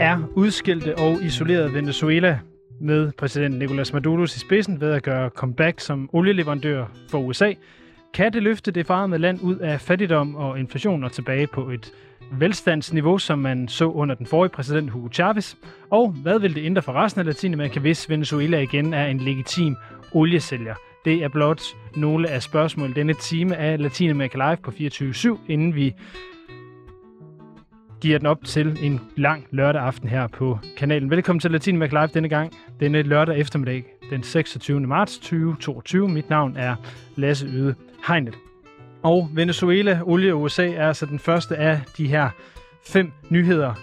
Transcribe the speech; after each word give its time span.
er 0.00 0.18
udskilte 0.34 0.98
og 0.98 1.22
isoleret 1.22 1.74
Venezuela 1.74 2.38
med 2.80 3.12
præsident 3.12 3.58
Nicolas 3.58 3.92
Maduro 3.92 4.22
i 4.22 4.26
spidsen 4.26 4.80
ved 4.80 4.92
at 4.92 5.02
gøre 5.02 5.28
comeback 5.28 5.80
som 5.80 6.10
olieleverandør 6.12 6.84
for 7.10 7.18
USA. 7.18 7.52
Kan 8.14 8.32
det 8.32 8.42
løfte 8.42 8.70
det 8.70 8.86
farmede 8.86 9.20
land 9.20 9.38
ud 9.42 9.56
af 9.56 9.80
fattigdom 9.80 10.34
og 10.34 10.58
inflation 10.58 11.04
og 11.04 11.12
tilbage 11.12 11.46
på 11.46 11.70
et 11.70 11.92
velstandsniveau, 12.32 13.18
som 13.18 13.38
man 13.38 13.68
så 13.68 13.84
under 13.84 14.14
den 14.14 14.26
forrige 14.26 14.50
præsident 14.50 14.90
Hugo 14.90 15.08
Chavez? 15.12 15.54
Og 15.90 16.10
hvad 16.10 16.38
vil 16.38 16.54
det 16.54 16.64
ændre 16.64 16.82
for 16.82 16.92
resten 16.92 17.20
af 17.20 17.26
Latinamerika, 17.26 17.80
hvis 17.80 18.10
Venezuela 18.10 18.58
igen 18.58 18.94
er 18.94 19.06
en 19.06 19.18
legitim 19.18 19.76
oliesælger? 20.12 20.74
Det 21.04 21.24
er 21.24 21.28
blot 21.28 21.62
nogle 21.96 22.28
af 22.28 22.42
spørgsmål 22.42 22.94
denne 22.94 23.14
time 23.14 23.56
af 23.56 23.82
Latinamerika 23.82 24.38
Live 24.38 24.56
på 24.56 24.70
24-7, 24.70 25.38
inden 25.48 25.74
vi 25.74 25.94
giver 28.00 28.18
den 28.18 28.26
op 28.26 28.44
til 28.44 28.78
en 28.82 29.00
lang 29.16 29.46
lørdag 29.50 29.82
aften 29.82 30.08
her 30.08 30.26
på 30.26 30.58
kanalen. 30.76 31.10
Velkommen 31.10 31.40
til 31.40 31.50
Latin 31.50 31.76
Mac 31.76 31.90
Live 31.90 32.06
denne 32.06 32.28
gang, 32.28 32.52
denne 32.80 33.02
lørdag 33.02 33.38
eftermiddag, 33.38 33.84
den 34.10 34.22
26. 34.22 34.80
marts 34.80 35.18
2022. 35.18 36.08
Mit 36.08 36.30
navn 36.30 36.56
er 36.56 36.74
Lasse 37.16 37.46
Yde 37.46 37.74
Hegnet. 38.06 38.34
Og 39.02 39.28
Venezuela, 39.34 40.00
olie 40.04 40.34
og 40.34 40.42
USA 40.42 40.68
er 40.68 40.86
altså 40.88 41.06
den 41.06 41.18
første 41.18 41.56
af 41.56 41.80
de 41.98 42.08
her 42.08 42.30
fem 42.86 43.12
nyheder 43.28 43.74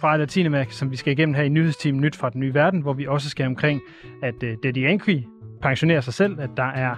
fra 0.00 0.16
Latinamerika, 0.16 0.70
som 0.70 0.90
vi 0.90 0.96
skal 0.96 1.12
igennem 1.12 1.34
her 1.34 1.42
i 1.42 1.48
nyhedsteamen 1.48 2.00
Nyt 2.00 2.16
fra 2.16 2.30
den 2.30 2.40
nye 2.40 2.54
verden, 2.54 2.80
hvor 2.80 2.92
vi 2.92 3.06
også 3.06 3.28
skal 3.28 3.46
omkring, 3.46 3.80
at 4.22 4.34
uh, 4.42 4.48
Daddy 4.62 4.78
Yankee 4.78 5.26
pensionerer 5.62 6.00
sig 6.00 6.14
selv, 6.14 6.40
at 6.40 6.50
der 6.56 6.70
er 6.70 6.94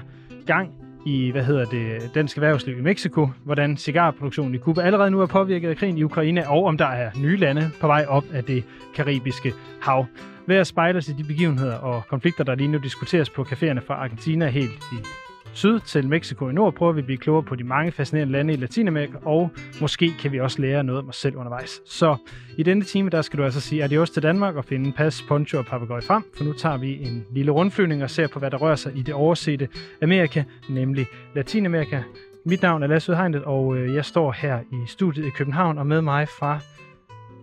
gang 0.46 0.81
i, 1.04 1.30
hvad 1.30 1.44
hedder 1.44 1.64
det, 1.64 2.10
dansk 2.14 2.36
erhvervsliv 2.36 2.78
i 2.78 2.82
Mexico, 2.82 3.28
hvordan 3.44 3.76
cigarproduktionen 3.76 4.54
i 4.54 4.58
Cuba 4.58 4.80
allerede 4.80 5.10
nu 5.10 5.20
er 5.20 5.26
påvirket 5.26 5.68
af 5.68 5.76
krigen 5.76 5.98
i 5.98 6.02
Ukraine, 6.02 6.48
og 6.48 6.64
om 6.64 6.78
der 6.78 6.86
er 6.86 7.10
nye 7.16 7.36
lande 7.36 7.70
på 7.80 7.86
vej 7.86 8.04
op 8.08 8.24
af 8.32 8.44
det 8.44 8.64
karibiske 8.94 9.52
hav. 9.82 10.06
Ved 10.46 10.56
at 10.56 10.66
spejle 10.66 11.02
sig 11.02 11.14
i 11.18 11.22
de 11.22 11.28
begivenheder 11.28 11.74
og 11.74 12.02
konflikter, 12.08 12.44
der 12.44 12.54
lige 12.54 12.68
nu 12.68 12.78
diskuteres 12.78 13.30
på 13.30 13.42
caféerne 13.42 13.80
fra 13.86 13.94
Argentina 13.94 14.48
helt 14.48 14.72
i 14.92 15.21
syd 15.52 15.80
til 15.80 16.08
Mexico 16.08 16.48
i 16.48 16.52
nord, 16.52 16.74
prøver 16.74 16.92
vi 16.92 17.00
at 17.00 17.04
blive 17.04 17.18
klogere 17.18 17.42
på 17.42 17.54
de 17.54 17.64
mange 17.64 17.92
fascinerende 17.92 18.32
lande 18.32 18.52
i 18.52 18.56
Latinamerika, 18.56 19.12
og 19.24 19.50
måske 19.80 20.10
kan 20.20 20.32
vi 20.32 20.40
også 20.40 20.62
lære 20.62 20.84
noget 20.84 21.02
om 21.02 21.08
os 21.08 21.16
selv 21.16 21.36
undervejs. 21.36 21.80
Så 21.86 22.16
i 22.58 22.62
denne 22.62 22.84
time, 22.84 23.10
der 23.10 23.22
skal 23.22 23.38
du 23.38 23.44
altså 23.44 23.60
sige 23.60 23.84
adios 23.84 24.10
til 24.10 24.22
Danmark 24.22 24.56
og 24.56 24.64
finde 24.64 24.92
pas, 24.92 25.22
poncho 25.28 25.58
og 25.58 25.66
papagøj 25.66 26.00
frem, 26.00 26.22
for 26.36 26.44
nu 26.44 26.52
tager 26.52 26.76
vi 26.76 27.02
en 27.02 27.24
lille 27.32 27.52
rundflyvning 27.52 28.02
og 28.02 28.10
ser 28.10 28.26
på, 28.26 28.38
hvad 28.38 28.50
der 28.50 28.56
rører 28.56 28.76
sig 28.76 28.96
i 28.96 29.02
det 29.02 29.14
oversete 29.14 29.68
Amerika, 30.02 30.44
nemlig 30.70 31.06
Latinamerika. 31.34 32.02
Mit 32.46 32.62
navn 32.62 32.82
er 32.82 32.86
Lasse 32.86 33.12
Udhegnet, 33.12 33.44
og 33.44 33.76
øh, 33.76 33.94
jeg 33.94 34.04
står 34.04 34.32
her 34.32 34.60
i 34.60 34.86
studiet 34.86 35.26
i 35.26 35.30
København, 35.30 35.78
og 35.78 35.86
med 35.86 36.00
mig 36.00 36.28
fra 36.28 36.60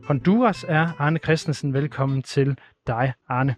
Honduras 0.03 0.65
er 0.67 0.87
Arne 0.97 1.19
Christensen. 1.19 1.73
Velkommen 1.73 2.23
til 2.23 2.57
dig, 2.87 3.13
Arne. 3.29 3.55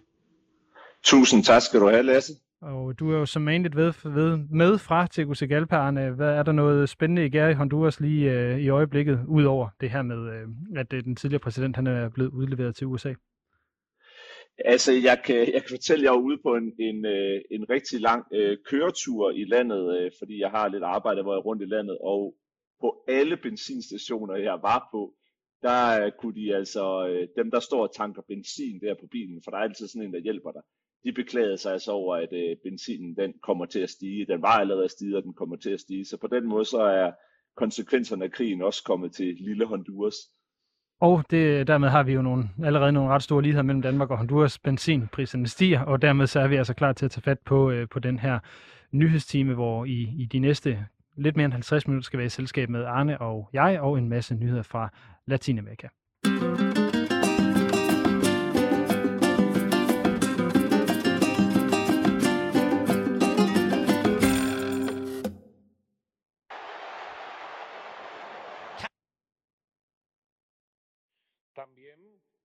Tusind 1.04 1.44
tak 1.44 1.62
skal 1.62 1.80
du 1.80 1.88
have, 1.88 2.02
Lasse. 2.02 2.32
Og 2.62 2.98
du 2.98 3.10
er 3.10 3.18
jo 3.18 3.26
som 3.26 3.46
vanligt 3.46 3.76
ved, 3.76 3.92
ved, 4.04 4.38
med 4.50 4.78
fra 4.78 5.06
Tegucigalpaerne. 5.06 6.06
Øh, 6.06 6.14
hvad 6.14 6.28
er 6.28 6.42
der 6.42 6.52
noget 6.52 6.88
spændende 6.88 7.26
i 7.26 7.28
gær 7.28 7.48
i 7.48 7.54
Honduras 7.54 8.00
lige 8.00 8.32
øh, 8.32 8.58
i 8.58 8.68
øjeblikket, 8.68 9.24
udover 9.28 9.68
det 9.80 9.90
her 9.90 10.02
med, 10.02 10.20
øh, 10.34 10.48
at 10.76 10.92
øh, 10.92 11.04
den 11.04 11.16
tidligere 11.16 11.40
præsident 11.40 11.76
han 11.76 11.86
er 11.86 12.08
blevet 12.08 12.30
udleveret 12.30 12.76
til 12.76 12.86
USA? 12.86 13.14
Altså, 14.58 14.92
jeg 14.92 15.22
kan, 15.24 15.36
jeg 15.36 15.62
kan 15.62 15.70
fortælle, 15.76 16.02
at 16.02 16.04
jeg 16.04 16.18
er 16.18 16.26
ude 16.28 16.38
på 16.46 16.54
en, 16.54 16.72
en, 16.78 17.06
øh, 17.06 17.40
en 17.50 17.70
rigtig 17.70 18.00
lang 18.00 18.24
øh, 18.32 18.58
køretur 18.70 19.30
i 19.30 19.44
landet, 19.44 19.82
øh, 19.96 20.10
fordi 20.18 20.40
jeg 20.40 20.50
har 20.50 20.68
lidt 20.68 20.82
arbejde, 20.82 21.22
hvor 21.22 21.32
jeg 21.32 21.38
er 21.38 21.48
rundt 21.48 21.62
i 21.62 21.72
landet, 21.74 21.98
og 22.00 22.34
på 22.80 23.04
alle 23.08 23.36
benzinstationer, 23.36 24.36
jeg 24.36 24.58
var 24.62 24.88
på, 24.92 25.14
der 25.62 26.04
øh, 26.04 26.12
kunne 26.18 26.34
de 26.34 26.54
altså, 26.54 26.84
øh, 27.08 27.28
dem 27.36 27.50
der 27.50 27.60
står 27.60 27.82
og 27.82 27.94
tanker 27.94 28.22
benzin 28.28 28.80
der 28.80 28.94
på 29.00 29.06
bilen, 29.10 29.40
for 29.44 29.50
der 29.50 29.58
er 29.58 29.62
altid 29.62 29.88
sådan 29.88 30.06
en, 30.06 30.14
der 30.14 30.20
hjælper 30.28 30.52
dig, 30.52 30.62
de 31.04 31.12
beklagede 31.12 31.58
sig 31.58 31.72
altså 31.72 31.92
over, 31.92 32.16
at 32.16 32.32
øh, 32.32 32.56
benzinen 32.64 33.16
den 33.16 33.34
kommer 33.42 33.66
til 33.66 33.80
at 33.80 33.90
stige. 33.90 34.26
Den 34.26 34.42
var 34.42 34.58
allerede 34.60 34.88
stiget, 34.88 35.16
og 35.16 35.22
den 35.22 35.34
kommer 35.34 35.56
til 35.56 35.70
at 35.70 35.80
stige. 35.80 36.04
Så 36.04 36.16
på 36.16 36.26
den 36.26 36.48
måde 36.48 36.64
så 36.64 36.82
er 36.82 37.12
konsekvenserne 37.56 38.24
af 38.24 38.32
krigen 38.32 38.62
også 38.62 38.84
kommet 38.84 39.12
til 39.12 39.36
lille 39.40 39.66
Honduras. 39.66 40.14
Og 41.00 41.24
det, 41.30 41.66
dermed 41.66 41.88
har 41.88 42.02
vi 42.02 42.12
jo 42.12 42.22
nogle, 42.22 42.44
allerede 42.64 42.92
nogle 42.92 43.10
ret 43.10 43.22
store 43.22 43.42
ligheder 43.42 43.62
mellem 43.62 43.82
Danmark 43.82 44.10
og 44.10 44.18
Honduras. 44.18 44.58
Benzinpriserne 44.58 45.48
stiger, 45.48 45.80
og 45.80 46.02
dermed 46.02 46.26
så 46.26 46.40
er 46.40 46.48
vi 46.48 46.56
altså 46.56 46.74
klar 46.74 46.92
til 46.92 47.04
at 47.04 47.10
tage 47.10 47.22
fat 47.22 47.38
på, 47.38 47.70
øh, 47.70 47.88
på 47.88 47.98
den 47.98 48.18
her 48.18 48.38
nyhedstime, 48.92 49.54
hvor 49.54 49.84
i, 49.84 50.08
i 50.18 50.28
de 50.32 50.38
næste 50.38 50.86
lidt 51.16 51.36
mere 51.36 51.44
end 51.44 51.52
50 51.52 51.86
minutter 51.86 52.04
skal 52.04 52.18
være 52.18 52.26
i 52.26 52.28
selskab 52.28 52.68
med 52.68 52.84
Arne 52.84 53.20
og 53.20 53.48
jeg, 53.52 53.80
og 53.80 53.98
en 53.98 54.08
masse 54.08 54.34
nyheder 54.34 54.62
fra 54.62 54.88
Latinamerika. 55.26 55.88
Musik. 56.26 56.81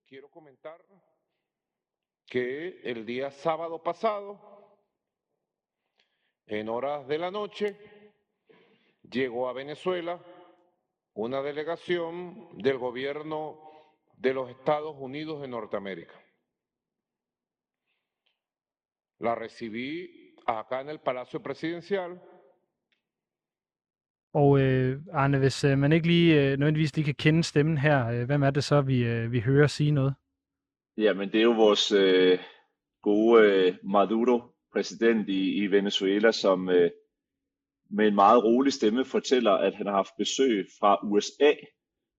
Quiero 0.08 0.30
comentar 0.30 0.82
que 2.26 2.80
el 2.84 3.06
día 3.06 3.30
sábado 3.30 3.84
pasado, 3.84 4.80
en 6.46 6.70
horas 6.70 7.06
de 7.08 7.18
la 7.18 7.30
noche, 7.30 7.78
llegó 9.04 9.50
a 9.50 9.54
Venezuela 9.54 10.20
una 11.14 11.42
delegación 11.42 12.58
del 12.58 12.78
gobierno 12.78 13.60
de 14.14 14.34
los 14.34 14.50
Estados 14.50 14.96
Unidos 14.98 15.42
de 15.42 15.50
Norteamérica. 15.50 16.16
La 19.20 19.36
recibí 19.36 20.36
acá 20.46 20.82
en 20.82 20.90
el 20.90 21.02
Palacio 21.02 21.42
Presidencial 21.42 22.22
Og 24.34 24.60
øh, 24.60 25.00
Arne, 25.14 25.40
hvis 25.40 25.64
øh, 25.64 25.78
man 25.78 25.92
ikke 25.92 26.08
lige 26.08 26.36
øh, 26.36 26.58
nødvendigvis 26.58 26.96
lige 26.96 27.06
kan 27.06 27.16
kende 27.16 27.44
stemmen 27.44 27.78
her, 27.78 28.08
øh, 28.08 28.26
hvem 28.26 28.44
er 28.44 28.50
det 28.50 28.64
så, 28.64 28.82
vi, 28.82 29.04
øh, 29.04 29.32
vi 29.32 29.40
hører 29.40 29.68
sige 29.68 29.92
noget? 29.92 30.14
Jamen, 30.98 31.32
det 31.32 31.40
er 31.40 31.44
jo 31.44 31.52
vores 31.52 31.92
øh, 31.92 32.40
gode 33.02 33.44
øh, 33.44 33.76
Maduro, 33.84 34.42
præsident 34.74 35.30
i, 35.30 35.64
i 35.64 35.68
Venezuela, 35.68 36.32
som 36.32 36.70
øh, 36.70 36.92
med 37.90 38.08
en 38.08 38.16
meget 38.16 38.44
rolig 38.44 38.74
stemme 38.74 39.06
fortæller, 39.06 39.52
at 39.52 39.76
han 39.76 39.86
har 39.86 39.94
haft 39.94 40.14
besøg 40.18 40.68
fra 40.80 41.08
USA, 41.08 41.54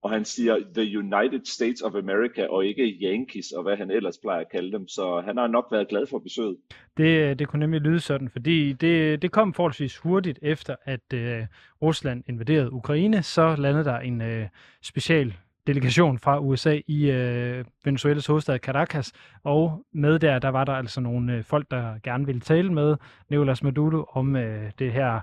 og 0.02 0.10
han 0.10 0.24
siger 0.24 0.56
The 0.74 0.98
United 0.98 1.44
States 1.44 1.82
of 1.82 1.94
America, 1.94 2.46
og 2.46 2.66
ikke 2.66 2.98
Yankees, 3.02 3.50
og 3.50 3.62
hvad 3.62 3.76
han 3.76 3.90
ellers 3.90 4.18
plejer 4.18 4.40
at 4.40 4.50
kalde 4.50 4.72
dem. 4.72 4.88
Så 4.88 5.22
han 5.26 5.36
har 5.36 5.46
nok 5.46 5.66
været 5.70 5.88
glad 5.88 6.06
for 6.06 6.18
besøget. 6.18 6.56
Det, 6.96 7.38
det 7.38 7.48
kunne 7.48 7.60
nemlig 7.60 7.80
lyde 7.80 8.00
sådan, 8.00 8.30
fordi 8.30 8.72
det, 8.72 9.22
det 9.22 9.32
kom 9.32 9.54
forholdsvis 9.54 9.96
hurtigt 9.96 10.38
efter, 10.42 10.76
at 10.84 11.12
øh, 11.14 11.46
Rusland 11.82 12.24
invaderede 12.26 12.72
Ukraine, 12.72 13.22
så 13.22 13.56
landede 13.56 13.84
der 13.84 13.98
en 13.98 14.20
øh, 14.20 14.46
special 14.82 15.34
delegation 15.66 16.18
fra 16.18 16.40
USA 16.40 16.80
i 16.86 17.10
øh, 17.10 17.64
Venezuelas 17.84 18.26
hovedstad 18.26 18.58
Caracas, 18.58 19.12
og 19.44 19.84
med 19.92 20.18
der, 20.18 20.38
der 20.38 20.48
var 20.48 20.64
der 20.64 20.72
altså 20.72 21.00
nogle 21.00 21.32
øh, 21.32 21.44
folk, 21.44 21.70
der 21.70 21.94
gerne 22.02 22.26
ville 22.26 22.40
tale 22.40 22.72
med 22.72 22.96
Nicolas 23.30 23.62
Maduro 23.62 24.04
om 24.12 24.36
øh, 24.36 24.70
det 24.78 24.92
her 24.92 25.20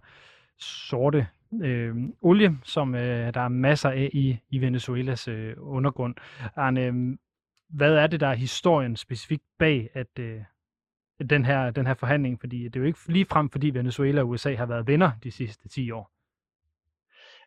sorte 0.60 1.28
øh, 1.64 1.96
olie, 2.22 2.58
som 2.64 2.96
øh, 2.96 3.34
der 3.34 3.42
er 3.42 3.48
masser 3.48 3.90
af 3.90 4.10
i, 4.14 4.38
i 4.50 4.62
Venezuelas 4.62 5.28
øh, 5.28 5.54
undergrund. 5.58 6.16
Arne, 6.56 6.86
øhm, 6.86 7.20
hvad 7.70 7.96
er 7.96 8.08
det, 8.08 8.20
der 8.20 8.28
er 8.28 8.36
historien 8.36 8.96
specifikt 8.96 9.44
bag 9.60 9.90
at 9.94 10.20
øh, 10.20 10.42
den, 11.30 11.46
her, 11.46 11.72
den 11.72 11.88
her 11.88 11.94
forhandling? 11.94 12.40
Fordi 12.40 12.64
det 12.64 12.76
er 12.76 12.80
jo 12.80 12.86
ikke 12.86 13.00
lige 13.08 13.26
frem, 13.26 13.50
fordi 13.50 13.70
Venezuela 13.70 14.22
og 14.22 14.30
USA 14.30 14.56
har 14.56 14.66
været 14.66 14.88
venner 14.88 15.12
de 15.24 15.32
sidste 15.32 15.70
10 15.70 15.92
år. 15.92 16.12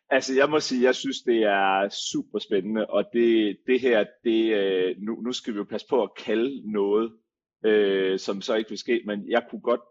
Altså, 0.09 0.33
jeg 0.35 0.49
må 0.49 0.59
sige, 0.59 0.83
jeg 0.83 0.95
synes, 0.95 1.21
det 1.21 1.43
er 1.43 1.89
super 1.89 2.39
spændende, 2.39 2.85
og 2.89 3.05
det, 3.13 3.57
det 3.67 3.81
her, 3.81 4.05
det, 4.23 4.55
øh, 4.55 4.95
nu, 4.97 5.21
nu 5.21 5.31
skal 5.31 5.53
vi 5.53 5.57
jo 5.57 5.63
passe 5.63 5.87
på 5.89 6.03
at 6.03 6.09
kalde 6.25 6.71
noget, 6.71 7.11
øh, 7.65 8.19
som 8.19 8.41
så 8.41 8.55
ikke 8.55 8.69
vil 8.69 8.77
ske, 8.77 9.01
men 9.05 9.29
jeg 9.29 9.43
kunne 9.49 9.61
godt 9.61 9.81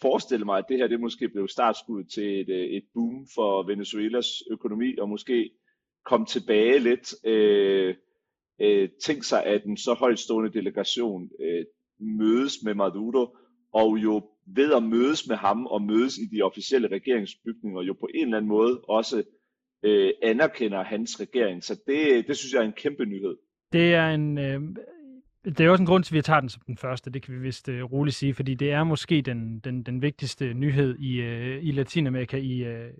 forestille 0.00 0.44
mig, 0.44 0.58
at 0.58 0.64
det 0.68 0.76
her 0.76 0.86
det 0.86 1.00
måske 1.00 1.28
blev 1.28 1.48
startskud 1.48 2.04
til 2.04 2.40
et, 2.40 2.48
øh, 2.48 2.64
et 2.64 2.84
boom 2.94 3.26
for 3.34 3.66
Venezuelas 3.66 4.26
økonomi, 4.50 4.96
og 4.98 5.08
måske 5.08 5.50
kom 6.04 6.26
tilbage 6.26 6.78
lidt. 6.78 7.26
Øh, 7.26 7.94
øh, 8.60 8.88
tænk 9.04 9.24
sig, 9.24 9.44
at 9.44 9.64
en 9.64 9.76
så 9.76 9.94
højtstående 9.94 10.52
delegation 10.52 11.30
øh, 11.40 11.64
mødes 12.00 12.52
med 12.64 12.74
Maduro, 12.74 13.36
og 13.72 13.98
jo 13.98 14.22
ved 14.46 14.72
at 14.72 14.82
mødes 14.82 15.28
med 15.28 15.36
ham 15.36 15.66
og 15.66 15.82
mødes 15.82 16.18
i 16.18 16.36
de 16.36 16.42
officielle 16.42 16.88
regeringsbygninger, 16.88 17.82
jo 17.82 17.92
på 17.92 18.08
en 18.14 18.24
eller 18.24 18.36
anden 18.36 18.48
måde 18.48 18.80
også 18.88 19.24
øh, 19.82 20.10
anerkender 20.22 20.82
hans 20.82 21.20
regering. 21.20 21.64
Så 21.64 21.74
det, 21.86 22.26
det 22.28 22.36
synes 22.36 22.52
jeg 22.52 22.60
er 22.60 22.66
en 22.66 22.72
kæmpe 22.72 23.04
nyhed. 23.04 23.36
Det 23.72 23.94
er 23.94 24.08
en, 24.08 24.38
øh, 24.38 24.60
det 25.44 25.60
er 25.60 25.70
også 25.70 25.82
en 25.82 25.86
grund 25.86 26.04
til, 26.04 26.14
at 26.14 26.16
vi 26.16 26.22
tager 26.22 26.40
den 26.40 26.48
som 26.48 26.62
den 26.66 26.76
første, 26.76 27.10
det 27.10 27.22
kan 27.22 27.34
vi 27.34 27.38
vist 27.38 27.68
uh, 27.68 27.74
roligt 27.74 28.16
sige, 28.16 28.34
fordi 28.34 28.54
det 28.54 28.72
er 28.72 28.84
måske 28.84 29.22
den, 29.22 29.58
den, 29.58 29.82
den 29.82 30.02
vigtigste 30.02 30.54
nyhed 30.54 30.98
i, 30.98 31.20
uh, 31.20 31.64
i 31.64 31.72
Latinamerika 31.72 32.36
i, 32.36 32.72
uh, 32.72 32.90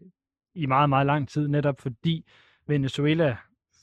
i 0.55 0.67
meget, 0.67 0.89
meget 0.89 1.07
lang 1.07 1.29
tid, 1.29 1.49
netop 1.49 1.81
fordi 1.81 2.25
Venezuela 2.67 3.37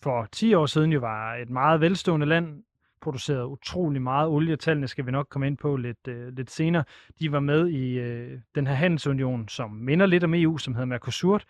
for 0.03 0.27
10 0.31 0.53
år 0.53 0.65
siden 0.65 0.93
jo 0.93 0.99
var 0.99 1.35
et 1.35 1.49
meget 1.49 1.81
velstående 1.81 2.25
land, 2.25 2.63
produceret 3.01 3.45
utrolig 3.45 4.01
meget 4.01 4.27
olie. 4.27 4.55
Tallene 4.55 4.87
skal 4.87 5.05
vi 5.05 5.11
nok 5.11 5.27
komme 5.29 5.47
ind 5.47 5.57
på 5.57 5.75
lidt, 5.75 6.07
øh, 6.07 6.27
lidt 6.27 6.51
senere. 6.51 6.83
De 7.19 7.31
var 7.31 7.39
med 7.39 7.67
i 7.67 7.99
øh, 7.99 8.39
den 8.55 8.67
her 8.67 8.73
handelsunion, 8.73 9.47
som 9.47 9.71
minder 9.71 10.05
lidt 10.05 10.23
om 10.23 10.33
EU, 10.33 10.57
som 10.57 10.73
hedder 10.73 10.85
Mercosur. 10.85 11.41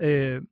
Øh, 0.00 0.42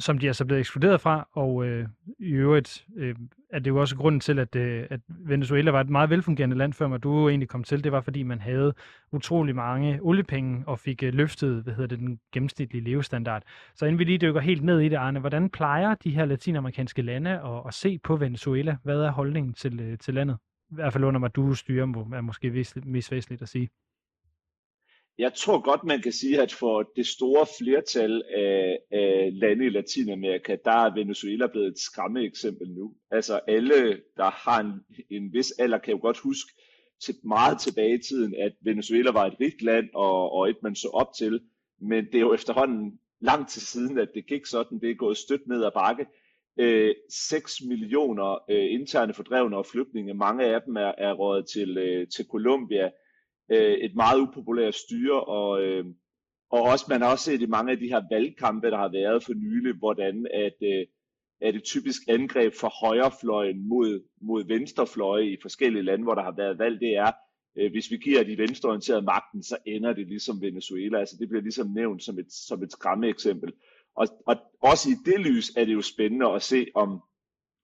som 0.00 0.18
de 0.18 0.26
altså 0.26 0.42
er 0.42 0.44
så 0.44 0.46
blevet 0.46 0.60
ekskluderet 0.60 1.00
fra, 1.00 1.28
og 1.32 1.66
øh, 1.66 1.88
i 2.18 2.30
øvrigt 2.30 2.86
øh, 2.96 3.14
er 3.50 3.58
det 3.58 3.70
jo 3.70 3.80
også 3.80 3.96
grunden 3.96 4.20
til, 4.20 4.38
at, 4.38 4.56
øh, 4.56 4.86
at 4.90 5.00
Venezuela 5.08 5.70
var 5.70 5.80
et 5.80 5.88
meget 5.88 6.10
velfungerende 6.10 6.56
land, 6.56 6.72
før 6.72 6.88
man 6.88 7.00
du 7.00 7.28
egentlig 7.28 7.48
kom 7.48 7.64
til. 7.64 7.84
Det 7.84 7.92
var, 7.92 8.00
fordi 8.00 8.22
man 8.22 8.40
havde 8.40 8.74
utrolig 9.12 9.54
mange 9.54 9.98
oliepenge 10.02 10.62
og 10.66 10.78
fik 10.78 11.02
øh, 11.02 11.14
løftet 11.14 11.62
hvad 11.62 11.74
hedder 11.74 11.88
det, 11.88 11.98
den 11.98 12.20
gennemsnitlige 12.32 12.84
levestandard. 12.84 13.42
Så 13.74 13.86
inden 13.86 13.98
vi 13.98 14.04
lige 14.04 14.18
dykker 14.18 14.40
helt 14.40 14.64
ned 14.64 14.80
i 14.80 14.88
det, 14.88 14.96
Arne, 14.96 15.20
hvordan 15.20 15.50
plejer 15.50 15.94
de 15.94 16.10
her 16.10 16.24
latinamerikanske 16.24 17.02
lande 17.02 17.30
at, 17.30 17.62
at 17.66 17.74
se 17.74 17.98
på 17.98 18.16
Venezuela? 18.16 18.76
Hvad 18.82 19.00
er 19.00 19.10
holdningen 19.10 19.54
til, 19.54 19.80
øh, 19.80 19.98
til 19.98 20.14
landet? 20.14 20.36
I 20.70 20.74
hvert 20.74 20.92
fald 20.92 21.04
under 21.04 21.28
du 21.28 21.54
styrer, 21.54 21.86
er 22.14 22.20
måske 22.20 22.64
mest 22.84 23.12
væsentligt 23.12 23.42
at 23.42 23.48
sige 23.48 23.68
jeg 25.18 25.34
tror 25.34 25.60
godt, 25.60 25.84
man 25.84 26.02
kan 26.02 26.12
sige, 26.12 26.42
at 26.42 26.52
for 26.52 26.82
det 26.96 27.06
store 27.06 27.46
flertal 27.58 28.22
af, 28.36 28.78
af 28.92 29.30
lande 29.32 29.66
i 29.66 29.68
Latinamerika, 29.68 30.56
der 30.64 30.70
er 30.70 30.94
Venezuela 30.94 31.46
blevet 31.46 31.66
et 31.66 31.78
skræmme 31.78 32.24
eksempel 32.24 32.70
nu. 32.70 32.94
Altså 33.10 33.40
alle, 33.48 34.00
der 34.16 34.30
har 34.30 34.60
en, 34.60 34.72
en 35.10 35.32
vis 35.32 35.50
alder, 35.50 35.78
kan 35.78 35.94
jo 35.94 36.00
godt 36.02 36.18
huske 36.18 36.52
til 37.02 37.14
meget 37.24 37.60
tilbage 37.60 37.94
i 37.94 38.02
tiden, 38.02 38.34
at 38.34 38.52
Venezuela 38.60 39.10
var 39.10 39.26
et 39.26 39.40
rigt 39.40 39.62
land 39.62 39.88
og, 39.94 40.32
og 40.32 40.50
et, 40.50 40.62
man 40.62 40.74
så 40.74 40.88
op 40.88 41.12
til. 41.18 41.40
Men 41.80 42.04
det 42.04 42.14
er 42.14 42.20
jo 42.20 42.34
efterhånden 42.34 42.98
lang 43.20 43.48
tid 43.48 43.60
siden, 43.60 43.98
at 43.98 44.08
det 44.14 44.26
gik 44.26 44.46
sådan. 44.46 44.78
Det 44.78 44.90
er 44.90 44.94
gået 44.94 45.16
stødt 45.16 45.46
ned 45.46 45.64
ad 45.64 45.70
bakke. 45.74 46.06
Øh, 46.60 46.94
6 47.10 47.62
millioner 47.68 48.50
øh, 48.50 48.72
interne 48.72 49.14
fordrevne 49.14 49.56
og 49.56 49.66
flygtninge. 49.66 50.14
Mange 50.14 50.44
af 50.44 50.62
dem 50.62 50.76
er, 50.76 50.92
er 50.98 51.12
rådet 51.12 51.46
til, 51.46 51.78
øh, 51.78 52.08
til 52.08 52.26
Colombia 52.30 52.90
øh, 53.50 53.72
et 53.78 53.94
meget 53.94 54.20
upopulært 54.20 54.74
styre, 54.74 55.24
og, 55.24 55.62
øh, 55.62 55.84
og 56.50 56.62
også, 56.62 56.86
man 56.88 57.02
har 57.02 57.10
også 57.10 57.24
set 57.24 57.42
i 57.42 57.46
mange 57.46 57.72
af 57.72 57.78
de 57.78 57.88
her 57.88 58.02
valgkampe, 58.10 58.70
der 58.70 58.76
har 58.76 58.88
været 58.88 59.24
for 59.24 59.34
nylig, 59.34 59.74
hvordan 59.74 60.26
at, 60.34 60.56
øh, 60.62 60.86
at 61.40 61.54
et 61.54 61.64
typisk 61.64 62.02
angreb 62.08 62.54
fra 62.54 62.68
højrefløjen 62.68 63.68
mod, 63.68 64.02
mod 64.20 64.44
venstrefløje 64.46 65.26
i 65.26 65.36
forskellige 65.42 65.82
lande, 65.82 66.04
hvor 66.04 66.14
der 66.14 66.22
har 66.22 66.34
været 66.36 66.58
valg, 66.58 66.80
det 66.80 66.96
er, 66.96 67.12
øh, 67.58 67.70
hvis 67.70 67.90
vi 67.90 67.96
giver 67.96 68.22
de 68.24 68.38
venstreorienterede 68.38 69.02
magten, 69.02 69.42
så 69.42 69.56
ender 69.66 69.92
det 69.92 70.06
ligesom 70.08 70.40
Venezuela. 70.40 70.98
Altså 70.98 71.16
det 71.20 71.28
bliver 71.28 71.42
ligesom 71.42 71.66
nævnt 71.74 72.02
som 72.02 72.18
et, 72.18 72.32
som 72.32 72.62
et 72.62 72.72
skræmme 72.72 73.08
eksempel. 73.08 73.52
Og, 73.96 74.06
og 74.26 74.36
også 74.62 74.88
i 74.90 75.10
det 75.10 75.20
lys 75.20 75.56
er 75.56 75.64
det 75.64 75.74
jo 75.74 75.82
spændende 75.82 76.26
at 76.26 76.42
se, 76.42 76.66
om, 76.74 77.02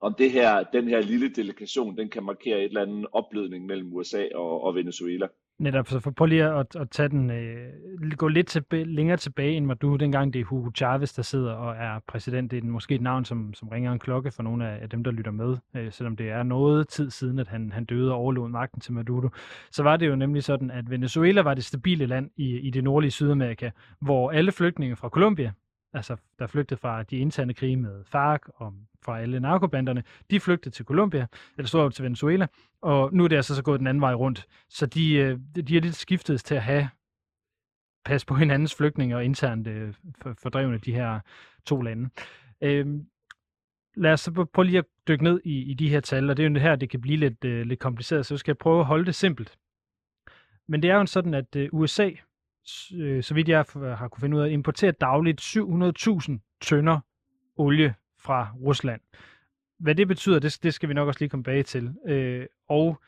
om 0.04 0.14
det 0.18 0.30
her, 0.30 0.64
den 0.72 0.88
her 0.88 1.00
lille 1.00 1.28
delegation, 1.28 1.96
den 1.96 2.08
kan 2.08 2.22
markere 2.22 2.58
et 2.58 2.64
eller 2.64 2.82
andet 2.82 3.06
oplødning 3.12 3.66
mellem 3.66 3.92
USA 3.92 4.24
og, 4.34 4.64
og 4.64 4.74
Venezuela. 4.74 5.26
Netop, 5.58 5.88
så 5.88 6.00
for 6.00 6.10
prøv 6.10 6.26
lige 6.26 6.44
at, 6.44 6.76
at 6.76 6.90
tage 6.90 7.08
den, 7.08 7.30
øh, 7.30 8.10
gå 8.16 8.28
lidt 8.28 8.46
tilbage, 8.46 8.84
længere 8.84 9.16
tilbage, 9.16 9.56
end 9.56 9.66
var 9.66 9.74
du 9.74 9.96
dengang 9.96 10.32
det 10.32 10.40
er 10.40 10.44
Hugo 10.44 10.70
Chavez, 10.76 11.14
der 11.14 11.22
sidder 11.22 11.52
og 11.52 11.74
er 11.76 12.00
præsident. 12.08 12.50
Det 12.50 12.64
er 12.64 12.68
måske 12.68 12.94
et 12.94 13.00
navn, 13.00 13.24
som, 13.24 13.54
som 13.54 13.68
ringer 13.68 13.92
en 13.92 13.98
klokke 13.98 14.30
for 14.30 14.42
nogle 14.42 14.68
af, 14.68 14.82
af 14.82 14.90
dem, 14.90 15.04
der 15.04 15.10
lytter 15.10 15.30
med, 15.32 15.56
øh, 15.76 15.92
selvom 15.92 16.16
det 16.16 16.30
er 16.30 16.42
noget 16.42 16.88
tid 16.88 17.10
siden, 17.10 17.38
at 17.38 17.48
han, 17.48 17.72
han 17.72 17.84
døde 17.84 18.12
og 18.12 18.18
overlod 18.18 18.48
magten 18.48 18.80
til 18.80 18.92
Maduro. 18.92 19.28
Så 19.70 19.82
var 19.82 19.96
det 19.96 20.08
jo 20.08 20.16
nemlig 20.16 20.44
sådan, 20.44 20.70
at 20.70 20.90
Venezuela 20.90 21.42
var 21.42 21.54
det 21.54 21.64
stabile 21.64 22.06
land 22.06 22.30
i, 22.36 22.58
i 22.58 22.70
det 22.70 22.84
nordlige 22.84 23.10
Sydamerika, 23.10 23.70
hvor 24.00 24.30
alle 24.30 24.52
flygtninge 24.52 24.96
fra 24.96 25.08
Colombia, 25.08 25.52
altså 25.94 26.16
der 26.38 26.46
flygtede 26.46 26.80
fra 26.80 27.02
de 27.02 27.16
interne 27.16 27.54
krige 27.54 27.76
med 27.76 28.04
FARC 28.04 28.40
og 28.54 28.74
fra 29.02 29.20
alle 29.20 29.40
narkobanderne, 29.40 30.02
de 30.30 30.40
flygtede 30.40 30.74
til 30.74 30.84
Colombia, 30.84 31.26
eller 31.56 31.68
stod 31.68 31.80
op 31.80 31.94
til 31.94 32.04
Venezuela, 32.04 32.46
og 32.82 33.14
nu 33.14 33.24
er 33.24 33.28
det 33.28 33.36
altså 33.36 33.54
så 33.54 33.62
gået 33.62 33.80
den 33.80 33.86
anden 33.86 34.00
vej 34.00 34.14
rundt. 34.14 34.46
Så 34.68 34.86
de, 34.86 35.14
øh, 35.14 35.38
de 35.68 35.76
er 35.76 35.80
lidt 35.80 35.94
skiftet 35.94 36.40
til 36.40 36.54
at 36.54 36.62
have 36.62 36.88
pas 38.04 38.24
på 38.24 38.34
hinandens 38.44 38.74
flygtninge 38.74 39.16
og 39.16 39.24
internt 39.24 39.66
øh, 39.66 39.94
fordrevne 40.42 40.78
de 40.78 40.94
her 40.94 41.20
to 41.66 41.80
lande. 41.80 42.10
Øhm, 42.60 43.06
lad 43.96 44.12
os 44.12 44.20
så 44.20 44.46
prøve 44.52 44.66
lige 44.66 44.78
at 44.78 44.84
dykke 45.08 45.24
ned 45.24 45.40
i, 45.44 45.62
i 45.70 45.74
de 45.74 45.88
her 45.88 46.00
tal, 46.00 46.30
og 46.30 46.36
det 46.36 46.44
er 46.44 46.50
jo 46.50 46.58
her, 46.58 46.76
det 46.76 46.90
kan 46.90 47.00
blive 47.00 47.16
lidt, 47.16 47.44
øh, 47.44 47.66
lidt 47.66 47.80
kompliceret, 47.80 48.26
så 48.26 48.36
skal 48.36 48.52
jeg 48.52 48.58
prøve 48.58 48.80
at 48.80 48.86
holde 48.86 49.06
det 49.06 49.14
simpelt. 49.14 49.58
Men 50.66 50.82
det 50.82 50.90
er 50.90 50.94
jo 50.94 51.06
sådan, 51.06 51.34
at 51.34 51.56
øh, 51.56 51.68
USA, 51.72 52.10
øh, 52.94 53.22
så 53.22 53.34
vidt 53.34 53.48
jeg 53.48 53.64
har 53.74 54.08
kunne 54.08 54.20
finde 54.20 54.36
ud 54.36 54.42
af, 54.42 54.50
importerer 54.50 54.92
dagligt 54.92 55.40
700.000 55.40 56.58
tønder 56.60 57.00
olie 57.56 57.94
fra 58.18 58.48
Rusland. 58.60 59.00
Hvad 59.78 59.94
det 59.94 60.08
betyder, 60.08 60.38
det, 60.38 60.58
det 60.62 60.74
skal 60.74 60.88
vi 60.88 60.94
nok 60.94 61.08
også 61.08 61.20
lige 61.20 61.28
komme 61.28 61.44
bag 61.44 61.64
til. 61.64 61.94
Øh, 62.06 62.46
og 62.68 63.00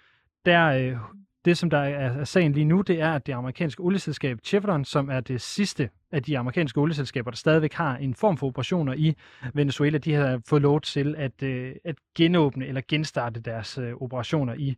der, 0.44 0.66
øh, 0.66 0.96
det, 1.44 1.58
som 1.58 1.70
der 1.70 1.78
er, 1.78 2.10
er 2.20 2.24
sagen 2.24 2.52
lige 2.52 2.64
nu, 2.64 2.80
det 2.80 3.00
er, 3.00 3.12
at 3.12 3.26
det 3.26 3.32
amerikanske 3.32 3.82
olieselskab 3.82 4.38
Chevron, 4.44 4.84
som 4.84 5.10
er 5.10 5.20
det 5.20 5.40
sidste 5.40 5.90
af 6.12 6.22
de 6.22 6.38
amerikanske 6.38 6.80
olieselskaber, 6.80 7.30
der 7.30 7.36
stadigvæk 7.36 7.72
har 7.72 7.96
en 7.96 8.14
form 8.14 8.36
for 8.36 8.46
operationer 8.46 8.94
i 8.94 9.14
Venezuela, 9.54 9.98
de 9.98 10.14
har 10.14 10.40
fået 10.48 10.62
lov 10.62 10.80
til 10.80 11.14
at, 11.18 11.42
øh, 11.42 11.74
at 11.84 11.96
genåbne 12.16 12.66
eller 12.66 12.80
genstarte 12.88 13.40
deres 13.40 13.78
øh, 13.78 13.92
operationer 13.92 14.54
i 14.54 14.76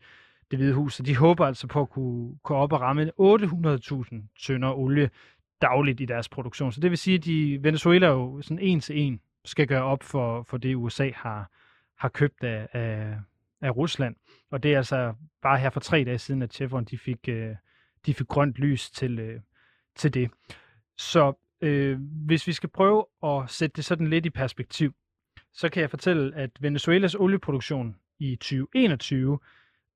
det 0.50 0.58
hvide 0.58 0.74
hus. 0.74 0.94
Så 0.94 1.02
de 1.02 1.16
håber 1.16 1.46
altså 1.46 1.66
på 1.66 1.80
at 1.80 1.90
kunne, 1.90 2.38
kunne 2.42 2.58
op 2.58 2.72
og 2.72 2.80
ramme 2.80 3.12
800.000 3.20 4.44
tønder 4.46 4.72
olie 4.72 5.10
dagligt 5.62 6.00
i 6.00 6.04
deres 6.04 6.28
produktion. 6.28 6.72
Så 6.72 6.80
det 6.80 6.90
vil 6.90 6.98
sige, 6.98 7.14
at 7.14 7.24
de, 7.24 7.58
Venezuela 7.62 8.06
jo 8.06 8.42
sådan 8.42 8.58
en 8.58 8.80
til 8.80 8.98
en 8.98 9.20
skal 9.44 9.66
gøre 9.66 9.82
op 9.82 10.02
for, 10.02 10.42
for 10.42 10.56
det, 10.56 10.74
USA 10.74 11.10
har, 11.14 11.50
har 11.98 12.08
købt 12.08 12.44
af, 12.44 12.68
af, 12.72 13.16
af 13.60 13.76
Rusland. 13.76 14.16
Og 14.50 14.62
det 14.62 14.72
er 14.72 14.76
altså 14.76 15.14
bare 15.42 15.58
her 15.58 15.70
for 15.70 15.80
tre 15.80 16.04
dage 16.04 16.18
siden, 16.18 16.42
at 16.42 16.54
Chevron 16.54 16.84
de 16.84 16.98
fik, 16.98 17.28
øh, 17.28 17.54
de 18.06 18.14
fik 18.14 18.26
grønt 18.26 18.56
lys 18.56 18.90
til, 18.90 19.18
øh, 19.18 19.40
til 19.96 20.14
det. 20.14 20.30
Så 20.98 21.32
øh, 21.60 21.98
hvis 22.00 22.46
vi 22.46 22.52
skal 22.52 22.68
prøve 22.68 23.06
at 23.24 23.50
sætte 23.50 23.76
det 23.76 23.84
sådan 23.84 24.06
lidt 24.06 24.26
i 24.26 24.30
perspektiv, 24.30 24.94
så 25.52 25.68
kan 25.68 25.80
jeg 25.80 25.90
fortælle, 25.90 26.36
at 26.36 26.50
Venezuelas 26.60 27.14
olieproduktion 27.14 27.96
i 28.18 28.36
2021, 28.36 29.38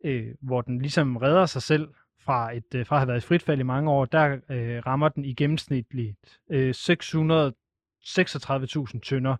øh, 0.04 0.34
hvor 0.40 0.60
den 0.60 0.78
ligesom 0.78 1.16
redder 1.16 1.46
sig 1.46 1.62
selv 1.62 1.88
fra, 2.18 2.56
et, 2.56 2.74
øh, 2.74 2.86
fra 2.86 2.96
at 2.96 3.00
have 3.00 3.08
været 3.08 3.24
i 3.24 3.26
frit 3.26 3.42
fald 3.42 3.60
i 3.60 3.62
mange 3.62 3.90
år, 3.90 4.04
der 4.04 4.38
øh, 4.48 4.86
rammer 4.86 5.08
den 5.08 5.24
i 5.24 5.34
gennemsnitligt 5.34 6.40
øh, 6.50 6.70
636.000 6.70 9.00
tønder 9.00 9.36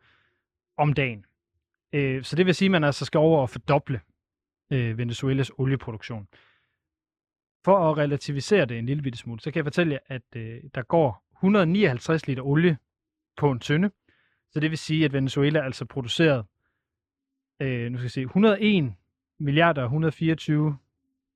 om 0.77 0.93
dagen. 0.93 1.25
Øh, 1.93 2.25
så 2.25 2.37
det 2.37 2.47
vil 2.47 2.55
sige, 2.55 2.67
at 2.67 2.71
man 2.71 2.85
altså 2.85 3.05
skal 3.05 3.19
over 3.19 3.41
og 3.41 3.51
fordoble 3.51 4.01
øh, 4.71 4.99
Venezuelas 4.99 5.51
olieproduktion. 5.59 6.29
For 7.65 7.91
at 7.91 7.99
relativisere 7.99 8.67
det 8.67 8.79
en 8.79 8.87
lille 8.87 9.03
bitte 9.03 9.19
smule, 9.19 9.41
så 9.41 9.51
kan 9.51 9.57
jeg 9.57 9.65
fortælle 9.65 9.93
jer, 9.93 9.99
at 10.07 10.23
øh, 10.37 10.63
der 10.75 10.83
går 10.83 11.25
159 11.37 12.27
liter 12.27 12.43
olie 12.43 12.79
på 13.37 13.51
en 13.51 13.61
tønde. 13.61 13.91
Så 14.51 14.61
det 14.61 14.71
vil 14.71 14.79
sige, 14.79 15.05
at 15.05 15.13
Venezuela 15.13 15.61
altså 15.61 15.85
produceret 15.85 16.47
øh, 17.61 17.93
nu 17.93 17.99
skal 17.99 18.05
jeg 18.05 18.11
se, 18.11 18.21
101 18.21 18.95
milliarder 19.43 19.83
124 19.83 20.77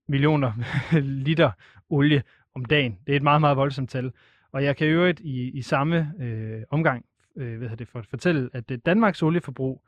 millioner 0.08 0.52
liter 1.26 1.50
olie 1.90 2.22
om 2.54 2.64
dagen. 2.64 2.98
Det 3.06 3.12
er 3.12 3.16
et 3.16 3.22
meget, 3.22 3.40
meget 3.40 3.56
voldsomt 3.56 3.90
tal. 3.90 4.12
Og 4.52 4.64
jeg 4.64 4.76
kan 4.76 4.86
øvrigt 4.86 5.20
i, 5.20 5.50
i 5.50 5.62
samme 5.62 6.12
øh, 6.20 6.62
omgang 6.70 7.04
øh, 7.36 7.58
hvad 7.58 7.68
hedder 7.68 7.76
det, 7.76 7.88
for 7.88 7.98
at 7.98 8.06
fortælle, 8.06 8.50
at 8.52 8.68
det 8.68 8.86
Danmarks 8.86 9.22
olieforbrug 9.22 9.82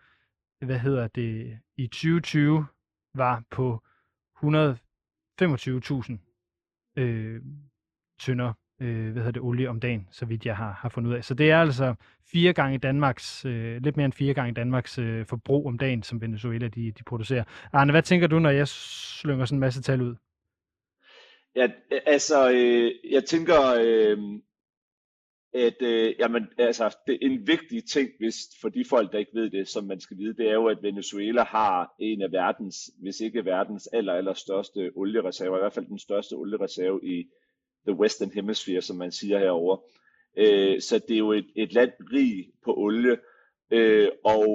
hvad 0.61 0.79
hedder 0.79 1.09
det, 1.09 1.59
i 1.77 1.87
2020 1.87 2.67
var 3.15 3.43
på 3.51 3.85
125.000 4.37 4.43
øh, 6.97 7.43
tønder 8.21 8.53
øh, 8.81 9.13
hvad 9.13 9.23
hedder 9.23 9.31
det, 9.31 9.43
olie 9.43 9.69
om 9.69 9.81
dagen, 9.81 10.09
så 10.11 10.27
vidt 10.27 10.47
jeg 10.47 10.57
har, 10.57 10.73
har 10.73 10.89
fundet 10.89 11.11
ud 11.11 11.15
af. 11.15 11.25
Så 11.25 11.35
det 11.35 11.51
er 11.51 11.61
altså 11.61 11.95
fire 12.33 12.53
gange 12.53 12.79
Danmarks, 12.79 13.45
øh, 13.45 13.83
lidt 13.83 13.97
mere 13.97 14.05
end 14.05 14.13
fire 14.13 14.35
gange 14.35 14.55
Danmarks 14.55 14.99
øh, 14.99 15.27
forbrug 15.27 15.67
om 15.67 15.79
dagen, 15.79 16.03
som 16.03 16.21
Venezuela 16.21 16.69
de, 16.69 16.93
de 16.93 17.05
producerer. 17.05 17.45
Arne, 17.73 17.93
hvad 17.93 18.03
tænker 18.03 18.27
du, 18.27 18.39
når 18.39 18.51
jeg 18.51 18.69
slynger 18.69 19.45
sådan 19.45 19.57
en 19.57 19.61
masse 19.61 19.83
tal 19.83 20.03
ud? 20.03 20.15
Ja, 21.57 21.69
altså, 22.07 22.51
øh, 22.51 23.13
jeg 23.13 23.25
tænker, 23.25 23.61
øh, 23.81 24.19
at 25.55 25.83
øh, 25.83 26.15
jamen, 26.19 26.47
altså, 26.59 26.97
det 27.07 27.15
er 27.15 27.19
en 27.21 27.47
vigtig 27.47 27.85
ting, 27.85 28.09
hvis 28.19 28.37
for 28.61 28.69
de 28.69 28.85
folk, 28.85 29.13
der 29.13 29.19
ikke 29.19 29.35
ved 29.41 29.51
det, 29.51 29.69
som 29.69 29.85
man 29.85 30.01
skal 30.01 30.19
vide, 30.19 30.37
det 30.37 30.49
er 30.49 30.55
jo, 30.55 30.67
at 30.67 30.83
Venezuela 30.83 31.45
har 31.45 31.95
en 32.01 32.23
af 32.23 32.33
verdens, 32.33 32.91
hvis 33.03 33.21
ikke 33.21 33.45
verdens 33.45 33.89
aller, 33.93 34.13
aller 34.13 34.35
største 34.35 34.91
oliereserver, 34.95 35.57
i 35.57 35.61
hvert 35.61 35.73
fald 35.73 35.87
den 35.87 35.99
største 35.99 36.33
oliereserve 36.33 37.01
i 37.05 37.29
the 37.89 38.01
Western 38.01 38.31
Hemisphere, 38.31 38.83
som 38.83 38.97
man 38.97 39.13
siger 39.13 39.39
herover. 39.39 39.77
Øh, 40.37 40.81
så 40.81 40.99
det 41.09 41.15
er 41.15 41.19
jo 41.19 41.33
et, 41.33 41.47
et 41.57 41.73
land 41.73 41.93
rig 42.13 42.51
på 42.65 42.75
olie, 42.77 43.19
øh, 43.71 44.09
og 44.25 44.47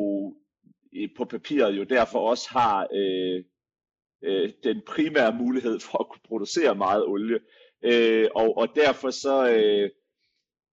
øh, 0.96 1.10
på 1.18 1.26
papiret 1.26 1.78
jo 1.78 1.84
derfor 1.84 2.20
også 2.20 2.50
har 2.52 2.88
øh, 2.94 3.44
øh, 4.24 4.52
den 4.64 4.82
primære 4.88 5.36
mulighed 5.40 5.80
for 5.80 5.98
at 5.98 6.10
kunne 6.10 6.28
producere 6.28 6.76
meget 6.76 7.06
olie. 7.06 7.40
Øh, 7.84 8.28
og, 8.36 8.58
og 8.58 8.68
derfor 8.76 9.10
så, 9.10 9.50
øh, 9.50 9.90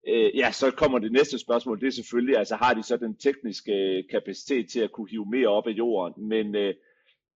øh, 0.07 0.37
ja, 0.37 0.51
så 0.51 0.71
kommer 0.71 0.99
det 0.99 1.11
næste 1.11 1.39
spørgsmål, 1.39 1.81
det 1.81 1.87
er 1.87 1.91
selvfølgelig, 1.91 2.37
altså 2.37 2.55
har 2.55 2.73
de 2.73 2.83
så 2.83 2.97
den 2.97 3.15
tekniske 3.17 3.71
øh, 3.71 4.03
kapacitet 4.11 4.69
til 4.69 4.79
at 4.79 4.91
kunne 4.91 5.09
hive 5.09 5.25
mere 5.31 5.47
op 5.47 5.67
af 5.67 5.71
jorden, 5.71 6.27
men, 6.27 6.55
øh, 6.55 6.73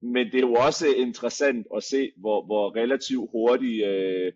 men 0.01 0.25
det 0.25 0.35
er 0.35 0.47
jo 0.47 0.53
også 0.53 0.87
interessant 0.87 1.67
at 1.75 1.83
se, 1.83 2.11
hvor, 2.17 2.45
hvor 2.45 2.75
relativt 2.75 3.29
hurtigt 3.31 3.87
øh, 3.87 4.33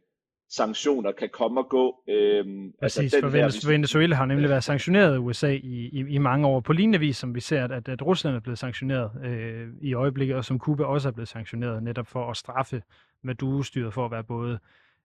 sanktioner 0.49 1.11
kan 1.11 1.29
komme 1.33 1.59
og 1.61 1.69
gå. 1.69 2.03
Øhm, 2.09 2.73
Præcis, 2.81 2.99
altså 2.99 3.17
den 3.17 3.31
for 3.31 3.37
her, 3.37 3.67
Venezuela 3.67 4.15
har 4.15 4.25
nemlig 4.25 4.49
været 4.49 4.63
sanktioneret 4.63 5.13
af 5.13 5.17
USA 5.17 5.47
i, 5.47 5.89
i, 5.93 6.05
i 6.09 6.17
mange 6.17 6.47
år. 6.47 6.59
På 6.59 6.73
lignende 6.73 6.99
vis, 6.99 7.17
som 7.17 7.35
vi 7.35 7.39
ser, 7.39 7.63
at, 7.63 7.87
at 7.89 8.01
Rusland 8.01 8.35
er 8.35 8.39
blevet 8.39 8.59
sanktioneret 8.59 9.11
øh, 9.25 9.67
i 9.81 9.93
øjeblikket, 9.93 10.35
og 10.35 10.45
som 10.45 10.59
Kuba 10.59 10.83
også 10.83 11.07
er 11.07 11.11
blevet 11.11 11.27
sanktioneret, 11.27 11.83
netop 11.83 12.07
for 12.07 12.29
at 12.29 12.37
straffe 12.37 12.83
Maduro-styret 13.23 13.93
for 13.93 14.05
at 14.05 14.11
være 14.11 14.23
både 14.23 14.59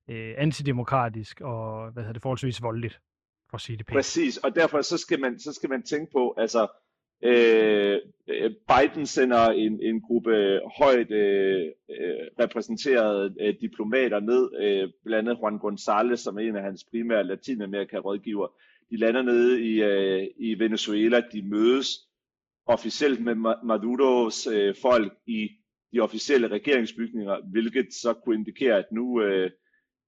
øh, 0.08 0.34
antidemokratisk 0.38 1.40
og 1.40 1.90
hvad 1.90 2.02
hedder 2.02 2.12
det, 2.12 2.22
forholdsvis 2.22 2.62
voldeligt, 2.62 3.00
for 3.50 3.56
at 3.56 3.60
sige 3.60 3.76
det 3.78 3.86
pænt. 3.86 3.96
Præcis, 3.96 4.36
og 4.36 4.54
derfor 4.54 4.82
så 4.82 4.98
skal 4.98 5.20
man, 5.20 5.38
så 5.38 5.52
skal 5.52 5.70
man 5.70 5.82
tænke 5.82 6.12
på, 6.12 6.34
altså 6.38 6.66
Øh, 7.24 8.00
Biden 8.68 9.06
sender 9.06 9.46
en, 9.46 9.82
en 9.82 10.00
gruppe 10.00 10.60
højt 10.78 11.10
øh, 11.10 11.66
øh, 11.90 12.26
repræsenterede 12.40 13.34
øh, 13.40 13.54
diplomater 13.60 14.20
ned, 14.20 14.50
øh, 14.60 14.88
blandt 15.04 15.28
andet 15.28 15.40
Juan 15.42 15.60
González, 15.64 16.16
som 16.16 16.36
er 16.36 16.40
en 16.40 16.56
af 16.56 16.62
hans 16.62 16.84
primære 16.90 17.24
Latinamerika-rådgiver. 17.24 18.46
De 18.90 18.96
lander 18.96 19.22
nede 19.22 19.62
i, 19.62 19.82
øh, 19.82 20.28
i 20.36 20.58
Venezuela, 20.58 21.22
de 21.32 21.42
mødes 21.42 21.88
officielt 22.66 23.20
med 23.24 23.34
Maduros 23.64 24.46
øh, 24.46 24.74
folk 24.82 25.12
i 25.26 25.48
de 25.92 26.00
officielle 26.00 26.48
regeringsbygninger, 26.48 27.50
hvilket 27.50 27.86
så 27.94 28.12
kunne 28.12 28.34
indikere, 28.34 28.78
at 28.78 28.92
nu 28.92 29.22
øh, 29.22 29.50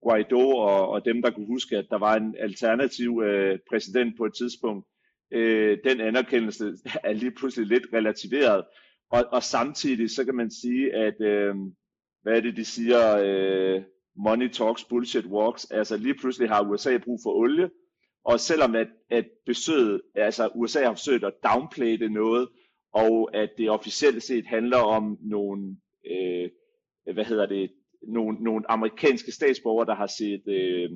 Guaido 0.03 0.49
og, 0.51 0.89
og 0.89 1.05
dem, 1.05 1.23
der 1.23 1.31
kunne 1.31 1.47
huske, 1.47 1.77
at 1.77 1.87
der 1.91 1.99
var 1.99 2.17
en 2.17 2.35
alternativ 2.39 3.23
øh, 3.25 3.59
præsident 3.71 4.17
på 4.17 4.25
et 4.25 4.33
tidspunkt, 4.39 4.87
øh, 5.31 5.79
den 5.85 6.01
anerkendelse 6.01 6.65
er 7.05 7.13
lige 7.13 7.31
pludselig 7.31 7.67
lidt 7.67 7.87
relativeret. 7.93 8.65
Og, 9.11 9.25
og 9.33 9.43
samtidig 9.43 10.11
så 10.11 10.25
kan 10.25 10.35
man 10.35 10.51
sige, 10.51 10.95
at 10.95 11.21
øh, 11.21 11.55
hvad 12.23 12.37
er 12.37 12.41
det, 12.41 12.57
de 12.57 12.65
siger, 12.65 13.19
øh, 13.25 13.83
money 14.17 14.49
talks, 14.49 14.85
bullshit 14.85 15.27
walks, 15.27 15.65
altså 15.71 15.97
lige 15.97 16.15
pludselig 16.15 16.49
har 16.49 16.71
USA 16.71 16.99
brug 16.99 17.21
for 17.23 17.31
olie, 17.31 17.71
og 18.25 18.41
selvom 18.41 18.75
at, 18.75 18.89
at 19.11 19.27
besøget, 19.47 20.03
altså 20.15 20.51
USA 20.55 20.85
har 20.85 20.93
forsøgt 20.93 21.25
at 21.25 21.35
downplay 21.45 21.99
det 21.99 22.13
noget, 22.13 22.49
og 22.93 23.37
at 23.37 23.51
det 23.59 23.71
officielt 23.71 24.23
set 24.23 24.47
handler 24.47 24.79
om 24.79 25.19
nogle, 25.21 25.77
øh, 26.11 26.51
hvad 27.15 27.25
hedder 27.25 27.47
det, 27.47 27.71
nogle, 28.09 28.39
nogle 28.45 28.71
amerikanske 28.71 29.33
statsborgere, 29.33 29.87
der 29.87 29.95
har 29.95 30.07
set 30.07 30.43
øh, 30.49 30.91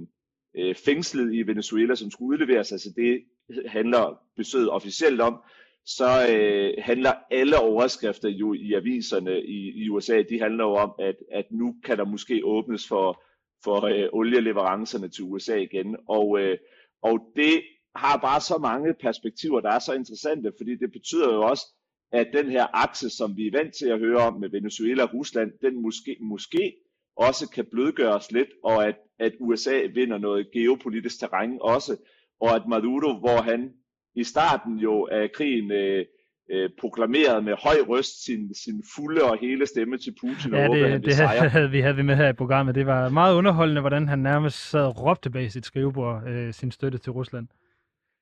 øh, 0.56 0.74
fængslet 0.74 1.34
i 1.34 1.42
Venezuela, 1.42 1.94
som 1.94 2.10
skulle 2.10 2.28
udleveres, 2.28 2.72
altså 2.72 2.92
det 2.96 3.24
handler 3.66 4.20
besøget 4.36 4.70
officielt 4.70 5.20
om, 5.20 5.42
så 5.86 6.26
øh, 6.30 6.74
handler 6.78 7.12
alle 7.30 7.58
overskrifter 7.58 8.28
jo 8.28 8.52
i 8.54 8.74
aviserne 8.74 9.40
i, 9.40 9.84
i 9.84 9.88
USA, 9.88 10.22
de 10.30 10.40
handler 10.40 10.64
jo 10.64 10.74
om, 10.74 10.92
at, 10.98 11.16
at 11.32 11.44
nu 11.50 11.74
kan 11.84 11.98
der 11.98 12.04
måske 12.04 12.40
åbnes 12.44 12.88
for, 12.88 13.22
for 13.64 13.84
øh, 13.84 14.08
olieleverancerne 14.12 15.08
til 15.08 15.24
USA 15.24 15.56
igen. 15.56 15.96
Og, 16.08 16.40
øh, 16.40 16.58
og 17.02 17.20
det 17.36 17.62
har 17.96 18.16
bare 18.16 18.40
så 18.40 18.58
mange 18.58 18.94
perspektiver, 18.94 19.60
der 19.60 19.70
er 19.70 19.78
så 19.78 19.92
interessante, 19.92 20.52
fordi 20.56 20.76
det 20.76 20.92
betyder 20.92 21.34
jo 21.34 21.42
også, 21.42 21.66
at 22.12 22.28
den 22.32 22.50
her 22.50 22.66
akse, 22.72 23.10
som 23.10 23.36
vi 23.36 23.46
er 23.46 23.58
vant 23.58 23.74
til 23.74 23.86
at 23.86 23.98
høre 23.98 24.18
om 24.18 24.40
med 24.40 24.50
Venezuela 24.50 25.02
og 25.02 25.14
Rusland, 25.14 25.52
den 25.62 25.82
måske, 25.82 26.16
måske 26.20 26.74
også 27.16 27.50
kan 27.50 27.66
blødgøres 27.70 28.32
lidt, 28.32 28.48
og 28.64 28.88
at, 28.88 28.96
at 29.18 29.32
USA 29.40 29.80
vinder 29.94 30.18
noget 30.18 30.50
geopolitisk 30.52 31.20
terræn 31.20 31.58
også, 31.60 31.96
og 32.40 32.54
at 32.56 32.62
Maduro, 32.68 33.18
hvor 33.18 33.42
han 33.42 33.70
i 34.14 34.24
starten 34.24 34.78
jo 34.78 35.08
af 35.10 35.32
krigen 35.32 35.72
øh, 35.72 36.04
øh, 36.50 36.70
proklamerede 36.80 37.42
med 37.42 37.54
høj 37.62 37.76
røst 37.88 38.24
sin, 38.24 38.54
sin 38.54 38.82
fulde 38.94 39.22
og 39.22 39.38
hele 39.40 39.66
stemme 39.66 39.98
til 39.98 40.14
Putin 40.20 40.54
ja, 40.54 40.68
og 40.68 40.76
det, 40.76 40.90
han 40.90 41.02
det 41.02 41.14
havde, 41.14 41.48
havde 41.48 41.70
vi 41.70 41.80
havde 41.80 41.96
vi 41.96 42.02
med 42.02 42.16
her 42.16 42.28
i 42.28 42.32
programmet. 42.32 42.74
Det 42.74 42.86
var 42.86 43.08
meget 43.08 43.34
underholdende, 43.34 43.80
hvordan 43.80 44.08
han 44.08 44.18
nærmest 44.18 44.70
sad 44.70 44.84
og 44.84 45.04
råbte 45.04 45.30
bag 45.30 45.52
sit 45.52 45.66
skrivebord 45.66 46.22
øh, 46.28 46.52
sin 46.52 46.70
støtte 46.70 46.98
til 46.98 47.12
Rusland. 47.12 47.48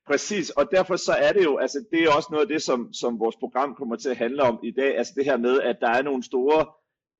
Præcis, 0.07 0.49
og 0.49 0.69
derfor 0.71 0.95
så 0.95 1.11
er 1.11 1.31
det 1.33 1.43
jo, 1.43 1.57
altså 1.57 1.85
det 1.91 2.03
er 2.03 2.15
også 2.15 2.27
noget 2.31 2.45
af 2.45 2.47
det, 2.47 2.61
som, 2.61 2.93
som 2.93 3.19
vores 3.19 3.35
program 3.35 3.75
kommer 3.75 3.95
til 3.95 4.09
at 4.09 4.17
handle 4.17 4.43
om 4.43 4.59
i 4.63 4.71
dag, 4.71 4.97
altså 4.97 5.13
det 5.15 5.25
her 5.25 5.37
med, 5.37 5.61
at 5.61 5.77
der 5.81 5.89
er 5.89 6.01
nogle 6.01 6.23
store 6.23 6.65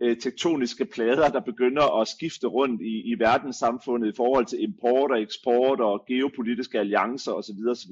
øh, 0.02 0.18
tektoniske 0.18 0.86
plader, 0.86 1.30
der 1.30 1.40
begynder 1.40 2.02
at 2.02 2.08
skifte 2.08 2.48
rundt 2.48 2.82
i, 2.82 3.12
i 3.12 3.20
verdenssamfundet 3.20 4.14
i 4.14 4.16
forhold 4.16 4.46
til 4.46 4.64
import 4.64 5.12
og 5.12 5.22
eksport 5.22 5.82
og 5.82 6.06
geopolitiske 6.08 6.80
alliancer 6.80 7.32
osv. 7.32 7.68
osv. 7.70 7.92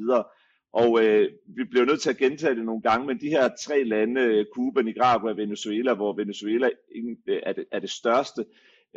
Og 0.73 1.03
øh, 1.03 1.29
vi 1.47 1.63
bliver 1.63 1.85
nødt 1.85 2.01
til 2.01 2.09
at 2.09 2.17
gentage 2.17 2.55
det 2.55 2.65
nogle 2.65 2.81
gange, 2.81 3.07
men 3.07 3.19
de 3.19 3.29
her 3.29 3.49
tre 3.65 3.83
lande, 3.83 4.45
Cuba, 4.55 4.81
Nicaragua 4.81 5.31
og 5.31 5.37
Venezuela, 5.37 5.93
hvor 5.93 6.13
Venezuela 6.13 6.69
øh, 6.95 7.37
er 7.43 7.53
det, 7.53 7.65
er 7.71 7.79
det 7.79 7.89
største, 7.89 8.45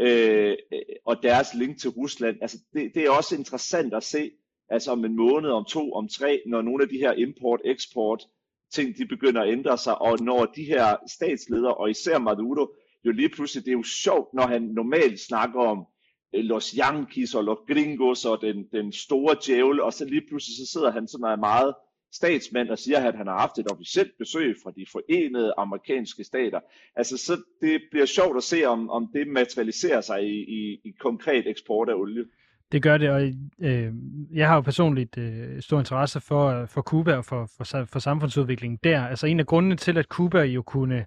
øh, 0.01 0.57
og 1.05 1.23
deres 1.23 1.55
link 1.55 1.79
til 1.81 1.91
Rusland, 1.91 2.37
altså 2.41 2.59
det, 2.73 2.91
det 2.95 3.03
er 3.03 3.11
også 3.11 3.37
interessant 3.37 3.95
at 3.95 4.03
se, 4.03 4.31
altså 4.69 4.91
om 4.91 5.05
en 5.05 5.17
måned, 5.17 5.51
om 5.51 5.65
to, 5.65 5.93
om 5.93 6.09
tre, 6.09 6.43
når 6.47 6.63
nogle 6.63 6.83
af 6.83 6.89
de 6.89 6.99
her 6.99 7.13
import-eksport 7.13 8.27
ting, 8.73 8.99
de 8.99 9.07
begynder 9.07 9.43
at 9.43 9.53
ændre 9.53 9.79
sig, 9.79 10.03
og 10.03 10.19
når 10.21 10.45
de 10.45 10.65
her 10.65 10.97
statsledere, 11.09 11.75
og 11.75 11.91
især 11.91 12.19
Maduro, 12.19 12.75
jo 13.05 13.13
lige 13.13 13.29
pludselig, 13.29 13.65
det 13.65 13.71
er 13.71 13.77
jo 13.77 13.83
sjovt, 13.83 14.35
når 14.35 14.47
han 14.47 14.63
normalt 14.63 15.21
snakker 15.21 15.61
om 15.61 15.87
øh, 16.35 16.45
Los 16.45 16.71
Yankees 16.71 17.35
og 17.35 17.45
Los 17.45 17.59
Gringos 17.69 18.25
og 18.25 18.39
den, 18.43 18.65
den 18.73 18.93
store 18.93 19.37
djævel, 19.47 19.81
og 19.81 19.93
så 19.93 20.05
lige 20.05 20.23
pludselig 20.29 20.57
så 20.57 20.73
sidder 20.73 20.91
han 20.91 21.09
sådan 21.09 21.35
en 21.35 21.41
meget 21.41 21.75
statsmand 22.13 22.69
og 22.69 22.79
siger, 22.79 22.99
at 22.99 23.17
han 23.17 23.27
har 23.27 23.39
haft 23.39 23.59
et 23.59 23.73
officielt 23.73 24.13
besøg 24.19 24.57
fra 24.63 24.71
de 24.77 24.87
forenede 24.93 25.53
amerikanske 25.59 26.25
stater. 26.25 26.61
Altså, 26.97 27.17
så 27.17 27.33
det 27.61 27.81
bliver 27.91 28.07
sjovt 28.07 28.37
at 28.37 28.43
se, 28.43 28.65
om, 28.65 28.91
om 28.91 29.09
det 29.13 29.29
materialiserer 29.29 30.01
sig 30.01 30.23
i, 30.23 30.37
i, 30.59 30.81
i 30.85 30.91
konkret 31.01 31.47
eksport 31.47 31.89
af 31.89 31.95
olie. 31.95 32.25
Det 32.73 32.83
gør 32.83 32.99
det, 32.99 33.11
og 33.11 33.23
øh, 33.61 33.93
jeg 34.33 34.49
har 34.49 34.55
jo 34.55 34.61
personligt 34.61 35.19
øh, 35.19 35.63
stor 35.63 35.79
interesse 35.79 36.21
for, 36.21 36.67
for 36.67 36.83
Cuba 36.83 37.17
og 37.17 37.25
for, 37.25 37.51
for, 37.57 37.85
for 37.85 37.99
samfundsudviklingen 37.99 38.79
der. 38.85 39.07
Altså 39.07 39.27
en 39.27 39.41
af 39.41 39.47
grundene 39.47 39.77
til, 39.77 39.99
at 39.99 40.05
Cuba 40.05 40.43
jo 40.43 40.63
kunne 40.63 41.07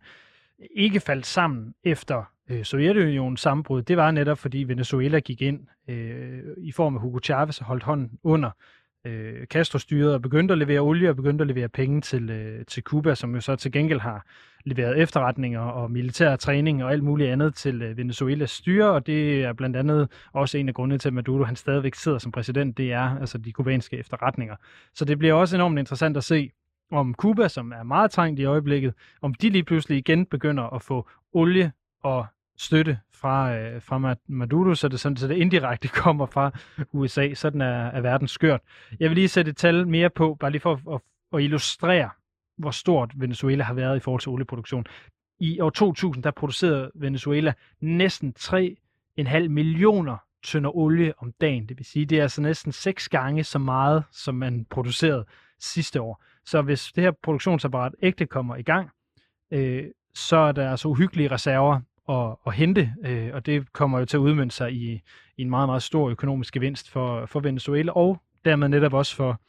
ikke 0.76 1.00
faldt 1.00 1.26
sammen 1.26 1.74
efter 1.84 2.24
øh, 2.50 2.64
Sovjetunionens 2.64 3.42
sammenbrud, 3.42 3.82
det 3.82 3.98
var 3.98 4.12
netop 4.12 4.38
fordi 4.38 4.64
Venezuela 4.64 5.20
gik 5.20 5.42
ind 5.42 5.60
øh, 5.90 6.40
i 6.58 6.72
form 6.72 6.96
af 6.96 7.02
Hugo 7.02 7.20
Chavez 7.24 7.60
og 7.60 7.66
holdt 7.66 7.84
hånden 7.84 8.20
under 8.24 8.52
øh, 9.06 9.46
Castro-styret 9.46 10.14
og 10.14 10.22
begyndte 10.22 10.52
at 10.52 10.58
levere 10.58 10.80
olie 10.80 11.10
og 11.10 11.16
begyndte 11.16 11.42
at 11.42 11.48
levere 11.48 11.70
penge 11.70 12.02
til, 12.02 12.30
øh, 12.30 12.66
til 12.66 12.84
Cuba, 12.84 13.16
som 13.16 13.36
jo 13.36 13.42
så 13.42 13.56
til 13.56 13.72
gengæld 13.72 14.00
har 14.00 14.26
leveret 14.66 15.00
efterretninger 15.00 15.60
og 15.60 15.92
militær 15.92 16.36
træning 16.36 16.84
og 16.84 16.92
alt 16.92 17.04
muligt 17.04 17.32
andet 17.32 17.56
til 17.56 17.82
øh, 17.82 17.98
Venezuelas 17.98 18.52
styre, 18.52 18.92
og 18.92 19.08
det 19.08 19.44
er 19.44 19.54
blandt 19.54 19.78
andet 19.78 20.10
også 20.34 20.58
en 20.58 20.68
af 20.70 20.76
grundene 20.76 20.98
til, 20.98 21.10
at 21.10 21.14
Maduro 21.14 21.44
han 21.44 21.56
stadigvæk 21.56 21.96
sidder 21.96 22.18
som 22.18 22.32
præsident, 22.32 22.78
det 22.78 22.94
er 22.94 23.20
altså 23.20 23.38
de 23.38 23.52
kubanske 23.52 23.98
efterretninger. 23.98 24.56
Så 24.96 25.06
det 25.06 25.20
bliver 25.20 25.34
også 25.34 25.56
enormt 25.56 25.80
interessant 25.80 26.18
at 26.18 26.24
se, 26.24 26.52
om 26.92 27.14
Cuba, 27.14 27.48
som 27.48 27.72
er 27.72 27.84
meget 27.84 28.12
trængt 28.12 28.40
i 28.40 28.46
øjeblikket, 28.46 28.94
om 29.22 29.34
de 29.34 29.50
lige 29.50 29.64
pludselig 29.64 29.98
igen 29.98 30.26
begynder 30.26 30.64
at 30.64 30.82
få 30.82 31.10
olie 31.34 31.72
og 32.04 32.26
støtte 32.58 33.00
fra, 33.14 33.56
øh, 33.56 33.82
fra 33.82 34.16
Maduro, 34.28 34.76
så 34.76 34.88
det, 34.88 35.00
sådan, 35.00 35.18
så 35.18 35.28
det 35.28 35.36
indirekte 35.36 35.88
kommer 36.04 36.26
fra 36.26 36.52
USA. 36.92 37.34
Sådan 37.34 37.62
er, 37.62 37.88
er 37.88 38.02
verden 38.02 38.28
skørt. 38.28 38.62
Jeg 39.00 39.10
vil 39.10 39.16
lige 39.16 39.28
sætte 39.28 39.52
et 39.52 39.58
tal 39.58 39.88
mere 39.88 40.10
på, 40.10 40.38
bare 40.40 40.52
lige 40.52 40.62
for 40.62 40.74
at, 40.74 40.94
at, 40.94 41.02
at 41.34 41.44
illustrere, 41.44 42.10
hvor 42.58 42.72
stort 42.72 43.12
Venezuela 43.16 43.64
har 43.64 43.74
været 43.74 43.98
i 43.98 44.00
forhold 44.00 44.22
til 44.22 44.30
olieproduktion. 44.30 44.86
I 45.40 45.60
år 45.60 45.70
2000, 45.70 46.24
der 46.24 46.32
producerede 46.32 46.92
Venezuela 46.96 47.54
næsten 47.80 48.34
3,5 48.40 49.48
millioner 49.48 50.18
tønder 50.44 50.76
olie 50.76 51.14
om 51.18 51.34
dagen. 51.42 51.70
Det 51.70 51.78
vil 51.78 51.86
sige, 51.86 52.06
det 52.06 52.18
er 52.18 52.22
altså 52.22 52.42
næsten 52.42 52.72
seks 52.72 53.10
gange 53.10 53.44
så 53.44 53.60
meget, 53.60 54.04
som 54.12 54.36
man 54.36 54.66
producerede 54.70 55.26
sidste 55.60 56.02
år. 56.02 56.24
Så 56.46 56.62
hvis 56.62 56.92
det 56.96 57.04
her 57.04 57.12
produktionsapparat 57.24 57.96
ægte 58.02 58.26
kommer 58.26 58.56
i 58.56 58.62
gang, 58.62 58.90
øh, 59.52 59.84
så 60.14 60.38
er 60.38 60.52
der 60.52 60.72
altså 60.72 60.88
uhyggelige 60.88 61.32
reserver 61.32 61.80
at, 62.10 62.36
at 62.48 62.54
hente, 62.54 62.94
øh, 63.06 63.30
og 63.34 63.46
det 63.46 63.74
kommer 63.74 64.00
jo 64.00 64.06
til 64.06 64.18
at 64.18 64.22
udmønte 64.22 64.56
sig 64.56 64.74
i, 64.74 65.02
i 65.38 65.42
en 65.42 65.50
meget, 65.50 65.70
meget 65.70 65.84
stor 65.84 66.10
økonomisk 66.10 66.54
gevinst 66.54 66.90
for, 66.90 67.26
for 67.26 67.40
Venezuela, 67.40 67.92
og 67.92 68.22
dermed 68.46 68.70
netop 68.70 68.94
også 68.94 69.16
for 69.16 69.42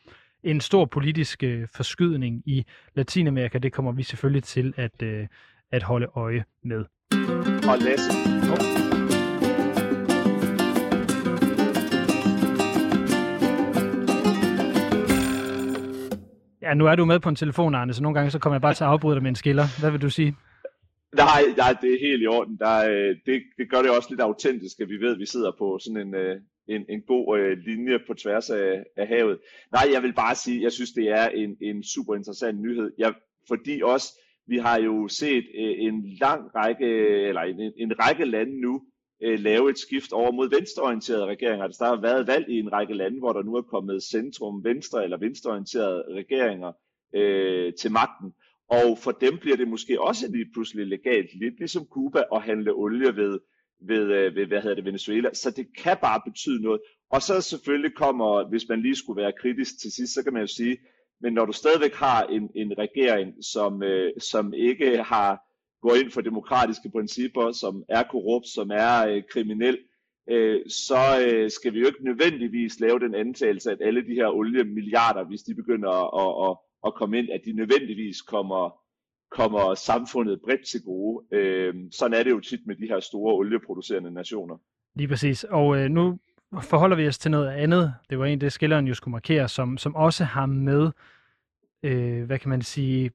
en 0.43 0.61
stor 0.61 0.85
politisk 0.85 1.43
øh, 1.43 1.69
forskydning 1.77 2.43
i 2.47 2.65
Latinamerika. 2.95 3.59
Det 3.59 3.73
kommer 3.73 3.93
vi 3.93 4.03
selvfølgelig 4.03 4.45
til 4.45 4.75
at, 4.77 5.03
øh, 5.03 5.27
at 5.71 5.83
holde 5.83 6.07
øje 6.15 6.45
med. 6.63 6.85
Og 7.69 7.79
Lasse, 7.79 8.11
oh. 8.53 9.12
Ja, 16.63 16.75
nu 16.75 16.87
er 16.87 16.95
du 16.95 17.05
med 17.05 17.21
på 17.21 17.29
en 17.29 17.37
telefon, 17.37 17.75
Arne, 17.75 17.95
så 17.95 18.03
nogle 18.03 18.15
gange 18.19 18.31
så 18.31 18.39
kommer 18.39 18.55
jeg 18.55 18.63
bare 18.63 18.75
til 18.75 18.85
at 18.85 18.91
afbryde 18.91 19.15
dig 19.15 19.23
med 19.23 19.31
en 19.31 19.37
skiller. 19.37 19.81
Hvad 19.81 19.91
vil 19.91 20.03
du 20.03 20.11
sige? 20.11 20.37
Nej, 21.17 21.43
nej 21.57 21.73
det 21.83 21.95
er 21.95 21.99
helt 22.09 22.23
i 22.23 22.27
orden. 22.27 22.57
Der, 22.57 22.77
øh, 22.91 23.17
det, 23.27 23.43
det 23.59 23.71
gør 23.71 23.83
det 23.83 23.91
også 23.91 24.09
lidt 24.11 24.21
autentisk, 24.21 24.81
at 24.81 24.89
vi 24.89 24.97
ved, 24.97 25.13
at 25.13 25.19
vi 25.19 25.27
sidder 25.27 25.53
på 25.59 25.79
sådan 25.85 26.07
en, 26.07 26.15
øh, 26.15 26.41
en, 26.69 26.85
en 26.89 27.03
god 27.07 27.39
øh, 27.39 27.59
linje 27.59 27.99
på 28.07 28.15
tværs 28.15 28.51
af, 28.51 28.85
af 28.97 29.07
havet. 29.09 29.39
Nej, 29.73 29.85
jeg 29.93 30.03
vil 30.03 30.13
bare 30.13 30.35
sige, 30.35 30.63
jeg 30.63 30.73
synes, 30.73 30.91
det 30.91 31.09
er 31.09 31.29
en, 31.29 31.57
en 31.61 31.85
super 31.85 32.15
interessant 32.15 32.61
nyhed. 32.61 32.93
Jeg, 32.99 33.15
fordi 33.49 33.83
også 33.85 34.09
Vi 34.47 34.59
har 34.59 34.79
jo 34.81 35.09
set 35.09 35.45
øh, 35.63 35.75
en 35.79 35.97
lang 36.21 36.55
række, 36.55 36.87
eller 37.29 37.41
en, 37.41 37.73
en 37.77 37.93
række 37.99 38.25
lande 38.25 38.61
nu 38.61 38.83
øh, 39.23 39.39
lave 39.39 39.71
et 39.71 39.79
skift 39.79 40.13
over 40.13 40.33
mod 40.33 40.51
venstreorienterede 40.51 41.27
regeringer. 41.27 41.65
Altså, 41.65 41.85
der 41.85 41.91
har 41.95 42.01
været 42.01 42.27
valg 42.27 42.49
i 42.49 42.59
en 42.59 42.73
række 42.73 42.95
lande, 42.95 43.19
hvor 43.19 43.33
der 43.33 43.43
nu 43.43 43.55
er 43.55 43.63
kommet 43.63 44.03
centrum 44.03 44.65
venstre 44.65 45.05
eller 45.05 45.17
venstreorienterede 45.17 46.05
regeringer 46.09 46.73
øh, 47.15 47.73
til 47.75 47.93
magten. 47.93 48.33
Og 48.69 48.99
for 48.99 49.11
dem 49.11 49.39
bliver 49.39 49.57
det 49.57 49.69
måske 49.69 50.01
også 50.01 50.29
lige 50.31 50.53
pludselig 50.53 50.87
legalt, 50.87 51.35
lidt 51.35 51.59
ligesom 51.59 51.87
Cuba, 51.87 52.23
at 52.35 52.43
handle 52.43 52.73
olie 52.73 53.17
ved, 53.17 53.39
ved, 53.81 54.13
øh, 54.13 54.35
ved 54.35 54.47
hvad 54.47 54.63
hedder 54.63 54.75
det, 54.77 54.85
Venezuela. 54.85 55.35
Så 55.35 55.51
det 55.51 55.67
kan 55.79 55.97
bare 56.03 56.21
betyde 56.27 56.63
noget. 56.63 56.81
Og 57.11 57.23
så 57.23 57.41
selvfølgelig 57.41 57.95
kommer, 57.95 58.49
hvis 58.49 58.69
man 58.69 58.83
lige 58.83 58.97
skulle 58.97 59.23
være 59.23 59.33
kritisk 59.41 59.81
til 59.83 59.93
sidst, 59.93 60.15
så 60.15 60.23
kan 60.23 60.33
man 60.33 60.43
jo 60.43 60.47
sige, 60.47 60.77
men 61.21 61.33
når 61.33 61.45
du 61.45 61.53
stadigvæk 61.53 61.95
har 61.95 62.23
en, 62.23 62.51
en 62.55 62.79
regering, 62.79 63.45
som, 63.45 63.83
øh, 63.83 64.13
som 64.21 64.55
ikke 64.55 65.03
har 65.03 65.41
går 65.83 65.95
ind 65.95 66.11
for 66.11 66.21
demokratiske 66.21 66.91
principper, 66.91 67.53
som 67.53 67.85
er 67.89 68.03
korrupt, 68.03 68.49
som 68.49 68.71
er 68.71 69.07
øh, 69.07 69.23
kriminel, 69.33 69.79
øh, 70.31 70.61
så 70.69 71.03
øh, 71.27 71.51
skal 71.51 71.75
vi 71.75 71.81
jo 71.81 71.87
ikke 71.87 72.05
nødvendigvis 72.05 72.81
lave 72.81 73.01
den 73.01 73.15
antagelse, 73.15 73.71
at 73.71 73.79
alle 73.81 74.07
de 74.07 74.15
her 74.15 74.29
oliemilliarder, 74.29 75.25
hvis 75.25 75.43
de 75.43 75.55
begynder 75.55 75.91
at, 76.23 76.51
at, 76.51 76.57
at 76.87 76.95
komme 76.95 77.19
ind, 77.19 77.29
at 77.31 77.41
de 77.45 77.53
nødvendigvis 77.53 78.21
kommer, 78.21 78.75
kommer 79.31 79.75
samfundet 79.75 80.41
bredt 80.45 80.67
til 80.71 80.83
gode. 80.83 81.27
Øh, 81.33 81.75
sådan 81.91 82.19
er 82.19 82.23
det 82.23 82.31
jo 82.31 82.41
tit 82.41 82.67
med 82.67 82.77
de 82.77 82.87
her 82.87 83.01
store 83.01 83.35
olieproducerende 83.35 84.11
nationer. 84.11 84.57
Lige 84.95 85.09
præcis. 85.09 85.45
Og 85.45 85.77
øh, 85.77 85.91
nu 85.91 86.19
forholder 86.63 86.97
vi 86.97 87.07
os 87.07 87.19
til 87.19 87.31
noget 87.31 87.49
andet. 87.49 87.95
Det 88.11 88.19
var 88.19 88.27
en, 88.27 88.41
det 88.41 88.53
skilleren 88.53 88.87
jo 88.87 88.95
skulle 88.95 89.13
markere, 89.13 89.49
som, 89.49 89.79
som 89.79 89.95
også 89.95 90.25
har 90.25 90.47
med, 90.47 90.91
øh, 91.83 92.25
hvad 92.25 92.39
kan 92.39 92.51
man 92.51 92.63
sige, 92.63 93.11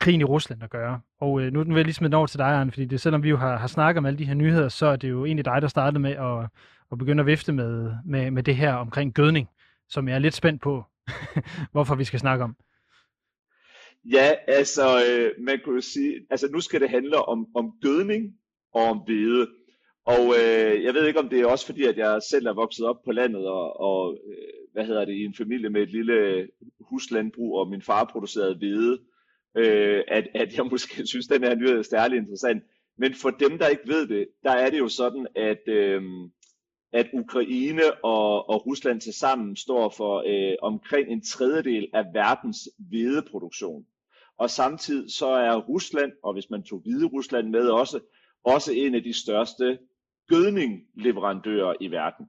krigen 0.00 0.20
i 0.20 0.24
Rusland 0.24 0.62
at 0.62 0.70
gøre. 0.70 1.00
Og 1.20 1.40
øh, 1.40 1.52
nu 1.52 1.64
vil 1.64 1.74
jeg 1.74 1.84
lige 1.84 1.94
smide 1.94 2.16
over 2.16 2.26
til 2.26 2.38
dig, 2.38 2.46
Arne, 2.46 2.72
fordi 2.72 2.84
det, 2.84 3.00
selvom 3.00 3.22
vi 3.22 3.28
jo 3.28 3.36
har, 3.36 3.56
har 3.56 3.66
snakket 3.66 3.98
om 3.98 4.06
alle 4.06 4.18
de 4.18 4.24
her 4.24 4.34
nyheder, 4.34 4.68
så 4.68 4.86
er 4.86 4.96
det 4.96 5.10
jo 5.10 5.24
egentlig 5.24 5.44
dig, 5.44 5.62
der 5.62 5.68
startede 5.68 6.00
med 6.00 6.10
at, 6.10 6.48
at 6.92 6.98
begynde 6.98 7.20
at 7.20 7.26
vifte 7.26 7.52
med, 7.52 7.92
med, 8.04 8.30
med 8.30 8.42
det 8.42 8.56
her 8.56 8.72
omkring 8.72 9.14
gødning, 9.14 9.48
som 9.88 10.08
jeg 10.08 10.14
er 10.14 10.18
lidt 10.18 10.34
spændt 10.34 10.62
på, 10.62 10.84
hvorfor 11.72 11.94
vi 11.94 12.04
skal 12.04 12.20
snakke 12.20 12.44
om. 12.44 12.56
Ja, 14.04 14.32
altså, 14.48 15.04
øh, 15.08 15.30
man 15.44 15.60
kunne 15.64 15.74
jo 15.74 15.80
sige, 15.80 16.14
altså 16.30 16.48
nu 16.52 16.60
skal 16.60 16.80
det 16.80 16.90
handle 16.90 17.28
om, 17.28 17.46
om 17.54 17.72
gødning 17.82 18.34
og 18.72 18.82
om 18.82 18.98
hvede. 19.06 19.48
Og 20.04 20.34
øh, 20.38 20.84
jeg 20.84 20.94
ved 20.94 21.06
ikke, 21.06 21.20
om 21.20 21.28
det 21.28 21.40
er 21.40 21.46
også 21.46 21.66
fordi, 21.66 21.84
at 21.84 21.96
jeg 21.96 22.20
selv 22.30 22.46
er 22.46 22.54
vokset 22.54 22.86
op 22.86 22.96
på 23.04 23.12
landet, 23.12 23.46
og, 23.46 23.80
og 23.80 24.18
øh, 24.28 24.72
hvad 24.72 24.84
hedder 24.86 25.04
det, 25.04 25.14
i 25.14 25.24
en 25.24 25.34
familie 25.34 25.70
med 25.70 25.82
et 25.82 25.90
lille 25.90 26.48
huslandbrug, 26.80 27.58
og 27.58 27.68
min 27.68 27.82
far 27.82 28.04
producerede 28.04 28.58
hvede 28.58 28.92
øh, 28.92 29.15
øh, 29.56 30.02
at, 30.08 30.28
at 30.34 30.56
jeg 30.56 30.66
måske 30.66 31.06
synes, 31.10 31.26
den 31.26 31.42
her 31.42 31.54
nyhed 31.54 31.78
er 31.78 31.82
særlig 31.82 32.16
interessant. 32.16 32.62
Men 32.98 33.14
for 33.14 33.30
dem, 33.30 33.58
der 33.58 33.68
ikke 33.68 33.88
ved 33.88 34.08
det, 34.08 34.28
der 34.42 34.50
er 34.50 34.70
det 34.70 34.78
jo 34.78 34.88
sådan, 34.88 35.26
at, 35.36 35.68
øh, 35.68 36.02
at 36.92 37.06
Ukraine 37.12 38.04
og, 38.04 38.48
og 38.48 38.66
Rusland 38.66 39.00
til 39.00 39.12
sammen 39.12 39.56
står 39.56 39.88
for 39.88 40.24
øh, 40.26 40.56
omkring 40.62 41.08
en 41.08 41.22
tredjedel 41.24 41.88
af 41.94 42.04
verdens 42.14 42.68
hvedeproduktion. 42.78 43.86
Og 44.38 44.50
samtidig 44.50 45.12
så 45.12 45.26
er 45.26 45.56
Rusland, 45.56 46.12
og 46.22 46.32
hvis 46.32 46.50
man 46.50 46.62
tog 46.62 46.78
Hvide 46.80 47.06
Rusland 47.06 47.48
med 47.48 47.68
også, 47.68 48.00
også 48.44 48.72
en 48.72 48.94
af 48.94 49.02
de 49.02 49.12
største 49.12 49.78
gødningleverandører 50.28 51.74
i 51.80 51.90
verden. 51.90 52.26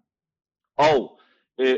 Og 0.77 1.19
øh, 1.59 1.77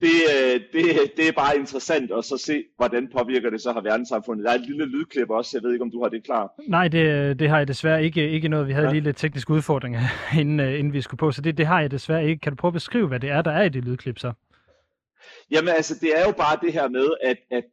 det, 0.00 0.16
øh, 0.34 0.60
det, 0.72 1.12
det 1.16 1.28
er 1.28 1.32
bare 1.32 1.56
interessant 1.56 2.10
at 2.12 2.24
så 2.24 2.36
se, 2.38 2.64
hvordan 2.76 3.08
påvirker 3.16 3.50
det 3.50 3.60
så 3.60 3.72
har 3.72 3.80
verdenssamfundet. 3.80 4.44
Der 4.44 4.50
er 4.50 4.54
et 4.54 4.66
lille 4.66 4.86
lydklip 4.86 5.30
også, 5.30 5.50
jeg 5.56 5.62
ved 5.62 5.72
ikke, 5.72 5.82
om 5.82 5.90
du 5.90 6.02
har 6.02 6.08
det 6.08 6.24
klar. 6.24 6.52
Nej, 6.68 6.88
det, 6.88 7.38
det 7.38 7.48
har 7.48 7.58
jeg 7.58 7.68
desværre 7.68 8.04
ikke, 8.04 8.30
ikke 8.30 8.48
noget. 8.48 8.68
Vi 8.68 8.72
havde 8.72 8.86
ja. 8.86 8.92
lige 8.92 9.04
lidt 9.04 9.16
tekniske 9.16 9.52
udfordringer, 9.52 10.00
inden, 10.40 10.60
øh, 10.60 10.78
inden 10.78 10.92
vi 10.92 11.00
skulle 11.00 11.18
på, 11.18 11.32
så 11.32 11.42
det, 11.42 11.58
det 11.58 11.66
har 11.66 11.80
jeg 11.80 11.90
desværre 11.90 12.26
ikke. 12.28 12.40
Kan 12.40 12.52
du 12.52 12.56
prøve 12.56 12.70
at 12.70 12.74
beskrive, 12.74 13.08
hvad 13.08 13.20
det 13.20 13.30
er, 13.30 13.42
der 13.42 13.50
er 13.50 13.62
i 13.62 13.68
det 13.68 13.84
lydklip 13.84 14.18
så? 14.18 14.32
Jamen 15.50 15.68
altså, 15.68 15.94
det 16.00 16.10
er 16.18 16.24
jo 16.26 16.32
bare 16.32 16.58
det 16.62 16.72
her 16.72 16.88
med, 16.88 17.08
at, 17.22 17.36
at 17.50 17.64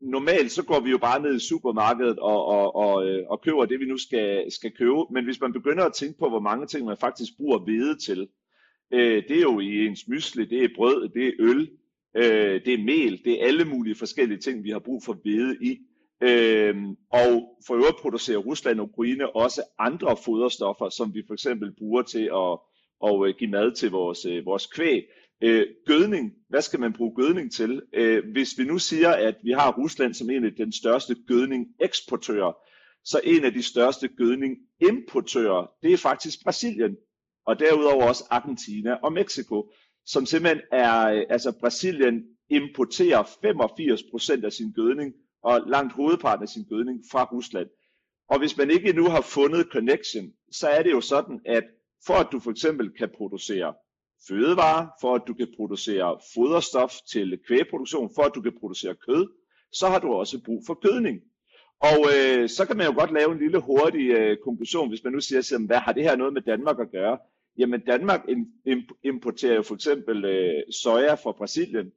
normalt 0.00 0.52
så 0.52 0.62
går 0.64 0.80
vi 0.80 0.90
jo 0.90 0.98
bare 0.98 1.22
ned 1.22 1.36
i 1.36 1.48
supermarkedet 1.48 2.18
og, 2.18 2.44
og, 2.46 2.76
og, 2.76 3.06
øh, 3.08 3.26
og 3.30 3.40
køber 3.42 3.64
det, 3.64 3.80
vi 3.80 3.86
nu 3.86 3.98
skal, 3.98 4.52
skal 4.52 4.72
købe. 4.78 5.00
Men 5.10 5.24
hvis 5.24 5.40
man 5.40 5.52
begynder 5.52 5.84
at 5.84 5.92
tænke 5.92 6.18
på, 6.18 6.28
hvor 6.28 6.40
mange 6.40 6.66
ting 6.66 6.86
man 6.86 6.96
faktisk 7.00 7.32
bruger 7.36 7.58
hvede 7.58 7.98
til, 8.06 8.28
Øh, 8.92 9.22
det 9.28 9.36
er 9.36 9.42
jo 9.42 9.60
i 9.60 9.86
ens 9.86 10.08
mysle, 10.08 10.44
det 10.44 10.64
er 10.64 10.68
brød, 10.76 11.08
det 11.08 11.26
er 11.26 11.32
øl, 11.38 11.70
øh, 12.16 12.64
det 12.64 12.74
er 12.74 12.84
mel, 12.84 13.24
det 13.24 13.32
er 13.32 13.46
alle 13.46 13.64
mulige 13.64 13.94
forskellige 13.94 14.38
ting, 14.38 14.64
vi 14.64 14.70
har 14.70 14.78
brug 14.78 15.02
for 15.04 15.12
hvede 15.12 15.56
i. 15.60 15.78
Øh, 16.22 16.76
og 17.12 17.58
for 17.66 17.74
øvrigt 17.74 18.00
producerer 18.00 18.38
Rusland 18.38 18.80
og 18.80 18.86
Ukraine 18.86 19.36
også 19.36 19.62
andre 19.78 20.16
foderstoffer, 20.24 20.88
som 20.88 21.14
vi 21.14 21.22
for 21.26 21.34
eksempel 21.34 21.72
bruger 21.78 22.02
til 22.02 22.30
at, 22.34 22.58
at 23.06 23.28
øh, 23.28 23.34
give 23.38 23.50
mad 23.50 23.74
til 23.74 23.90
vores, 23.90 24.24
øh, 24.26 24.46
vores 24.46 24.66
kvæg. 24.66 25.04
Øh, 25.42 25.66
gødning, 25.86 26.32
hvad 26.48 26.62
skal 26.62 26.80
man 26.80 26.92
bruge 26.92 27.14
gødning 27.14 27.52
til? 27.52 27.82
Øh, 27.92 28.24
hvis 28.32 28.58
vi 28.58 28.64
nu 28.64 28.78
siger, 28.78 29.10
at 29.10 29.34
vi 29.42 29.50
har 29.50 29.72
Rusland 29.78 30.14
som 30.14 30.30
en 30.30 30.44
af 30.44 30.52
den 30.52 30.72
største 30.72 31.16
gødning-eksportører, 31.26 32.52
så 33.04 33.20
en 33.24 33.44
af 33.44 33.52
de 33.52 33.62
største 33.62 34.08
gødning-importører, 34.08 35.70
det 35.82 35.92
er 35.92 35.96
faktisk 35.96 36.44
Brasilien 36.44 36.96
og 37.48 37.58
derudover 37.58 38.04
også 38.04 38.24
Argentina 38.30 38.94
og 38.94 39.12
Mexico, 39.12 39.70
som 40.06 40.26
simpelthen 40.26 40.60
er, 40.72 41.06
øh, 41.06 41.24
altså 41.30 41.52
Brasilien 41.60 42.24
importerer 42.50 43.22
85% 43.22 44.44
af 44.44 44.52
sin 44.52 44.72
gødning, 44.72 45.14
og 45.42 45.60
langt 45.66 45.92
hovedparten 45.92 46.42
af 46.42 46.48
sin 46.48 46.64
gødning 46.64 47.00
fra 47.12 47.24
Rusland. 47.32 47.68
Og 48.30 48.38
hvis 48.38 48.56
man 48.56 48.70
ikke 48.70 48.92
nu 48.92 49.04
har 49.04 49.20
fundet 49.20 49.68
connection, 49.72 50.32
så 50.52 50.68
er 50.68 50.82
det 50.82 50.90
jo 50.90 51.00
sådan, 51.00 51.40
at 51.46 51.64
for 52.06 52.14
at 52.14 52.28
du 52.32 52.40
for 52.40 52.50
eksempel 52.50 52.90
kan 52.98 53.10
producere 53.16 53.74
fødevarer, 54.28 54.86
for 55.00 55.14
at 55.14 55.22
du 55.26 55.34
kan 55.34 55.48
producere 55.56 56.20
foderstof 56.34 56.92
til 57.12 57.40
kvægproduktion, 57.46 58.10
for 58.14 58.22
at 58.22 58.32
du 58.34 58.40
kan 58.40 58.58
producere 58.60 58.94
kød, 58.94 59.26
så 59.72 59.86
har 59.88 59.98
du 59.98 60.08
også 60.12 60.42
brug 60.44 60.62
for 60.66 60.74
gødning. 60.74 61.20
Og 61.80 61.98
øh, 62.14 62.48
så 62.48 62.66
kan 62.66 62.76
man 62.76 62.86
jo 62.86 62.94
godt 62.98 63.12
lave 63.12 63.32
en 63.32 63.38
lille 63.38 63.58
hurtig 63.58 64.10
øh, 64.10 64.36
konklusion, 64.44 64.88
hvis 64.88 65.04
man 65.04 65.12
nu 65.12 65.20
siger, 65.20 65.66
hvad 65.66 65.78
har 65.78 65.92
det 65.92 66.02
her 66.02 66.16
noget 66.16 66.32
med 66.32 66.42
Danmark 66.42 66.80
at 66.80 66.90
gøre? 66.90 67.18
Jamen 67.58 67.80
Danmark 67.80 68.20
importerer 69.04 69.54
jo 69.54 69.62
for 69.62 69.74
eksempel 69.74 70.24
øh, 70.24 70.62
soja 70.82 71.14
fra 71.14 71.32
Brasilien, 71.32 71.92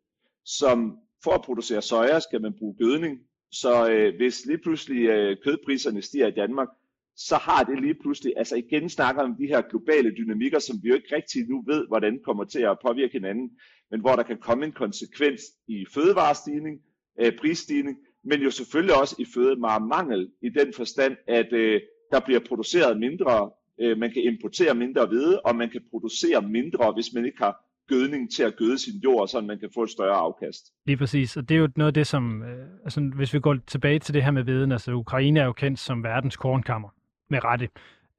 som 0.45 0.97
for 1.24 1.32
at 1.32 1.41
producere 1.41 1.82
soja 1.82 2.19
skal 2.19 2.41
man 2.41 2.54
bruge 2.60 2.76
gødning. 2.78 3.19
Så 3.52 3.89
øh, 3.89 4.15
hvis 4.17 4.45
lige 4.45 4.58
pludselig 4.58 5.10
øh, 5.10 5.38
kødpriserne 5.43 6.02
stiger 6.02 6.28
i 6.28 6.32
Danmark, 6.32 6.67
så 7.15 7.36
har 7.36 7.63
det 7.63 7.82
lige 7.82 7.95
pludselig, 8.02 8.34
altså 8.38 8.56
igen 8.56 8.89
snakker 8.89 9.21
om 9.21 9.36
de 9.36 9.47
her 9.47 9.62
globale 9.62 10.12
dynamikker, 10.17 10.60
som 10.60 10.76
vi 10.84 10.89
jo 10.89 10.95
ikke 10.95 11.15
rigtig 11.15 11.50
nu 11.50 11.63
ved, 11.67 11.88
hvordan 11.88 12.19
kommer 12.26 12.43
til 12.43 12.60
at 12.60 12.78
påvirke 12.86 13.13
hinanden, 13.13 13.50
men 13.91 14.00
hvor 14.02 14.15
der 14.15 14.24
kan 14.24 14.38
komme 14.38 14.65
en 14.65 14.71
konsekvens 14.71 15.41
i 15.67 15.86
fødevarestigning, 15.93 16.82
øh, 17.19 17.38
prisstigning, 17.38 17.97
men 18.24 18.41
jo 18.41 18.52
selvfølgelig 18.52 19.00
også 19.02 19.15
i 19.19 19.26
fødevaremangel, 19.34 20.32
i 20.41 20.50
den 20.50 20.74
forstand, 20.74 21.17
at 21.28 21.54
øh, 21.54 21.82
der 22.12 22.19
bliver 22.19 22.39
produceret 22.39 23.00
mindre 23.00 23.52
øh, 23.82 23.98
man 23.98 24.12
kan 24.12 24.24
importere 24.24 24.76
mindre 24.76 25.06
hvede, 25.06 25.41
og 25.41 25.56
man 25.56 25.70
kan 25.70 25.82
producere 25.89 26.41
mindre, 26.41 26.94
hvis 26.94 27.13
man 27.13 27.26
ikke 27.26 27.38
har 27.38 27.56
gødning 27.88 28.32
til 28.32 28.44
at 28.44 28.56
gøde 28.56 28.78
sin 28.78 28.94
jord, 29.04 29.28
så 29.28 29.41
man 29.41 29.60
kan 29.60 29.70
få 29.74 29.84
et 29.84 29.89
større 29.89 30.15
afkast. 30.15 30.63
Lige 30.86 30.98
præcis, 30.98 31.38
og 31.38 31.50
det 31.50 31.56
er 31.56 31.60
jo 31.60 31.70
noget 31.76 31.88
af 31.88 31.94
det, 31.94 32.08
som, 32.08 32.44
øh, 32.44 32.67
altså, 32.84 33.12
hvis 33.15 33.34
vi 33.34 33.39
går 33.39 33.58
tilbage 33.67 34.00
til 34.00 34.13
det 34.13 34.24
her 34.24 34.32
med 34.32 34.44
veden, 34.44 34.72
altså 34.72 34.91
Ukraine 34.91 35.39
er 35.39 35.46
jo 35.46 35.54
kendt 35.54 35.80
som 35.80 36.04
verdens 36.04 36.38
kornkammer, 36.38 36.89
med 37.30 37.44
rette. 37.44 37.70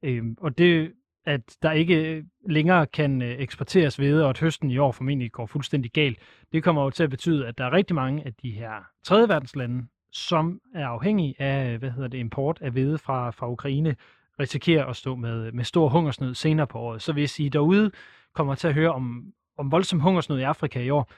Øh, 0.03 0.23
og 0.37 0.57
det, 0.57 0.91
at 1.25 1.57
der 1.61 1.71
ikke 1.71 2.25
længere 2.49 2.85
kan 2.87 3.21
øh, 3.21 3.39
eksporteres 3.39 3.95
hvede, 3.95 4.23
og 4.23 4.29
at 4.29 4.39
høsten 4.39 4.71
i 4.71 4.77
år 4.77 4.91
formentlig 4.91 5.31
går 5.31 5.45
fuldstændig 5.45 5.91
galt, 5.91 6.19
det 6.51 6.63
kommer 6.63 6.83
jo 6.83 6.89
til 6.89 7.03
at 7.03 7.09
betyde, 7.09 7.47
at 7.47 7.57
der 7.57 7.65
er 7.65 7.73
rigtig 7.73 7.95
mange 7.95 8.25
af 8.25 8.33
de 8.33 8.51
her 8.51 8.71
tredje 9.03 9.29
verdenslande, 9.29 9.85
som 10.11 10.59
er 10.75 10.87
afhængige 10.87 11.35
af 11.41 11.73
øh, 11.73 11.79
hvad 11.79 11.91
hedder 11.91 12.07
det, 12.07 12.17
import 12.17 12.57
af 12.61 12.71
hvede 12.71 12.97
fra, 12.97 13.31
fra 13.31 13.51
Ukraine, 13.51 13.95
risikerer 14.39 14.85
at 14.85 14.95
stå 14.95 15.15
med, 15.15 15.51
med 15.51 15.63
stor 15.63 15.89
hungersnød 15.89 16.33
senere 16.33 16.67
på 16.67 16.79
året. 16.79 17.01
Så 17.01 17.13
hvis 17.13 17.39
I 17.39 17.49
derude 17.49 17.91
kommer 18.33 18.55
til 18.55 18.67
at 18.67 18.73
høre 18.73 18.91
om, 18.91 19.33
om 19.57 19.71
voldsom 19.71 19.99
hungersnød 19.99 20.39
i 20.39 20.43
Afrika 20.43 20.79
i 20.79 20.89
år, 20.89 21.11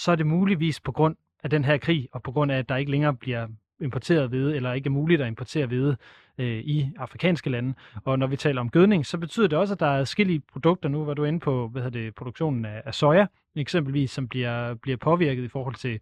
så 0.00 0.12
er 0.12 0.16
det 0.16 0.26
muligvis 0.26 0.80
på 0.80 0.92
grund 0.92 1.16
af 1.42 1.50
den 1.50 1.64
her 1.64 1.78
krig, 1.78 2.08
og 2.12 2.22
på 2.22 2.32
grund 2.32 2.52
af, 2.52 2.58
at 2.58 2.68
der 2.68 2.76
ikke 2.76 2.90
længere 2.90 3.14
bliver 3.14 3.48
importeret 3.80 4.28
hvede, 4.28 4.56
eller 4.56 4.72
ikke 4.72 4.86
er 4.86 4.92
muligt 4.92 5.22
at 5.22 5.28
importere 5.28 5.66
hvede 5.66 5.96
øh, 6.38 6.58
i 6.58 6.90
afrikanske 6.96 7.50
lande. 7.50 7.74
Og 8.04 8.18
når 8.18 8.26
vi 8.26 8.36
taler 8.36 8.60
om 8.60 8.70
gødning, 8.70 9.06
så 9.06 9.18
betyder 9.18 9.46
det 9.46 9.58
også, 9.58 9.74
at 9.74 9.80
der 9.80 9.86
er 9.86 10.00
forskellige 10.00 10.40
produkter 10.52 10.88
nu, 10.88 11.04
hvor 11.04 11.14
du 11.14 11.22
er 11.22 11.26
inde 11.26 11.40
på 11.40 11.68
hvad 11.68 11.82
hedder 11.82 12.00
det, 12.00 12.14
produktionen 12.14 12.64
af, 12.64 12.82
af 12.84 12.94
soja, 12.94 13.26
eksempelvis, 13.56 14.10
som 14.10 14.28
bliver, 14.28 14.74
bliver 14.74 14.96
påvirket 14.96 15.44
i 15.44 15.48
forhold 15.48 15.74
til, 15.74 16.00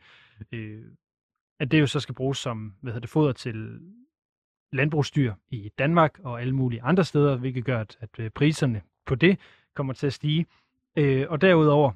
øh, 0.53 0.83
at 1.61 1.71
det 1.71 1.81
jo 1.81 1.87
så 1.87 2.01
skal 2.01 2.15
bruges 2.15 2.39
som 2.39 2.75
hvad 2.81 2.93
hedder 2.93 3.01
det, 3.01 3.11
foder 3.11 3.33
til 3.33 3.81
landbrugsdyr 4.75 5.35
i 5.49 5.71
Danmark 5.79 6.19
og 6.25 6.41
alle 6.41 6.55
mulige 6.55 6.83
andre 6.83 7.05
steder, 7.05 7.37
hvilket 7.37 7.65
gør, 7.65 7.81
at, 7.81 7.97
at 8.01 8.09
øh, 8.19 8.31
priserne 8.31 8.83
på 9.07 9.15
det 9.15 9.39
kommer 9.75 9.93
til 9.93 10.07
at 10.07 10.13
stige. 10.13 10.47
Øh, 10.97 11.27
og 11.29 11.41
derudover, 11.41 11.93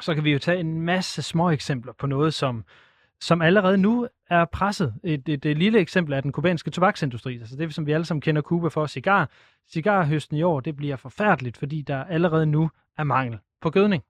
så 0.00 0.14
kan 0.14 0.24
vi 0.24 0.32
jo 0.32 0.38
tage 0.38 0.60
en 0.60 0.80
masse 0.80 1.22
små 1.22 1.50
eksempler 1.50 1.92
på 1.92 2.06
noget, 2.06 2.34
som 2.34 2.64
som 3.20 3.42
allerede 3.42 3.78
nu 3.78 4.08
er 4.30 4.44
presset. 4.44 4.94
Et, 5.04 5.28
et, 5.28 5.44
et 5.44 5.58
lille 5.58 5.78
eksempel 5.78 6.14
er 6.14 6.20
den 6.20 6.32
kubanske 6.32 6.70
tobaksindustri, 6.70 7.38
altså 7.38 7.56
det, 7.56 7.74
som 7.74 7.86
vi 7.86 7.92
alle 7.92 8.04
sammen 8.04 8.20
kender 8.20 8.42
Cuba 8.42 8.68
for, 8.68 8.86
cigar. 8.86 9.30
Cigarhøsten 9.72 10.36
i 10.36 10.42
år, 10.42 10.60
det 10.60 10.76
bliver 10.76 10.96
forfærdeligt, 10.96 11.56
fordi 11.56 11.82
der 11.82 12.04
allerede 12.04 12.46
nu 12.46 12.70
er 12.98 13.04
mangel 13.04 13.38
på 13.60 13.70
gødning. 13.70 14.02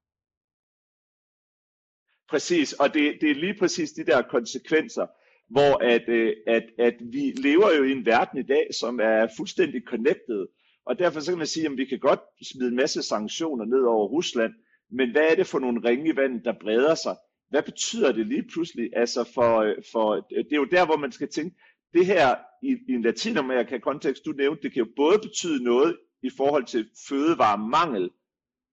Præcis, 2.30 2.72
og 2.72 2.94
det, 2.94 3.18
det 3.20 3.30
er 3.30 3.34
lige 3.34 3.54
præcis 3.58 3.92
de 3.92 4.06
der 4.06 4.22
konsekvenser, 4.22 5.06
hvor 5.50 5.84
at, 5.84 6.08
øh, 6.08 6.32
at, 6.46 6.64
at 6.78 6.94
vi 7.00 7.32
lever 7.36 7.76
jo 7.76 7.82
i 7.82 7.92
en 7.92 8.06
verden 8.06 8.38
i 8.38 8.42
dag, 8.42 8.68
som 8.80 9.00
er 9.02 9.26
fuldstændig 9.36 9.82
connected, 9.86 10.46
og 10.86 10.98
derfor 10.98 11.20
så 11.20 11.30
kan 11.30 11.38
man 11.38 11.46
sige, 11.46 11.66
at 11.66 11.76
vi 11.76 11.84
kan 11.84 11.98
godt 11.98 12.20
smide 12.42 12.68
en 12.68 12.76
masse 12.76 13.02
sanktioner 13.02 13.64
ned 13.64 13.82
over 13.82 14.08
Rusland, 14.08 14.52
men 14.90 15.10
hvad 15.10 15.22
er 15.30 15.34
det 15.34 15.46
for 15.46 15.58
nogle 15.58 15.88
ringe 15.88 16.12
i 16.12 16.16
vandet, 16.16 16.44
der 16.44 16.52
breder 16.60 16.94
sig? 16.94 17.16
Hvad 17.50 17.62
betyder 17.62 18.12
det 18.12 18.26
lige 18.26 18.48
pludselig? 18.52 18.90
Altså 18.96 19.24
for, 19.34 19.58
øh, 19.58 19.76
for, 19.92 20.14
øh, 20.14 20.44
det 20.44 20.52
er 20.52 20.56
jo 20.56 20.64
der, 20.64 20.86
hvor 20.86 20.96
man 20.96 21.12
skal 21.12 21.28
tænke, 21.28 21.56
det 21.94 22.06
her 22.06 22.36
i, 22.62 22.76
i 22.88 22.92
en 22.92 23.02
latinamerika-kontekst, 23.02 24.24
du 24.24 24.32
nævnte, 24.32 24.62
det 24.62 24.72
kan 24.72 24.84
jo 24.84 24.88
både 24.96 25.18
betyde 25.18 25.64
noget 25.64 25.96
i 26.22 26.30
forhold 26.36 26.64
til 26.64 26.88
fødevaremangel, 27.08 28.10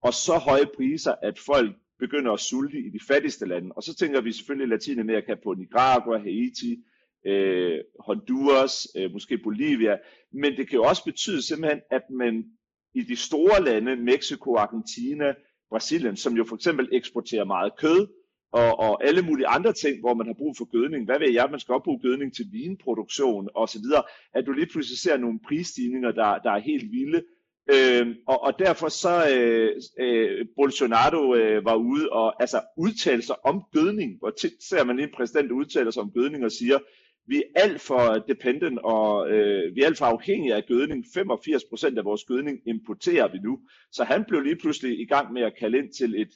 og 0.04 0.14
så 0.14 0.38
høje 0.38 0.66
priser, 0.76 1.16
at 1.22 1.40
folk 1.40 1.76
begynder 2.00 2.32
at 2.32 2.40
sulte 2.40 2.78
i 2.80 2.90
de 2.90 3.00
fattigste 3.08 3.46
lande. 3.46 3.72
Og 3.76 3.84
så 3.84 3.96
tænker 3.96 4.22
vi 4.22 4.32
selvfølgelig 4.32 4.70
Latinamerika 4.70 5.36
på 5.44 5.54
Nicaragua, 5.54 6.18
Haiti, 6.18 6.84
øh, 7.26 7.80
Honduras, 8.00 8.88
øh, 8.98 9.12
måske 9.12 9.38
Bolivia. 9.38 9.98
Men 10.34 10.58
det 10.58 10.70
kan 10.70 10.76
jo 10.76 10.84
også 10.84 11.04
betyde 11.04 11.48
simpelthen, 11.48 11.82
at 11.92 12.04
man 12.10 12.46
i 12.94 13.02
de 13.02 13.16
store 13.16 13.64
lande, 13.64 13.96
Mexico, 13.96 14.56
Argentina, 14.56 15.34
Brasilien, 15.70 16.16
som 16.16 16.34
jo 16.34 16.44
for 16.44 16.56
eksempel 16.56 16.90
eksporterer 16.92 17.46
meget 17.46 17.72
kød, 17.78 18.08
og, 18.52 18.80
og 18.80 19.08
alle 19.08 19.22
mulige 19.22 19.48
andre 19.48 19.74
ting, 19.74 20.00
hvor 20.00 20.14
man 20.14 20.28
har 20.28 20.34
brug 20.34 20.58
for 20.58 20.66
gødning. 20.66 21.06
Hvad 21.06 21.20
ved 21.20 21.32
jeg, 21.32 21.48
man 21.52 21.60
skal 21.60 21.74
også 21.74 21.84
bruge 21.84 22.00
gødning 22.00 22.36
til 22.36 22.46
vinproduktion 22.52 23.50
osv., 23.56 23.88
at 24.34 24.46
du 24.46 24.52
lige 24.52 24.72
pludselig 24.72 24.98
ser 24.98 25.18
nogle 25.18 25.40
prisstigninger, 25.48 26.12
der, 26.12 26.38
der 26.38 26.52
er 26.52 26.60
helt 26.60 26.92
vilde, 26.92 27.24
Øh, 27.74 28.16
og, 28.28 28.44
og 28.44 28.60
derfor 28.60 28.90
så 28.90 29.30
øh, 29.36 29.72
øh, 30.00 30.46
Bolsonaro 30.56 31.36
øh, 31.36 31.66
var 31.66 31.76
ude 31.76 32.10
og 32.10 32.42
altså 32.42 32.62
udtale 32.78 33.22
sig 33.22 33.36
om 33.46 33.64
gødning, 33.74 34.18
hvor 34.20 34.30
tit 34.30 34.64
ser 34.70 34.84
man 34.84 35.00
en 35.00 35.10
præsident 35.16 35.52
udtale 35.52 35.92
sig 35.92 36.02
om 36.04 36.12
gødning 36.12 36.46
og 36.46 36.52
siger, 36.52 36.78
vi 37.28 37.36
er 37.36 37.62
alt 37.62 37.82
for 37.82 38.24
dependent 38.28 38.80
og 38.84 39.30
øh, 39.30 39.76
vi 39.76 39.82
er 39.82 39.86
alt 39.86 39.98
for 39.98 40.06
afhængige 40.06 40.56
af 40.56 40.64
gødning. 40.68 41.06
85% 41.06 41.98
af 41.98 42.06
vores 42.06 42.24
gødning 42.24 42.60
importerer 42.66 43.28
vi 43.32 43.38
nu. 43.38 43.60
Så 43.92 44.04
han 44.04 44.26
blev 44.28 44.42
lige 44.42 44.56
pludselig 44.62 45.00
i 45.00 45.06
gang 45.06 45.34
med 45.34 45.42
at 45.42 45.54
kalde 45.60 45.78
ind 45.78 45.94
til 45.98 46.22
et, 46.22 46.30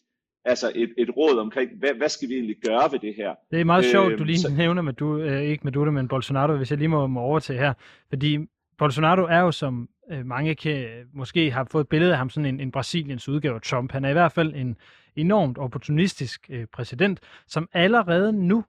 altså 0.46 0.72
et, 0.76 0.94
et 0.98 1.10
råd 1.18 1.38
omkring, 1.38 1.70
hvad, 1.80 1.90
hvad 1.98 2.10
skal 2.10 2.30
vi 2.30 2.34
egentlig 2.34 2.56
gøre 2.66 2.92
ved 2.92 3.00
det 3.00 3.16
her? 3.16 3.36
Det 3.52 3.62
er 3.62 3.66
meget 3.66 3.86
øh, 3.86 3.92
sjovt, 3.92 4.20
du 4.20 4.24
lige 4.24 4.40
så... 4.40 4.54
nævner, 4.58 4.82
med 4.82 4.94
du, 4.94 5.18
øh, 5.18 5.42
ikke 5.42 5.64
med 5.64 5.72
du, 5.72 5.92
men 5.92 6.08
Bolsonaro, 6.08 6.58
hvis 6.58 6.72
jeg 6.72 6.78
lige 6.78 6.88
må, 6.88 7.08
må 7.08 7.20
overtage 7.20 7.60
her. 7.60 7.74
Fordi 8.10 8.38
Bolsonaro 8.78 9.22
er 9.22 9.40
jo, 9.40 9.52
som 9.52 9.90
øh, 10.12 10.26
mange 10.26 10.56
kan, 10.56 10.84
øh, 10.84 11.06
måske 11.14 11.52
har 11.52 11.68
fået 11.72 11.84
et 11.84 11.90
billede 11.90 12.12
af 12.12 12.18
ham, 12.18 12.30
sådan 12.30 12.46
en, 12.46 12.60
en 12.60 12.72
Brasiliens 12.72 13.30
udgave 13.30 13.56
af 13.56 13.62
Trump. 13.62 13.92
Han 13.92 14.06
er 14.06 14.10
i 14.10 14.14
hvert 14.14 14.32
fald 14.32 14.56
en 14.56 14.78
enormt 15.16 15.58
opportunistisk 15.58 16.48
øh, 16.50 16.66
præsident, 16.66 17.20
som 17.48 17.70
allerede 17.74 18.34
nu 18.34 18.66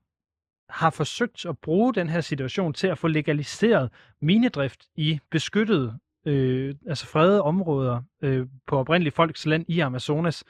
har 0.68 0.90
forsøgt 0.90 1.46
at 1.46 1.58
bruge 1.58 1.94
den 1.94 2.08
her 2.08 2.20
situation 2.20 2.72
til 2.72 2.86
at 2.86 2.98
få 2.98 3.08
legaliseret 3.08 3.90
minedrift 4.20 4.86
i 4.96 5.20
beskyttede, 5.30 5.98
øh, 6.26 6.74
altså 6.86 7.06
fredede 7.06 7.42
områder 7.42 8.02
øh, 8.22 8.46
på 8.66 8.78
oprindelige 8.78 9.12
folks 9.12 9.46
land 9.46 9.64
i 9.68 9.80
Amazonas, 9.80 10.44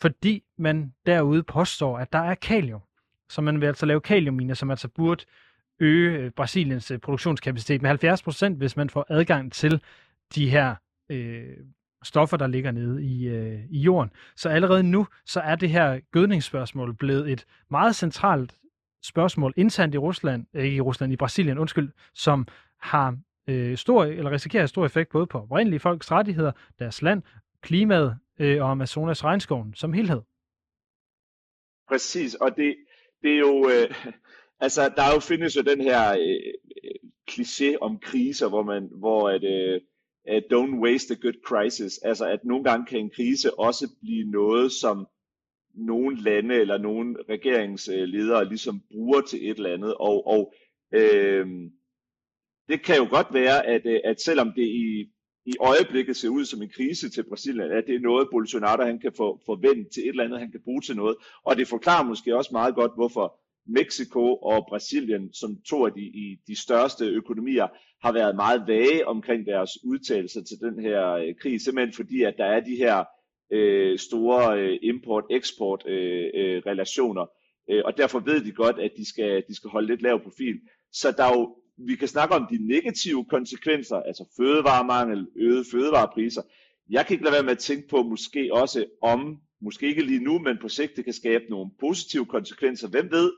fordi 0.00 0.42
man 0.58 0.92
derude 1.06 1.42
påstår, 1.42 1.98
at 1.98 2.12
der 2.12 2.18
er 2.18 2.34
kalium. 2.34 2.80
Så 3.28 3.42
man 3.42 3.60
vil 3.60 3.66
altså 3.66 3.86
lave 3.86 4.00
kaliumminer, 4.00 4.54
som 4.54 4.70
altså 4.70 4.88
burde 4.88 5.24
øge 5.80 6.18
øh, 6.18 6.30
Brasiliens 6.30 6.90
øh, 6.90 6.98
produktionskapacitet 6.98 7.82
med 7.82 7.90
70 7.90 8.22
procent, 8.22 8.58
hvis 8.58 8.76
man 8.76 8.90
får 8.90 9.06
adgang 9.08 9.52
til 9.52 9.82
de 10.34 10.50
her 10.50 10.74
øh, 11.10 11.56
stoffer, 12.02 12.36
der 12.36 12.46
ligger 12.46 12.70
nede 12.70 13.04
i, 13.04 13.28
øh, 13.28 13.60
i 13.70 13.78
jorden. 13.78 14.10
Så 14.36 14.48
allerede 14.48 14.82
nu, 14.82 15.06
så 15.26 15.40
er 15.40 15.54
det 15.54 15.70
her 15.70 16.00
gødningsspørgsmål 16.10 16.94
blevet 16.94 17.32
et 17.32 17.46
meget 17.70 17.96
centralt 17.96 18.58
spørgsmål 19.02 19.54
internt 19.56 19.94
i 19.94 19.98
Rusland, 19.98 20.46
ikke 20.54 20.76
i 20.76 20.80
Rusland, 20.80 21.12
i 21.12 21.16
Brasilien, 21.16 21.58
undskyld, 21.58 21.92
som 22.14 22.46
har 22.80 23.18
øh, 23.48 23.76
stor, 23.76 24.04
eller 24.04 24.30
risikerer 24.30 24.66
stor 24.66 24.86
effekt 24.86 25.10
både 25.10 25.26
på 25.26 25.38
oprindelige 25.38 25.80
folks 25.80 26.12
rettigheder, 26.12 26.52
deres 26.78 27.02
land, 27.02 27.22
klimaet 27.62 28.18
øh, 28.38 28.62
og 28.62 28.70
Amazonas 28.70 29.24
regnskoven 29.24 29.74
som 29.74 29.92
helhed. 29.92 30.20
Præcis, 31.88 32.34
og 32.34 32.56
det, 32.56 32.76
det 33.22 33.34
er 33.34 33.38
jo, 33.38 33.68
øh, 33.68 34.12
altså 34.64 34.92
der 34.96 35.02
er 35.02 35.14
jo 35.14 35.20
findes 35.20 35.56
jo 35.56 35.62
den 35.62 35.80
her 35.80 36.10
øh, 36.10 36.52
øh 36.84 37.10
kliché 37.30 37.76
om 37.80 37.98
kriser, 37.98 38.48
hvor 38.48 38.62
man, 38.62 38.88
hvor 38.92 39.28
at, 39.28 39.44
øh, 39.44 39.80
uh, 40.30 40.40
don't 40.52 40.80
waste 40.84 41.14
a 41.14 41.16
good 41.16 41.38
crisis, 41.44 41.98
altså 41.98 42.26
at 42.26 42.44
nogle 42.44 42.64
gange 42.64 42.86
kan 42.86 42.98
en 42.98 43.10
krise 43.10 43.58
også 43.58 43.88
blive 44.02 44.30
noget, 44.30 44.72
som 44.72 45.06
nogle 45.74 46.22
lande 46.22 46.54
eller 46.54 46.78
nogle 46.78 47.16
regeringsledere 47.28 48.48
ligesom 48.48 48.82
bruger 48.90 49.20
til 49.20 49.50
et 49.50 49.56
eller 49.56 49.74
andet, 49.74 49.94
og, 49.94 50.26
og 50.26 50.54
øh, 50.92 51.46
det 52.68 52.82
kan 52.84 52.96
jo 52.96 53.06
godt 53.10 53.26
være, 53.32 53.66
at, 53.66 53.86
øh, 53.86 54.00
at 54.04 54.20
selvom 54.20 54.52
det 54.56 54.62
i, 54.62 55.10
i 55.46 55.52
øjeblikket 55.60 56.16
ser 56.16 56.28
ud 56.28 56.44
som 56.44 56.62
en 56.62 56.70
krise 56.76 57.10
til 57.10 57.28
Brasilien, 57.28 57.70
at 57.72 57.84
det 57.86 57.94
er 57.94 58.00
noget, 58.00 58.28
Bolsonaro 58.30 58.82
han 58.84 58.98
kan 58.98 59.12
få 59.16 59.40
forvente 59.46 59.90
til 59.90 60.02
et 60.02 60.08
eller 60.08 60.24
andet, 60.24 60.40
han 60.40 60.50
kan 60.50 60.60
bruge 60.64 60.80
til 60.80 60.96
noget. 60.96 61.16
Og 61.44 61.56
det 61.56 61.68
forklarer 61.68 62.04
måske 62.04 62.36
også 62.36 62.50
meget 62.52 62.74
godt, 62.74 62.92
hvorfor 62.94 63.40
Mexico 63.66 64.34
og 64.34 64.66
Brasilien, 64.68 65.32
som 65.32 65.56
to 65.68 65.86
af 65.86 65.92
de, 65.92 66.00
i 66.00 66.36
de 66.46 66.56
største 66.56 67.04
økonomier, 67.04 67.66
har 68.02 68.12
været 68.12 68.36
meget 68.36 68.62
vage 68.66 69.06
omkring 69.06 69.46
deres 69.46 69.70
udtalelser 69.84 70.42
til 70.42 70.56
den 70.60 70.82
her 70.82 71.10
øh, 71.10 71.34
krig, 71.40 71.60
simpelthen 71.60 71.94
fordi, 71.94 72.22
at 72.22 72.34
der 72.38 72.44
er 72.44 72.60
de 72.60 72.76
her 72.76 73.04
øh, 73.52 73.98
store 73.98 74.60
øh, 74.60 74.78
import-export 74.82 75.82
øh, 75.86 76.24
øh, 76.34 76.62
relationer, 76.66 77.26
øh, 77.70 77.82
og 77.84 77.96
derfor 77.96 78.18
ved 78.20 78.40
de 78.44 78.52
godt, 78.52 78.78
at 78.78 78.90
de 78.96 79.08
skal, 79.08 79.44
de 79.48 79.54
skal 79.54 79.70
holde 79.70 79.86
lidt 79.86 80.02
lav 80.02 80.22
profil. 80.22 80.60
Så 80.92 81.14
der 81.16 81.24
er 81.24 81.38
jo, 81.38 81.56
vi 81.78 81.94
kan 81.96 82.08
snakke 82.08 82.34
om 82.34 82.46
de 82.50 82.66
negative 82.66 83.24
konsekvenser, 83.24 83.96
altså 83.96 84.24
fødevaremangel, 84.36 85.26
øget 85.36 85.66
fødevarepriser. 85.72 86.42
Jeg 86.90 87.06
kan 87.06 87.14
ikke 87.14 87.24
lade 87.24 87.34
være 87.34 87.42
med 87.42 87.52
at 87.52 87.58
tænke 87.58 87.88
på 87.88 88.02
måske 88.02 88.50
også 88.52 88.84
om, 89.02 89.36
måske 89.62 89.86
ikke 89.86 90.02
lige 90.02 90.24
nu, 90.24 90.38
men 90.38 90.58
på 90.60 90.68
sigt 90.68 90.96
det 90.96 91.04
kan 91.04 91.12
skabe 91.12 91.44
nogle 91.50 91.70
positive 91.80 92.26
konsekvenser. 92.26 92.88
Hvem 92.88 93.10
ved, 93.10 93.32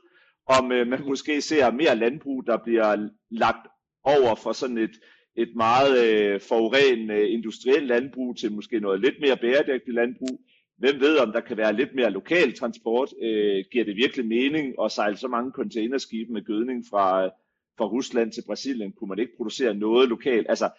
om 0.47 0.71
øh, 0.71 0.87
man 0.87 1.03
måske 1.05 1.41
ser 1.41 1.71
mere 1.71 1.95
landbrug, 1.95 2.45
der 2.47 2.57
bliver 2.57 3.09
lagt 3.31 3.67
over 4.03 4.35
for 4.35 4.51
sådan 4.51 4.77
et, 4.77 4.99
et 5.35 5.49
meget 5.55 6.05
øh, 6.07 6.41
forurenende 6.41 7.29
industrielt 7.29 7.87
landbrug 7.87 8.37
til 8.37 8.51
måske 8.51 8.79
noget 8.79 9.01
lidt 9.01 9.15
mere 9.21 9.37
bæredygtigt 9.37 9.95
landbrug. 9.95 10.41
Hvem 10.77 10.99
ved, 10.99 11.17
om 11.17 11.31
der 11.31 11.39
kan 11.39 11.57
være 11.57 11.73
lidt 11.73 11.95
mere 11.95 12.11
lokal 12.11 12.53
transport? 12.53 13.13
Øh, 13.21 13.65
giver 13.71 13.85
det 13.85 13.95
virkelig 13.95 14.25
mening 14.25 14.75
at 14.83 14.91
sejle 14.91 15.17
så 15.17 15.27
mange 15.27 15.51
containerskibe 15.51 16.33
med 16.33 16.45
gødning 16.45 16.85
fra, 16.89 17.25
øh, 17.25 17.31
fra 17.77 17.85
Rusland 17.85 18.31
til 18.31 18.43
Brasilien? 18.47 18.91
Kunne 18.91 19.07
man 19.07 19.19
ikke 19.19 19.37
producere 19.37 19.73
noget 19.73 20.09
lokalt? 20.09 20.45
Altså, 20.49 20.69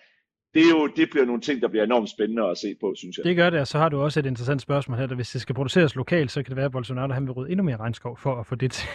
det, 0.55 0.63
er 0.63 0.71
jo, 0.71 0.87
det 0.97 1.11
bliver 1.11 1.27
nogle 1.27 1.41
ting, 1.41 1.63
der 1.63 1.69
bliver 1.69 1.85
enormt 1.85 2.11
spændende 2.11 2.45
at 2.45 2.59
se 2.59 2.75
på, 2.81 2.95
synes 2.97 3.17
jeg. 3.17 3.25
Det 3.25 3.37
gør 3.37 3.51
det, 3.51 3.61
og 3.61 3.67
så 3.67 3.79
har 3.79 3.89
du 3.89 4.01
også 4.01 4.21
et 4.21 4.27
interessant 4.27 4.63
spørgsmål 4.63 4.99
her, 4.99 5.05
at 5.05 5.15
hvis 5.15 5.31
det 5.31 5.41
skal 5.41 5.55
produceres 5.55 5.95
lokalt, 5.95 6.31
så 6.31 6.43
kan 6.43 6.51
det 6.51 6.57
være, 6.57 6.67
at 6.67 6.73
Bolsonaro 6.73 7.13
han 7.13 7.25
vil 7.27 7.33
rydde 7.33 7.51
endnu 7.51 7.65
mere 7.65 7.77
regnskov 7.77 8.17
for 8.17 8.41
at 8.41 8.47
få 8.47 8.55
det 8.55 8.73
til 8.73 8.89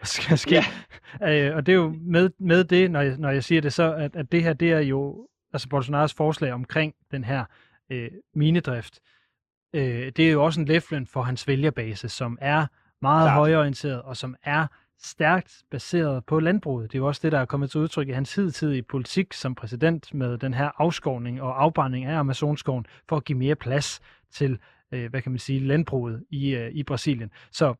at 0.00 0.38
ske. 0.38 0.62
Ja. 1.20 1.48
Øh, 1.48 1.56
og 1.56 1.66
det 1.66 1.72
er 1.72 1.76
jo 1.76 1.94
med, 2.00 2.30
med 2.38 2.64
det, 2.64 2.90
når 2.90 3.00
jeg, 3.00 3.16
når 3.18 3.30
jeg 3.30 3.44
siger 3.44 3.60
det, 3.60 3.72
så 3.72 3.94
at, 3.94 4.16
at 4.16 4.32
det 4.32 4.42
her, 4.42 4.52
det 4.52 4.72
er 4.72 4.80
jo 4.80 5.28
altså 5.52 5.68
Bolsonaros 5.68 6.14
forslag 6.14 6.52
omkring 6.52 6.94
den 7.10 7.24
her 7.24 7.44
øh, 7.90 8.10
minedrift. 8.34 9.00
Øh, 9.74 10.12
det 10.16 10.28
er 10.28 10.30
jo 10.30 10.44
også 10.44 10.60
en 10.60 10.66
læflen 10.66 11.06
for 11.06 11.22
hans 11.22 11.48
vælgerbase, 11.48 12.08
som 12.08 12.38
er 12.40 12.66
meget 13.02 13.26
Klart. 13.26 13.36
højorienteret, 13.36 14.02
og 14.02 14.16
som 14.16 14.36
er 14.42 14.66
stærkt 15.02 15.62
baseret 15.70 16.24
på 16.24 16.40
landbruget. 16.40 16.92
Det 16.92 16.98
er 16.98 17.00
jo 17.00 17.06
også 17.06 17.20
det, 17.24 17.32
der 17.32 17.38
er 17.38 17.44
kommet 17.44 17.70
til 17.70 17.80
udtryk 17.80 18.08
i 18.08 18.12
hans 18.12 18.34
hidtidige 18.34 18.82
politik 18.82 19.32
som 19.32 19.54
præsident 19.54 20.14
med 20.14 20.38
den 20.38 20.54
her 20.54 20.70
afskovning 20.78 21.42
og 21.42 21.62
afbrænding 21.62 22.04
af 22.04 22.18
Amazonskoven 22.18 22.86
for 23.08 23.16
at 23.16 23.24
give 23.24 23.38
mere 23.38 23.54
plads 23.54 24.00
til, 24.32 24.58
øh, 24.92 25.10
hvad 25.10 25.22
kan 25.22 25.32
man 25.32 25.38
sige, 25.38 25.60
landbruget 25.60 26.24
i, 26.30 26.54
øh, 26.54 26.70
i 26.72 26.82
Brasilien. 26.82 27.30
Så 27.52 27.74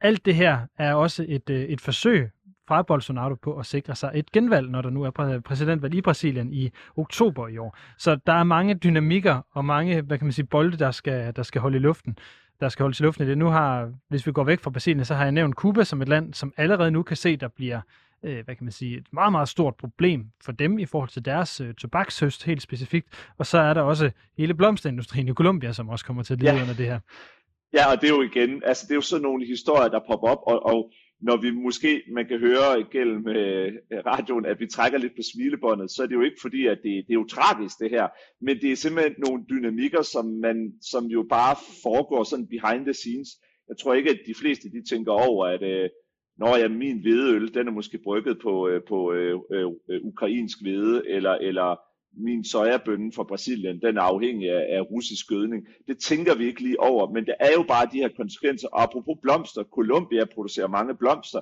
alt 0.00 0.24
det 0.24 0.34
her 0.34 0.66
er 0.78 0.94
også 0.94 1.24
et, 1.28 1.50
øh, 1.50 1.60
et 1.60 1.80
forsøg 1.80 2.30
fra 2.68 2.82
Bolsonaro 2.82 3.34
på 3.34 3.58
at 3.58 3.66
sikre 3.66 3.94
sig 3.94 4.10
et 4.14 4.32
genvalg, 4.32 4.70
når 4.70 4.82
der 4.82 4.90
nu 4.90 5.02
er 5.02 5.40
præsidentvalg 5.44 5.94
i 5.94 6.00
Brasilien 6.00 6.52
i 6.52 6.70
oktober 6.96 7.48
i 7.48 7.58
år. 7.58 7.76
Så 7.98 8.18
der 8.26 8.32
er 8.32 8.44
mange 8.44 8.74
dynamikker 8.74 9.40
og 9.50 9.64
mange, 9.64 10.02
hvad 10.02 10.18
kan 10.18 10.26
man 10.26 10.32
sige, 10.32 10.46
bolde, 10.46 10.76
der 10.76 10.90
skal, 10.90 11.36
der 11.36 11.42
skal 11.42 11.60
holde 11.60 11.76
i 11.76 11.80
luften 11.80 12.18
der 12.60 12.68
skal 12.68 12.82
holdes 12.82 13.00
i 13.00 13.02
luften 13.02 13.26
i 13.26 13.28
det. 13.28 13.38
Nu 13.38 13.46
har, 13.46 13.92
hvis 14.08 14.26
vi 14.26 14.32
går 14.32 14.44
væk 14.44 14.60
fra 14.60 14.70
Brasilien, 14.70 15.04
så 15.04 15.14
har 15.14 15.22
jeg 15.22 15.32
nævnt 15.32 15.54
Cuba 15.54 15.84
som 15.84 16.02
et 16.02 16.08
land, 16.08 16.34
som 16.34 16.52
allerede 16.56 16.90
nu 16.90 17.02
kan 17.02 17.16
se, 17.16 17.36
der 17.36 17.48
bliver 17.48 17.80
øh, 18.24 18.44
hvad 18.44 18.54
kan 18.56 18.64
man 18.64 18.72
sige, 18.72 18.96
et 18.96 19.06
meget, 19.12 19.32
meget 19.32 19.48
stort 19.48 19.74
problem 19.76 20.26
for 20.44 20.52
dem 20.52 20.78
i 20.78 20.86
forhold 20.86 21.08
til 21.08 21.24
deres 21.24 21.60
øh, 21.60 21.74
tobakshøst 21.74 22.44
helt 22.44 22.62
specifikt. 22.62 23.08
Og 23.38 23.46
så 23.46 23.58
er 23.58 23.74
der 23.74 23.82
også 23.82 24.10
hele 24.38 24.54
blomsterindustrien 24.54 25.28
i 25.28 25.32
Colombia, 25.32 25.72
som 25.72 25.88
også 25.88 26.04
kommer 26.04 26.22
til 26.22 26.34
at 26.34 26.40
lide 26.40 26.54
ja. 26.54 26.62
under 26.62 26.74
det 26.74 26.86
her. 26.86 26.98
Ja, 27.72 27.92
og 27.92 28.00
det 28.00 28.10
er 28.10 28.14
jo 28.14 28.22
igen, 28.22 28.62
altså 28.66 28.84
det 28.86 28.90
er 28.90 28.94
jo 28.94 29.00
sådan 29.00 29.22
nogle 29.22 29.46
historier, 29.46 29.88
der 29.88 30.00
popper 30.10 30.28
op, 30.28 30.38
og, 30.46 30.66
og 30.66 30.92
når 31.26 31.36
vi 31.36 31.50
måske, 31.50 32.02
man 32.12 32.26
kan 32.26 32.38
høre 32.38 32.80
igennem 32.80 33.28
øh, 33.28 33.72
radioen, 34.06 34.46
at 34.46 34.60
vi 34.60 34.66
trækker 34.66 34.98
lidt 34.98 35.16
på 35.16 35.22
smilebåndet, 35.32 35.90
så 35.90 36.02
er 36.02 36.06
det 36.06 36.14
jo 36.14 36.22
ikke 36.22 36.40
fordi, 36.40 36.66
at 36.66 36.78
det, 36.82 36.92
det 37.06 37.12
er 37.12 37.20
jo 37.22 37.26
tragisk 37.26 37.78
det 37.78 37.90
her, 37.90 38.08
men 38.40 38.60
det 38.60 38.72
er 38.72 38.76
simpelthen 38.76 39.14
nogle 39.18 39.44
dynamikker, 39.50 40.02
som, 40.02 40.26
man, 40.26 40.72
som 40.92 41.04
jo 41.04 41.26
bare 41.30 41.56
foregår 41.82 42.24
sådan 42.24 42.46
behind 42.46 42.84
the 42.84 42.94
scenes. 42.94 43.28
Jeg 43.68 43.76
tror 43.78 43.94
ikke, 43.94 44.10
at 44.10 44.20
de 44.26 44.34
fleste 44.40 44.70
de 44.70 44.88
tænker 44.90 45.12
over, 45.12 45.46
at 45.46 45.62
øh, 45.62 45.90
når 46.38 46.56
jeg 46.56 46.70
min 46.70 47.02
hvedeøl, 47.02 47.54
den 47.54 47.68
er 47.68 47.72
måske 47.72 47.98
brygget 47.98 48.38
på, 48.42 48.68
øh, 48.68 48.80
på 48.88 49.12
øh, 49.12 49.38
øh, 49.52 49.66
øh 49.90 50.00
ukrainsk 50.02 50.58
hvede, 50.62 51.08
eller, 51.08 51.34
eller 51.48 51.76
min 52.16 52.44
sojabønne 52.44 53.12
fra 53.12 53.22
Brasilien, 53.22 53.80
den 53.80 53.96
er 53.96 54.02
afhængig 54.02 54.50
af, 54.50 54.76
af 54.76 54.80
russisk 54.90 55.28
gødning. 55.28 55.66
Det 55.88 55.98
tænker 55.98 56.34
vi 56.34 56.46
ikke 56.46 56.62
lige 56.62 56.80
over, 56.80 57.12
men 57.12 57.26
det 57.26 57.34
er 57.40 57.52
jo 57.52 57.62
bare 57.68 57.88
de 57.92 57.98
her 57.98 58.08
konsekvenser. 58.16 58.68
Og 58.68 58.82
apropos 58.82 59.18
blomster, 59.22 59.64
Colombia 59.64 60.24
producerer 60.24 60.68
mange 60.68 60.94
blomster, 60.96 61.40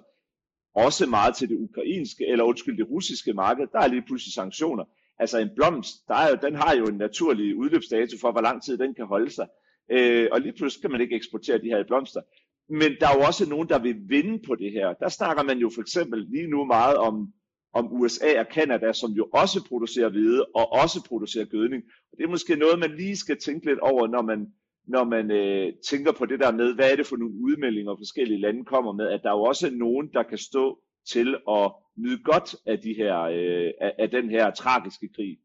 også 0.75 1.07
meget 1.07 1.37
til 1.37 1.49
det 1.49 1.57
ukrainske, 1.57 2.27
eller 2.27 2.45
undskyld, 2.45 2.77
det 2.79 2.91
russiske 2.91 3.33
marked, 3.33 3.67
der 3.73 3.79
er 3.81 3.87
lige 3.89 4.03
pludselig 4.03 4.35
sanktioner. 4.35 4.85
Altså 5.19 5.39
en 5.39 5.51
blomst, 5.57 6.09
der 6.09 6.15
er 6.15 6.29
jo, 6.29 6.37
den 6.43 6.55
har 6.55 6.77
jo 6.77 6.85
en 6.87 6.99
naturlig 6.99 7.57
udløbsdato 7.57 8.17
for, 8.21 8.33
hvor 8.33 8.41
lang 8.41 8.63
tid 8.63 8.79
den 8.79 8.95
kan 8.95 9.07
holde 9.07 9.31
sig. 9.31 9.47
Øh, 9.91 10.29
og 10.33 10.41
lige 10.41 10.53
pludselig 10.53 10.83
kan 10.83 10.91
man 10.91 11.01
ikke 11.01 11.17
eksportere 11.17 11.59
de 11.59 11.69
her 11.69 11.85
blomster. 11.87 12.21
Men 12.69 12.91
der 13.01 13.09
er 13.09 13.15
jo 13.19 13.27
også 13.27 13.49
nogen, 13.49 13.69
der 13.69 13.79
vil 13.79 13.97
vinde 14.09 14.39
på 14.47 14.55
det 14.55 14.73
her. 14.73 14.93
Der 14.93 15.09
snakker 15.09 15.43
man 15.43 15.59
jo 15.59 15.71
for 15.75 15.81
eksempel 15.81 16.27
lige 16.31 16.51
nu 16.51 16.65
meget 16.65 16.97
om 16.97 17.33
om 17.73 17.93
USA 17.93 18.41
og 18.41 18.49
Kanada, 18.49 18.93
som 18.93 19.11
jo 19.11 19.29
også 19.33 19.65
producerer 19.69 20.09
hvide 20.09 20.45
og 20.55 20.73
også 20.73 21.05
producerer 21.09 21.45
gødning. 21.45 21.83
Og 22.13 22.19
det 22.19 22.25
er 22.25 22.29
måske 22.29 22.57
noget, 22.57 22.79
man 22.79 22.97
lige 22.97 23.17
skal 23.17 23.39
tænke 23.39 23.67
lidt 23.67 23.79
over, 23.79 24.07
når 24.07 24.23
man, 24.23 24.47
når 24.87 25.05
man 25.05 25.31
øh, 25.31 25.73
tænker 25.91 26.13
på 26.13 26.27
det 26.27 26.41
der 26.41 26.53
med, 26.53 26.75
hvad 26.75 26.93
er 26.93 26.97
det 26.97 27.07
for 27.07 27.17
nogle 27.17 27.35
udmeldinger, 27.35 27.97
forskellige 27.97 28.41
lande 28.41 28.65
kommer 28.65 28.93
med, 28.93 29.07
at 29.09 29.21
der 29.23 29.31
jo 29.31 29.43
også 29.43 29.67
er 29.67 29.71
nogen, 29.71 30.11
der 30.13 30.23
kan 30.23 30.39
stå 30.39 30.79
til 31.13 31.37
at 31.51 31.73
nyde 31.97 32.23
godt 32.23 32.57
af, 32.67 32.79
de 32.79 32.95
her, 32.95 33.21
øh, 33.21 33.71
af, 33.81 33.93
af 33.99 34.11
den 34.11 34.31
her 34.31 34.51
tragiske 34.51 35.09
krig. 35.17 35.39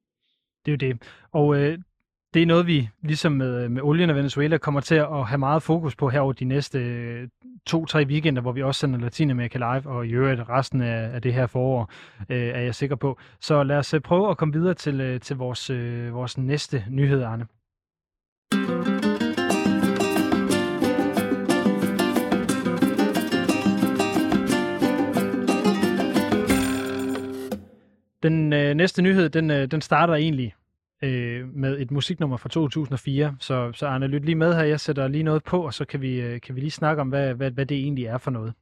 Det 0.65 0.71
er 0.71 0.87
jo 0.87 0.93
det. 0.93 1.03
Og 1.31 1.55
øh, 1.57 1.79
det 2.37 2.43
er 2.43 2.47
noget, 2.47 2.67
vi 2.67 2.89
ligesom 3.01 3.31
med, 3.31 3.69
med 3.69 3.81
olien 3.81 4.09
og 4.09 4.15
Venezuela 4.15 4.57
kommer 4.57 4.81
til 4.81 4.95
at 4.95 5.27
have 5.27 5.37
meget 5.37 5.63
fokus 5.63 5.95
på 5.95 6.09
her 6.09 6.19
over 6.19 6.33
de 6.33 6.45
næste 6.45 6.79
øh, 6.79 7.27
to-tre 7.65 8.05
weekender, 8.05 8.41
hvor 8.41 8.51
vi 8.51 8.63
også 8.63 8.79
sender 8.79 8.99
Latinamerika 8.99 9.57
live, 9.57 9.87
og 9.87 10.07
i 10.07 10.09
øvrigt 10.09 10.49
resten 10.49 10.81
af, 10.81 11.15
af 11.15 11.21
det 11.21 11.33
her 11.33 11.47
forår, 11.47 11.91
øh, 12.29 12.47
er 12.47 12.59
jeg 12.59 12.75
sikker 12.75 12.95
på. 12.95 13.17
Så 13.39 13.63
lad 13.63 13.77
os 13.77 13.93
øh, 13.93 14.01
prøve 14.01 14.29
at 14.29 14.37
komme 14.37 14.53
videre 14.53 14.73
til, 14.73 15.01
øh, 15.01 15.19
til 15.19 15.35
vores, 15.35 15.69
øh, 15.69 16.13
vores 16.13 16.37
næste 16.37 16.83
nyhed, 16.89 17.23
Arne. 17.23 17.47
Den 28.23 28.53
øh, 28.53 28.73
næste 28.73 29.01
nyhed, 29.01 29.29
den, 29.29 29.51
øh, 29.51 29.71
den 29.71 29.81
starter 29.81 30.13
egentlig 30.13 30.53
øh, 31.01 31.47
med 31.53 31.79
et 31.79 31.91
musiknummer 31.91 32.37
fra 32.37 32.49
2004. 32.49 33.35
Så, 33.39 33.71
så 33.73 33.87
Arne, 33.87 34.07
lyt 34.07 34.25
lige 34.25 34.35
med 34.35 34.53
her. 34.53 34.63
Jeg 34.63 34.79
sætter 34.79 35.07
lige 35.07 35.23
noget 35.23 35.43
på, 35.43 35.65
og 35.65 35.73
så 35.73 35.85
kan 35.85 36.01
vi, 36.01 36.21
øh, 36.21 36.41
kan 36.41 36.55
vi 36.55 36.59
lige 36.59 36.71
snakke 36.71 37.01
om, 37.01 37.09
hvad, 37.09 37.33
hvad, 37.33 37.51
hvad 37.51 37.65
det 37.65 37.77
egentlig 37.77 38.05
er 38.05 38.17
for 38.17 38.31
noget. 38.31 38.53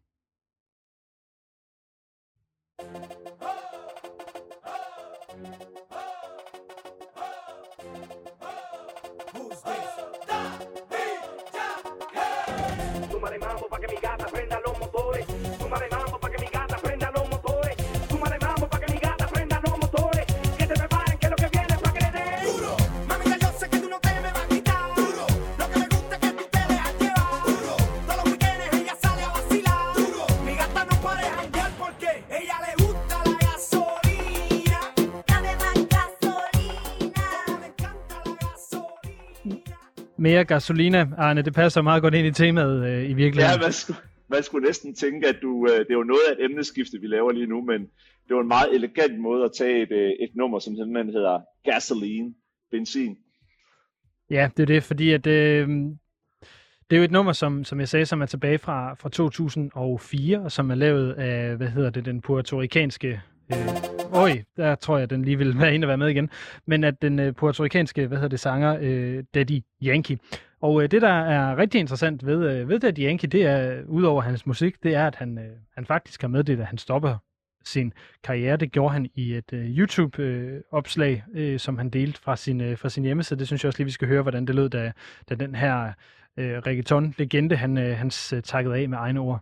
Mere 40.27 40.45
gasolina, 40.45 41.01
Arne. 41.17 41.41
Det 41.41 41.53
passer 41.53 41.81
meget 41.81 42.01
godt 42.01 42.13
ind 42.13 42.27
i 42.27 42.31
temaet 42.31 42.77
øh, 42.89 43.09
i 43.09 43.13
virkeligheden. 43.13 43.59
Ja, 43.59 43.65
man 43.65 43.73
skulle, 43.73 43.99
man 44.29 44.43
skulle 44.43 44.65
næsten 44.67 44.95
tænke, 44.95 45.27
at 45.27 45.37
du, 45.41 45.67
øh, 45.69 45.79
det 45.79 45.91
er 45.95 45.99
jo 46.03 46.03
noget 46.03 46.25
af 46.29 46.33
et 46.33 46.45
emneskifte, 46.45 46.97
vi 47.01 47.07
laver 47.07 47.31
lige 47.31 47.47
nu, 47.47 47.61
men 47.61 47.81
det 48.27 48.35
var 48.35 48.41
en 48.41 48.47
meget 48.47 48.75
elegant 48.75 49.19
måde 49.19 49.43
at 49.45 49.51
tage 49.57 49.81
et, 49.81 49.91
øh, 49.91 50.09
et 50.25 50.31
nummer, 50.35 50.59
som 50.59 50.75
simpelthen 50.75 51.13
hedder 51.13 51.39
gasoline, 51.71 52.33
benzin. 52.71 53.17
Ja, 54.29 54.49
det 54.57 54.63
er 54.63 54.67
det, 54.75 54.83
fordi 54.83 55.11
at, 55.11 55.27
øh, 55.27 55.67
det 56.89 56.95
er 56.95 56.97
jo 56.97 57.03
et 57.03 57.11
nummer, 57.11 57.33
som, 57.33 57.63
som 57.63 57.79
jeg 57.79 57.87
sagde, 57.87 58.05
som 58.05 58.21
er 58.21 58.25
tilbage 58.25 58.57
fra, 58.57 58.93
fra 58.93 59.09
2004, 59.09 60.39
og 60.39 60.51
som 60.51 60.71
er 60.71 60.75
lavet 60.75 61.13
af, 61.13 61.57
hvad 61.57 61.67
hedder 61.67 61.89
det, 61.89 62.05
den 62.05 62.21
puertoricanske 62.21 63.21
Øh, 63.51 63.67
oj, 64.13 64.43
der 64.57 64.75
tror 64.75 64.97
jeg, 64.97 65.09
den 65.09 65.25
lige 65.25 65.37
vil 65.37 65.59
være 65.59 65.75
inde 65.75 65.85
og 65.85 65.87
være 65.87 65.97
med 65.97 66.07
igen. 66.07 66.29
Men 66.65 66.83
at 66.83 67.01
den 67.01 67.19
øh, 67.19 67.33
puertorikanske, 67.33 68.07
hvad 68.07 68.17
hedder 68.17 68.29
det, 68.29 68.39
sanger, 68.39 68.77
øh, 68.81 69.23
Daddy 69.33 69.63
Yankee. 69.83 70.17
Og 70.61 70.83
øh, 70.83 70.91
det, 70.91 71.01
der 71.01 71.13
er 71.23 71.57
rigtig 71.57 71.79
interessant 71.79 72.25
ved, 72.25 72.49
øh, 72.49 72.69
ved 72.69 72.79
Daddy 72.79 72.99
Yankee, 72.99 73.29
det 73.29 73.45
er, 73.45 73.83
udover 73.87 74.21
hans 74.21 74.45
musik, 74.45 74.83
det 74.83 74.95
er, 74.95 75.07
at 75.07 75.15
han, 75.15 75.37
øh, 75.37 75.57
han 75.75 75.85
faktisk 75.85 76.21
har 76.21 76.27
meddelt, 76.27 76.59
at 76.59 76.65
han 76.65 76.77
stopper 76.77 77.17
sin 77.65 77.93
karriere. 78.23 78.57
Det 78.57 78.71
gjorde 78.71 78.93
han 78.93 79.09
i 79.15 79.33
et 79.33 79.53
øh, 79.53 79.77
YouTube-opslag, 79.77 81.23
øh, 81.33 81.53
øh, 81.53 81.59
som 81.59 81.77
han 81.77 81.89
delte 81.89 82.21
fra 82.21 82.35
sin, 82.35 82.61
øh, 82.61 82.77
fra 82.77 82.89
sin 82.89 83.03
hjemmeside. 83.03 83.39
Det 83.39 83.47
synes 83.47 83.63
jeg 83.63 83.67
også 83.67 83.79
lige, 83.79 83.85
vi 83.85 83.91
skal 83.91 84.07
høre, 84.07 84.21
hvordan 84.21 84.45
det 84.45 84.55
lød, 84.55 84.69
da, 84.69 84.91
da 85.29 85.35
den 85.35 85.55
her 85.55 85.93
øh, 86.37 86.57
reggaeton-legende, 86.57 87.55
han, 87.55 87.77
øh, 87.77 87.97
hans 87.97 88.33
øh, 88.33 88.41
takkede 88.41 88.75
af 88.75 88.89
med 88.89 88.97
egne 88.97 89.19
ord. 89.19 89.41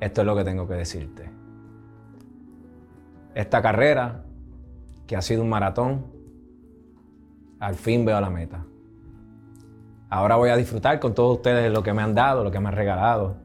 Esto 0.00 0.20
es 0.20 0.26
lo 0.26 0.36
que 0.36 0.44
tengo 0.44 0.68
que 0.68 0.74
decirte. 0.74 1.30
Esta 3.34 3.62
carrera, 3.62 4.24
que 5.06 5.16
ha 5.16 5.22
sido 5.22 5.42
un 5.42 5.48
maratón, 5.48 6.06
al 7.60 7.74
fin 7.74 8.04
veo 8.04 8.20
la 8.20 8.30
meta. 8.30 8.64
Ahora 10.10 10.36
voy 10.36 10.50
a 10.50 10.56
disfrutar 10.56 11.00
con 11.00 11.14
todos 11.14 11.36
ustedes 11.36 11.72
lo 11.72 11.82
que 11.82 11.92
me 11.92 12.02
han 12.02 12.14
dado, 12.14 12.42
lo 12.42 12.50
que 12.50 12.60
me 12.60 12.68
han 12.68 12.74
regalado. 12.74 13.36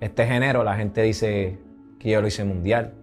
Este 0.00 0.26
género, 0.26 0.64
la 0.64 0.76
gente 0.76 1.02
dice 1.02 1.58
que 1.98 2.10
yo 2.10 2.20
lo 2.20 2.26
hice 2.26 2.44
mundial. 2.44 2.94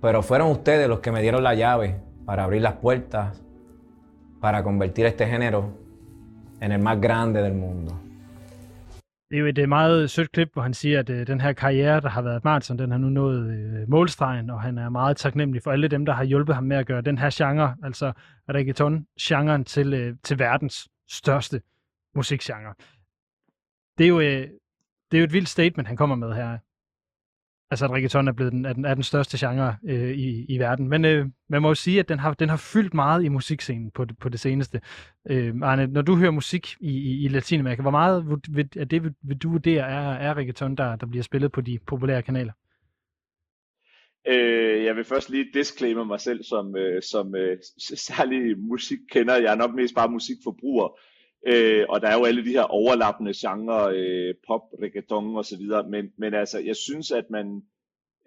Pero 0.00 0.22
fueron 0.22 0.50
ustedes 0.50 0.88
los 0.88 1.00
que 1.00 1.12
me 1.12 1.22
dieron 1.22 1.42
la 1.42 1.54
llave 1.54 2.00
para 2.24 2.44
abrir 2.44 2.62
las 2.62 2.74
puertas, 2.74 3.40
para 4.40 4.62
convertir 4.62 5.06
este 5.06 5.26
género 5.26 5.70
en 6.60 6.72
el 6.72 6.80
más 6.80 7.00
grande 7.00 7.42
del 7.42 7.54
mundo. 7.54 7.94
Det 9.30 9.36
er 9.36 9.40
jo 9.40 9.46
et 9.46 9.58
øh, 9.58 9.68
meget 9.68 10.10
sødt 10.10 10.32
klip, 10.32 10.52
hvor 10.52 10.62
han 10.62 10.74
siger, 10.74 11.00
at 11.00 11.10
øh, 11.10 11.26
den 11.26 11.40
her 11.40 11.52
karriere, 11.52 12.00
der 12.00 12.08
har 12.08 12.22
været 12.22 12.44
maraton, 12.44 12.78
den 12.78 12.90
har 12.90 12.98
nu 12.98 13.08
nået 13.08 13.50
øh, 13.50 13.88
målstregen, 13.90 14.50
og 14.50 14.62
han 14.62 14.78
er 14.78 14.88
meget 14.88 15.16
taknemmelig 15.16 15.62
for 15.62 15.72
alle 15.72 15.88
dem, 15.88 16.06
der 16.06 16.12
har 16.12 16.24
hjulpet 16.24 16.54
ham 16.54 16.64
med 16.64 16.76
at 16.76 16.86
gøre 16.86 17.00
den 17.00 17.18
her 17.18 17.30
genre, 17.32 17.76
altså 17.82 18.12
reggaeton-genren, 18.48 19.64
til, 19.64 19.94
øh, 19.94 20.16
til 20.22 20.38
verdens 20.38 20.88
største 21.08 21.62
musikgenre. 22.14 22.74
Det 23.98 24.04
er 24.04 24.08
jo, 24.08 24.20
øh, 24.20 24.48
det 25.10 25.16
er 25.16 25.18
jo 25.18 25.24
et 25.24 25.32
vildt 25.32 25.48
statement, 25.48 25.88
han 25.88 25.96
kommer 25.96 26.16
med 26.16 26.32
her 26.34 26.58
altså 27.74 27.84
at 27.84 27.90
reggaeton 27.90 28.28
er 28.28 28.32
blevet 28.32 28.52
den, 28.52 28.64
er 28.64 28.72
den, 28.72 28.84
er 28.84 28.94
den 28.94 29.02
største 29.02 29.46
genre 29.46 29.76
øh, 29.88 30.10
i, 30.10 30.44
i 30.48 30.58
verden. 30.58 30.88
Men 30.88 31.04
øh, 31.04 31.26
man 31.48 31.62
må 31.62 31.68
jo 31.68 31.74
sige, 31.74 32.00
at 32.00 32.08
den 32.08 32.18
har, 32.18 32.34
den 32.34 32.48
har 32.48 32.56
fyldt 32.56 32.94
meget 32.94 33.24
i 33.24 33.28
musikscenen 33.28 33.90
på 33.90 34.04
det, 34.04 34.18
på 34.18 34.28
det 34.28 34.40
seneste. 34.40 34.80
Øh, 35.30 35.54
Arne, 35.62 35.86
når 35.86 36.02
du 36.02 36.16
hører 36.16 36.30
musik 36.30 36.76
i, 36.80 36.90
i, 36.90 37.24
i 37.24 37.28
Latinamerika, 37.28 37.82
hvor 37.82 37.90
meget 37.90 38.26
vil, 38.48 38.68
er 38.76 38.84
det, 38.84 39.02
vil, 39.02 39.14
vil 39.22 39.36
du 39.36 39.50
vurdere 39.50 39.88
er, 39.88 40.28
er 40.28 40.34
reggaeton, 40.34 40.76
der, 40.76 40.96
der 40.96 41.06
bliver 41.06 41.22
spillet 41.22 41.52
på 41.52 41.60
de 41.60 41.78
populære 41.86 42.22
kanaler? 42.22 42.52
Øh, 44.28 44.84
jeg 44.84 44.96
vil 44.96 45.04
først 45.04 45.30
lige 45.30 45.46
disclaimer 45.54 46.04
mig 46.04 46.20
selv 46.20 46.44
som, 46.44 46.76
øh, 46.76 47.02
som 47.02 47.34
øh, 47.34 47.58
særlig 47.78 48.58
musikkender. 48.58 49.36
Jeg 49.36 49.52
er 49.52 49.56
nok 49.56 49.74
mest 49.74 49.94
bare 49.94 50.10
musikforbruger. 50.10 50.98
Øh, 51.46 51.84
og 51.88 52.00
der 52.00 52.08
er 52.08 52.18
jo 52.18 52.24
alle 52.24 52.44
de 52.44 52.50
her 52.50 52.62
overlappende 52.62 53.32
genrer, 53.36 53.92
øh, 53.94 54.34
pop, 54.46 54.60
reggaeton 54.82 55.36
og 55.36 55.44
så 55.44 55.56
videre, 55.56 55.88
men, 55.88 56.04
men 56.18 56.34
altså, 56.34 56.58
jeg 56.58 56.76
synes, 56.76 57.10
at 57.10 57.24
man, 57.30 57.62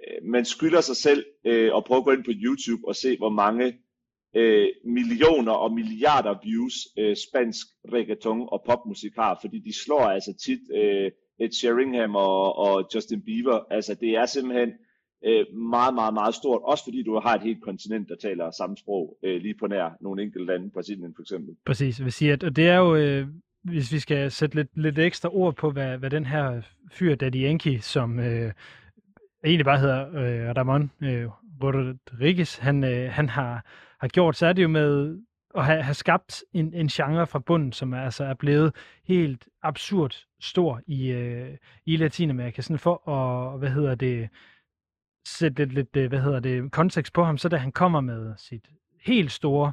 øh, 0.08 0.30
man 0.30 0.46
skylder 0.46 0.82
sig 0.82 0.96
selv 0.96 1.26
øh, 1.46 1.72
at 1.78 1.84
prøve 1.84 1.98
at 1.98 2.06
gå 2.06 2.12
ind 2.12 2.24
på 2.24 2.32
YouTube 2.34 2.88
og 2.88 2.96
se, 2.96 3.18
hvor 3.18 3.30
mange 3.30 3.78
øh, 4.36 4.68
millioner 4.86 5.52
og 5.52 5.74
milliarder 5.74 6.36
views 6.44 6.74
øh, 6.98 7.16
spansk 7.16 7.68
reggaeton 7.94 8.48
og 8.52 8.64
popmusik 8.66 9.16
har, 9.16 9.38
fordi 9.42 9.60
de 9.60 9.84
slår 9.84 10.02
altså 10.02 10.34
tit 10.46 10.62
øh, 10.76 11.12
Ed 11.40 11.52
Sheringham 11.52 12.16
og, 12.16 12.56
og 12.56 12.90
Justin 12.96 13.22
Bieber. 13.22 13.60
Altså, 13.72 13.96
det 13.96 14.10
er 14.10 14.26
simpelthen 14.26 14.74
øh, 15.26 15.46
meget, 15.58 15.94
meget, 15.94 16.14
meget 16.14 16.36
stort, 16.36 16.62
også 16.64 16.84
fordi 16.84 17.04
du 17.04 17.20
har 17.20 17.36
et 17.36 17.42
helt 17.42 17.62
kontinent, 17.64 18.10
der 18.10 18.16
taler 18.16 18.52
samme 18.52 18.78
sprog, 18.78 19.18
øh, 19.24 19.42
lige 19.42 19.56
på 19.60 19.68
nær 19.68 19.98
nogle 20.02 20.24
enkelte 20.24 20.46
lande, 20.46 20.70
Brasilien 20.70 21.14
for 21.16 21.22
eksempel. 21.22 21.56
Præcis, 21.66 22.00
jeg 22.00 22.06
vil 22.06 22.14
sige, 22.14 22.32
at 22.32 22.42
det 22.42 22.68
er 22.68 22.76
jo, 22.78 22.96
øh, 22.96 23.28
hvis 23.64 23.94
vi 23.94 24.00
skal 24.00 24.32
sætte 24.32 24.56
lidt, 24.56 24.70
lidt 24.74 25.00
ekstra 25.00 25.36
ord 25.36 25.56
på, 25.56 25.72
hvad, 25.72 25.98
hvad 25.98 26.10
den 26.10 26.26
her 26.26 26.62
fyr, 26.92 27.16
Daddy 27.16 27.44
Yankee, 27.44 27.82
som 27.82 28.20
øh, 28.20 28.52
egentlig 29.46 29.66
bare 29.66 29.80
hedder 29.80 30.08
øh, 30.08 30.56
Ramon 30.58 30.92
øh, 31.04 31.26
Rodriguez, 31.64 32.58
han, 32.58 32.84
øh, 32.84 33.12
han 33.12 33.30
har, 33.30 33.66
har 34.00 34.08
gjort, 34.08 34.36
så 34.36 34.46
er 34.46 34.54
det 34.54 34.64
jo 34.64 34.68
med 34.68 35.18
at 35.56 35.66
have, 35.66 35.84
have 35.84 35.94
skabt 35.94 36.44
en, 36.54 36.74
en 36.74 36.88
genre 36.88 37.28
fra 37.28 37.40
bunden, 37.40 37.72
som 37.72 37.94
er, 37.94 38.02
altså 38.02 38.24
er 38.24 38.34
blevet 38.34 38.76
helt 39.06 39.48
absurd 39.64 40.26
stor 40.40 40.82
i, 40.88 41.12
øh, 41.12 41.58
i 41.86 41.98
Latinamerika. 41.98 42.62
Sådan 42.62 42.80
for 42.80 43.10
at, 43.10 43.60
hvad 43.60 43.70
hedder 43.70 43.96
det, 43.96 44.30
sætte 45.28 45.66
lidt, 45.66 45.74
lidt, 45.74 45.96
øh, 45.98 46.10
hvad 46.10 46.20
hedder 46.20 46.40
det, 46.40 46.72
kontekst 46.72 47.14
på 47.14 47.24
ham, 47.24 47.38
så 47.38 47.50
da 47.50 47.58
han 47.58 47.72
kommer 47.72 48.02
med 48.02 48.34
sit 48.38 48.66
helt 49.06 49.32
store 49.32 49.72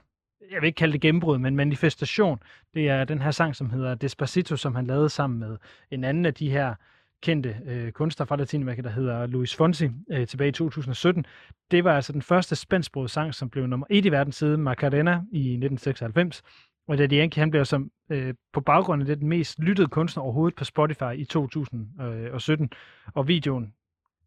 jeg 0.51 0.61
vil 0.61 0.67
ikke 0.67 0.77
kalde 0.77 0.93
det 0.93 1.01
gennembrud, 1.01 1.39
men 1.39 1.57
manifestation. 1.57 2.39
Det 2.75 2.89
er 2.89 3.05
den 3.05 3.23
her 3.23 3.31
sang, 3.31 3.57
som 3.57 3.71
hedder 3.71 3.95
Despacito, 3.95 4.57
som 4.57 4.75
han 4.75 4.87
lavede 4.87 5.09
sammen 5.09 5.41
med 5.41 5.57
en 5.91 6.05
anden 6.05 6.27
af 6.27 6.35
de 6.35 6.51
her 6.51 6.75
kendte 7.23 7.57
øh, 7.67 7.93
kunstnere 7.93 8.27
fra 8.27 8.37
Latinamerika, 8.37 8.83
der 8.83 8.91
hedder 8.91 9.27
Luis 9.27 9.57
Fonsi, 9.57 9.89
øh, 10.11 10.27
tilbage 10.27 10.49
i 10.49 10.53
2017. 10.53 11.27
Det 11.71 11.85
var 11.85 11.97
altså 11.97 12.13
den 12.13 12.23
første 12.23 12.57
spansksprogede 12.57 13.09
sang, 13.09 13.35
som 13.35 13.51
blev 13.51 13.67
nummer 13.67 13.87
et 13.91 14.05
i 14.05 14.11
verden 14.11 14.33
siden 14.33 14.63
Macarena 14.63 15.13
i 15.13 15.39
1996. 15.39 16.43
Og 16.89 16.99
Daddy 16.99 17.13
Yankee, 17.13 17.41
han 17.41 17.51
blev 17.51 17.65
som 17.65 17.91
øh, 18.11 18.35
på 18.53 18.61
baggrund 18.61 19.03
af 19.03 19.07
det 19.07 19.21
den 19.21 19.29
mest 19.29 19.59
lyttede 19.59 19.89
kunstner 19.89 20.23
overhovedet 20.23 20.57
på 20.57 20.65
Spotify 20.65 21.15
i 21.17 21.25
2017. 21.25 22.71
Øh, 22.71 22.81
og 23.15 23.29
videoen 23.29 23.75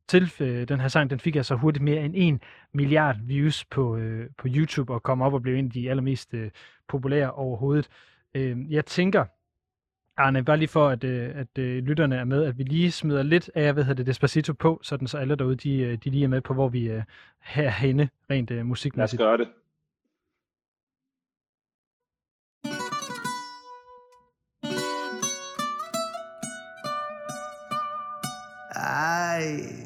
til 0.08 0.32
øh, 0.40 0.68
den 0.68 0.80
her 0.80 0.88
sang, 0.88 1.10
den 1.10 1.20
fik 1.20 1.36
altså 1.36 1.56
hurtigt 1.56 1.84
mere 1.84 2.02
end 2.02 2.14
en 2.18 2.42
milliard 2.74 3.16
views 3.24 3.66
på, 3.66 3.98
øh, 3.98 4.30
på 4.38 4.48
YouTube 4.48 4.94
og 4.94 5.04
kom 5.04 5.22
op 5.22 5.34
og 5.34 5.42
blev 5.42 5.56
en 5.56 5.66
af 5.66 5.72
de 5.72 5.90
allermest 5.90 6.34
øh, 6.34 6.52
populære 6.88 7.32
overhovedet. 7.32 7.88
Øh, 8.34 8.72
jeg 8.72 8.86
tænker, 8.86 9.26
Arne, 10.18 10.46
bare 10.46 10.58
lige 10.58 10.68
for, 10.68 10.88
at, 10.88 11.04
øh, 11.04 11.32
at 11.36 11.58
øh, 11.58 11.84
lytterne 11.84 12.16
er 12.16 12.24
med, 12.24 12.44
at 12.44 12.58
vi 12.58 12.64
lige 12.64 12.92
smider 12.92 13.24
lidt 13.24 13.50
af, 13.56 13.74
hvad 13.74 13.84
hedder 13.84 13.96
det, 13.96 14.08
Despacito 14.08 14.54
på, 14.54 14.80
sådan 14.84 15.08
så 15.08 15.18
alle 15.18 15.36
derude, 15.36 15.56
de, 15.56 15.78
øh, 15.78 15.98
de 16.04 16.10
lige 16.10 16.24
er 16.24 16.28
med 16.28 16.42
på, 16.42 16.54
hvor 16.54 16.70
vi 16.70 16.90
øh, 16.90 17.04
er 17.56 17.70
henne, 17.70 18.10
rent 18.30 18.52
øh, 18.52 18.66
musikmæssigt. 18.66 19.20
Lad 19.20 19.28
os 19.28 19.38
gøre 19.38 19.46
det. 19.46 19.48
Ay. 28.76 29.77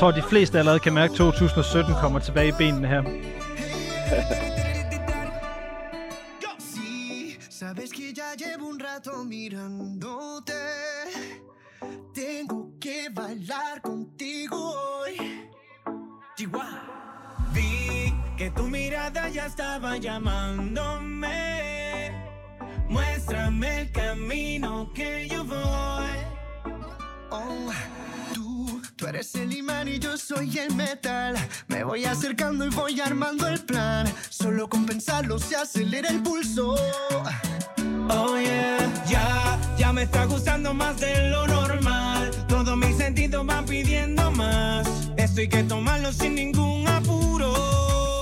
Tror, 0.00 0.10
de 0.10 0.22
fleste 0.22 0.58
allerede 0.58 0.80
kan 0.80 0.92
mærke, 0.92 1.12
at 1.12 1.18
2017 1.18 1.94
kommer 2.00 2.18
tilbage 2.18 2.48
i 2.48 2.52
benene 2.52 2.88
her. 2.88 3.02
Sabes 7.50 7.90
que 7.90 8.12
ya 8.20 8.30
llevo 8.42 8.68
un 8.68 8.80
rato 8.80 9.24
mirándote. 9.24 10.62
Tengo 12.14 12.60
que 12.80 12.98
bailar 13.14 13.80
contigo 13.82 14.56
hoy. 14.56 15.12
Vi 17.54 18.14
que 18.38 18.50
tu 18.56 18.62
mirada 18.62 19.28
ya 19.28 19.46
estaba 19.46 19.96
llamándome. 19.96 21.38
Muéstrame 22.88 23.80
el 23.80 23.92
camino 23.92 24.90
que 24.94 25.28
yo 25.32 25.44
voy. 25.44 26.16
Oh, 27.30 27.72
tú, 29.00 29.06
eres 29.06 29.34
el 29.34 29.52
imán 29.52 29.88
y 29.88 29.98
yo 29.98 30.16
soy 30.18 30.58
el 30.58 30.74
metal. 30.74 31.34
Me 31.68 31.84
voy 31.84 32.04
acercando 32.04 32.66
y 32.66 32.68
voy 32.68 33.00
armando 33.00 33.48
el 33.48 33.60
plan. 33.60 34.06
Solo 34.28 34.68
con 34.68 34.84
pensarlo 34.86 35.38
se 35.38 35.56
acelera 35.56 36.10
el 36.10 36.22
pulso. 36.22 36.74
Oh 38.10 38.36
yeah, 38.38 38.78
ya, 39.08 39.58
ya 39.78 39.92
me 39.92 40.02
está 40.02 40.26
gustando 40.26 40.74
más 40.74 41.00
de 41.00 41.30
lo 41.30 41.46
normal. 41.46 42.30
Todos 42.48 42.76
mis 42.76 42.96
sentidos 42.96 43.46
van 43.46 43.64
pidiendo 43.64 44.30
más. 44.32 44.86
Esto 45.16 45.40
hay 45.40 45.48
que 45.48 45.62
tomarlo 45.64 46.12
sin 46.12 46.34
ningún 46.34 46.86
apuro. 46.86 48.20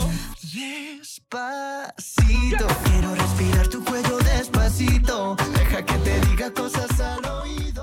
Despacito, 0.52 2.66
quiero 2.84 3.14
respirar 3.14 3.68
tu 3.68 3.84
cuello 3.84 4.18
despacito. 4.18 5.36
Deja 5.54 5.84
que 5.84 5.94
te 5.98 6.20
diga 6.28 6.52
cosas 6.52 7.00
al 7.00 7.24
oído. 7.24 7.77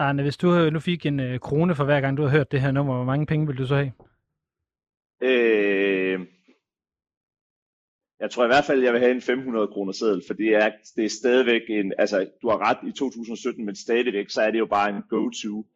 Arne, 0.00 0.22
hvis 0.22 0.36
du 0.36 0.70
nu 0.70 0.80
fik 0.80 1.06
en 1.06 1.20
øh, 1.20 1.38
krone 1.38 1.74
for 1.74 1.84
hver 1.84 2.00
gang, 2.00 2.16
du 2.16 2.22
har 2.22 2.30
hørt 2.30 2.52
det 2.52 2.60
her 2.60 2.70
nummer, 2.70 2.94
hvor 2.96 3.04
mange 3.04 3.26
penge 3.26 3.46
vil 3.46 3.58
du 3.58 3.66
så 3.66 3.74
have? 3.74 3.92
Øh, 5.22 6.20
jeg 8.20 8.30
tror 8.30 8.44
i 8.44 8.46
hvert 8.46 8.64
fald, 8.64 8.82
jeg 8.82 8.92
vil 8.92 9.00
have 9.00 9.14
en 9.14 9.20
500 9.20 9.68
kroner 9.68 9.92
seddel, 9.92 10.22
for 10.26 10.34
det 10.34 10.54
er, 10.54 10.70
det 10.96 11.04
er 11.04 11.08
stadigvæk 11.08 11.62
en, 11.68 11.92
altså 11.98 12.30
du 12.42 12.48
har 12.48 12.70
ret 12.70 12.88
i 12.88 12.92
2017, 12.92 13.64
men 13.64 13.76
stadigvæk, 13.76 14.30
så 14.30 14.42
er 14.42 14.50
det 14.50 14.58
jo 14.58 14.66
bare 14.66 14.90
en 14.90 15.02
go-to 15.10 15.66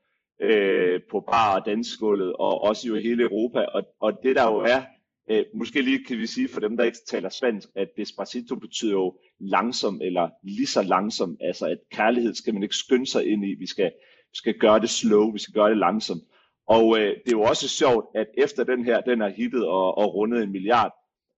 øh, 0.43 1.01
på 1.11 1.21
bar 1.21 1.59
og 1.59 1.67
dansegulvet, 1.67 2.33
og 2.33 2.61
også 2.61 2.89
jo 2.89 2.95
i 2.95 3.03
hele 3.03 3.23
Europa, 3.23 3.59
og, 3.59 3.83
og 4.01 4.13
det 4.23 4.37
der 4.37 4.53
jo 4.53 4.59
er, 4.59 4.83
øh, 5.31 5.45
måske 5.55 5.83
lige 5.83 6.05
kan 6.05 6.19
vi 6.19 6.27
sige 6.27 6.49
for 6.49 6.61
dem, 6.61 6.77
der 6.77 6.85
ikke 6.85 6.99
taler 7.09 7.29
spansk, 7.29 7.69
at 7.77 7.89
Despacito 7.97 8.57
betyder 8.57 8.93
jo 8.93 9.19
langsom, 9.41 10.01
eller 10.03 10.29
lige 10.43 10.67
så 10.67 10.83
langsom, 10.83 11.37
altså 11.41 11.67
at 11.67 11.79
kærlighed 11.91 12.35
skal 12.35 12.55
man 12.55 12.63
ikke 12.63 12.77
skynde 12.77 13.07
sig 13.07 13.27
ind 13.27 13.45
i, 13.45 13.55
vi 13.55 13.67
skal, 13.67 13.93
skal 14.35 14.59
gøre 14.59 14.81
det 14.81 14.91
slow, 14.91 15.31
vi 15.31 15.39
skal 15.39 15.55
gøre 15.55 15.71
det 15.71 15.77
langsomt. 15.77 16.23
Og 16.67 16.99
øh, 16.99 17.07
det 17.07 17.33
er 17.33 17.37
jo 17.39 17.43
også 17.43 17.69
sjovt, 17.69 18.07
at 18.15 18.27
efter 18.39 18.65
den 18.65 18.85
her, 18.85 19.01
den 19.01 19.23
er 19.23 19.29
hittet 19.29 19.67
og, 19.67 19.99
og 19.99 20.15
rundet 20.15 20.43
en 20.43 20.53
milliard, 20.53 20.93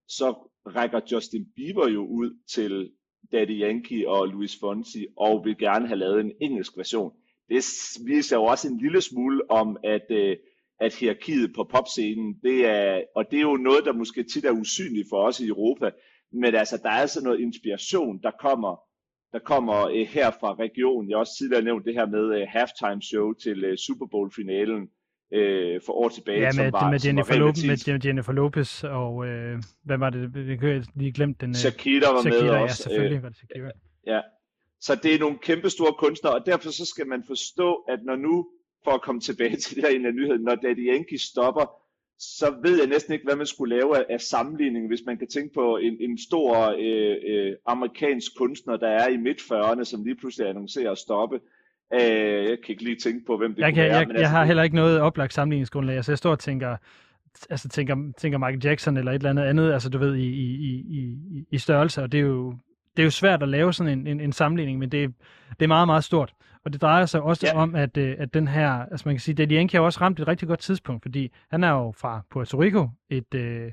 så 0.09 0.35
rækker 0.67 1.01
Justin 1.13 1.47
Bieber 1.57 1.89
jo 1.89 2.07
ud 2.07 2.31
til 2.55 2.91
Daddy 3.33 3.63
Yankee 3.63 4.09
og 4.09 4.29
Luis 4.29 4.57
Fonsi, 4.61 5.07
og 5.17 5.45
vil 5.45 5.59
gerne 5.59 5.87
have 5.87 5.99
lavet 5.99 6.21
en 6.21 6.33
engelsk 6.41 6.77
version. 6.77 7.13
Det 7.49 7.65
viser 8.07 8.37
jo 8.37 8.45
også 8.45 8.69
en 8.69 8.79
lille 8.79 9.01
smule 9.01 9.51
om, 9.51 9.77
at, 9.85 10.07
øh, 10.11 10.37
at 10.81 10.95
hierarkiet 10.95 11.55
på 11.55 11.65
popscenen, 11.65 12.35
det 12.43 12.67
er, 12.67 13.03
og 13.17 13.25
det 13.31 13.37
er 13.37 13.43
jo 13.43 13.57
noget, 13.57 13.85
der 13.85 13.93
måske 13.93 14.23
tit 14.23 14.45
er 14.45 14.51
usynligt 14.51 15.09
for 15.11 15.23
os 15.27 15.41
i 15.41 15.47
Europa, 15.47 15.91
men 16.33 16.55
altså, 16.55 16.77
der 16.83 16.89
er 16.89 17.01
altså 17.01 17.25
noget 17.25 17.41
inspiration, 17.41 18.23
der 18.23 18.31
kommer, 18.31 18.81
der 19.33 19.39
kommer 19.39 19.87
øh, 19.87 20.07
her 20.07 20.31
fra 20.41 20.55
regionen. 20.55 21.11
Jeg 21.11 21.17
har 21.17 21.21
også 21.21 21.37
tidligere 21.39 21.65
nævnt 21.65 21.85
det 21.85 21.95
her 21.95 22.07
med 22.07 22.41
øh, 22.41 22.47
halftime 22.49 23.03
show 23.03 23.33
til 23.33 23.65
øh, 23.65 23.77
Super 23.77 24.07
Bowl-finalen 24.07 24.83
øh, 25.33 25.81
for 25.87 25.93
år 25.93 26.09
tilbage. 26.09 26.41
Ja, 26.41 26.51
som 26.51 26.65
med, 26.65 26.73
var, 26.73 26.91
med, 26.91 26.99
som 26.99 27.09
Jennifer 27.09 27.35
var 27.35 27.39
Lopez, 27.39 27.87
med 27.87 28.05
Jennifer 28.05 28.33
Lopez 28.33 28.85
og, 28.85 29.27
øh, 29.27 29.63
hvad 29.85 29.99
var 29.99 30.11
det, 30.11 30.35
vi 30.49 30.57
kan 30.57 30.85
lige 30.95 31.13
glemt 31.13 31.41
den. 31.41 31.51
Øh, 31.51 31.55
Shakira 31.55 32.13
var 32.13 32.23
med 32.23 32.33
Shakira, 32.33 32.57
ja, 32.57 32.63
også. 32.63 32.83
selvfølgelig 32.83 33.17
Øh, 33.17 33.23
var 33.23 33.29
det 33.29 33.39
Shakira. 33.39 33.71
Ja, 34.07 34.21
så 34.81 34.95
det 35.03 35.15
er 35.15 35.19
nogle 35.19 35.39
kæmpe 35.39 35.71
store 35.71 35.95
kunstnere, 35.99 36.35
og 36.35 36.47
derfor 36.47 36.71
så 36.71 36.85
skal 36.85 37.07
man 37.07 37.23
forstå, 37.27 37.75
at 37.75 37.99
når 38.05 38.17
nu, 38.17 38.49
for 38.85 38.91
at 38.91 39.03
komme 39.03 39.21
tilbage 39.21 39.57
til 39.57 39.77
det 39.77 39.85
her 39.85 39.91
en 39.99 40.07
af 40.07 40.15
nyheden, 40.15 40.43
når 40.43 40.55
Daddy 40.55 40.93
Yankee 40.93 41.19
stopper, 41.19 41.67
så 42.19 42.55
ved 42.63 42.79
jeg 42.79 42.87
næsten 42.87 43.13
ikke, 43.13 43.25
hvad 43.25 43.37
man 43.37 43.47
skulle 43.47 43.77
lave 43.77 43.99
af, 43.99 44.05
af 44.11 44.21
sammenligning, 44.21 44.87
hvis 44.89 45.01
man 45.07 45.19
kan 45.19 45.29
tænke 45.29 45.55
på 45.55 45.77
en, 45.77 45.97
en 46.01 46.19
stor 46.19 46.75
øh, 46.79 47.17
øh, 47.29 47.53
amerikansk 47.67 48.37
kunstner, 48.39 48.77
der 48.77 48.89
er 48.89 49.09
i 49.09 49.17
midt-40'erne, 49.17 49.85
som 49.85 50.05
lige 50.05 50.17
pludselig 50.17 50.49
annoncerer 50.49 50.91
at 50.93 50.99
stoppe. 50.99 51.41
Øh, 51.95 52.01
jeg 52.51 52.57
kan 52.65 52.69
ikke 52.69 52.85
lige 52.85 52.97
tænke 52.97 53.27
på, 53.27 53.37
hvem 53.37 53.55
det 53.55 53.61
Jeg, 53.61 53.71
kunne 53.71 53.75
kan, 53.75 53.85
være. 53.85 53.97
jeg, 53.99 54.07
men 54.07 54.15
jeg 54.17 54.21
altså, 54.21 54.31
har 54.31 54.39
det- 54.41 54.47
heller 54.47 54.63
ikke 54.63 54.77
noget 54.77 55.01
oplagt 55.01 55.33
sammenligningsgrundlag. 55.35 55.97
Altså, 55.97 56.13
jeg 56.13 56.19
står 56.19 56.31
og 56.31 56.39
tænker, 56.39 56.77
altså, 57.51 57.69
tænker, 57.69 58.13
tænker 58.19 58.39
Michael 58.39 58.65
Jackson 58.65 58.97
eller 58.97 59.13
et 59.13 59.17
eller 59.17 59.31
andet 59.31 59.43
andet, 59.45 59.73
altså 59.73 59.89
du 59.89 59.99
ved, 59.99 60.15
i, 60.15 60.27
i, 60.27 60.55
i, 60.55 60.79
i, 60.91 61.45
i 61.51 61.59
størrelse, 61.59 62.03
og 62.03 62.13
det 62.13 62.19
er 62.21 62.25
jo, 62.25 62.51
det 62.97 63.03
er 63.03 63.05
jo 63.05 63.11
svært 63.11 63.43
at 63.43 63.49
lave 63.49 63.73
sådan 63.73 63.99
en, 63.99 64.07
en, 64.07 64.21
en 64.21 64.33
sammenligning, 64.33 64.79
men 64.79 64.93
det, 64.93 65.15
det 65.59 65.65
er 65.65 65.69
meget, 65.69 65.89
meget 65.89 66.05
stort. 66.05 66.33
Og 66.67 66.73
det 66.73 66.83
drejer 66.83 67.07
sig 67.07 67.23
også 67.23 67.47
Ja. 67.47 67.59
om, 67.63 67.75
at, 67.75 67.97
øh, 67.97 68.17
at 68.19 68.35
den 68.35 68.49
her, 68.49 68.71
altså 68.71 69.09
man 69.09 69.15
kan 69.15 69.21
sige, 69.21 69.35
Daddy 69.35 69.53
Yankee 69.53 69.79
har 69.79 69.85
også 69.85 70.01
ramt 70.01 70.21
et 70.21 70.29
rigtig 70.29 70.49
godt 70.49 70.61
tidspunkt, 70.61 71.03
fordi 71.03 71.33
han 71.51 71.65
er 71.65 71.71
jo 71.71 71.93
fra 71.97 72.23
Puerto 72.31 72.63
Rico, 72.63 72.89
et, 73.11 73.35
øh, 73.35 73.73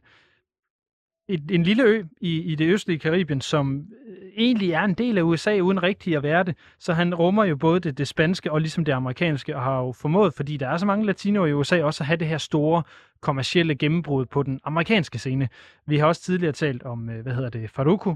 et, 1.27 1.51
en 1.51 1.63
lille 1.63 1.83
ø 1.83 2.03
i, 2.21 2.41
i 2.41 2.55
det 2.55 2.73
østlige 2.73 2.99
Karibien, 2.99 3.41
som 3.41 3.85
øh, 4.07 4.15
egentlig 4.37 4.71
er 4.71 4.81
en 4.83 4.93
del 4.93 5.17
af 5.17 5.21
USA, 5.21 5.59
uden 5.59 5.83
rigtig 5.83 6.15
at 6.15 6.23
være 6.23 6.43
det. 6.43 6.55
Så 6.79 6.93
han 6.93 7.15
rummer 7.15 7.43
jo 7.43 7.55
både 7.55 7.79
det, 7.79 7.97
det 7.97 8.07
spanske 8.07 8.51
og 8.51 8.61
ligesom 8.61 8.85
det 8.85 8.91
amerikanske, 8.91 9.55
og 9.55 9.61
har 9.63 9.79
jo 9.79 9.91
formået, 9.91 10.33
fordi 10.33 10.57
der 10.57 10.67
er 10.69 10.77
så 10.77 10.85
mange 10.85 11.05
latinoer 11.05 11.47
i 11.47 11.53
USA, 11.53 11.83
også 11.83 12.03
at 12.03 12.07
have 12.07 12.17
det 12.17 12.27
her 12.27 12.37
store 12.37 12.83
kommercielle 13.21 13.75
gennembrud 13.75 14.25
på 14.25 14.43
den 14.43 14.59
amerikanske 14.63 15.19
scene. 15.19 15.49
Vi 15.85 15.97
har 15.97 16.07
også 16.07 16.21
tidligere 16.21 16.53
talt 16.53 16.83
om, 16.83 16.99
hvad 16.99 17.33
hedder 17.33 17.49
det, 17.49 17.69
Faruko, 17.69 18.15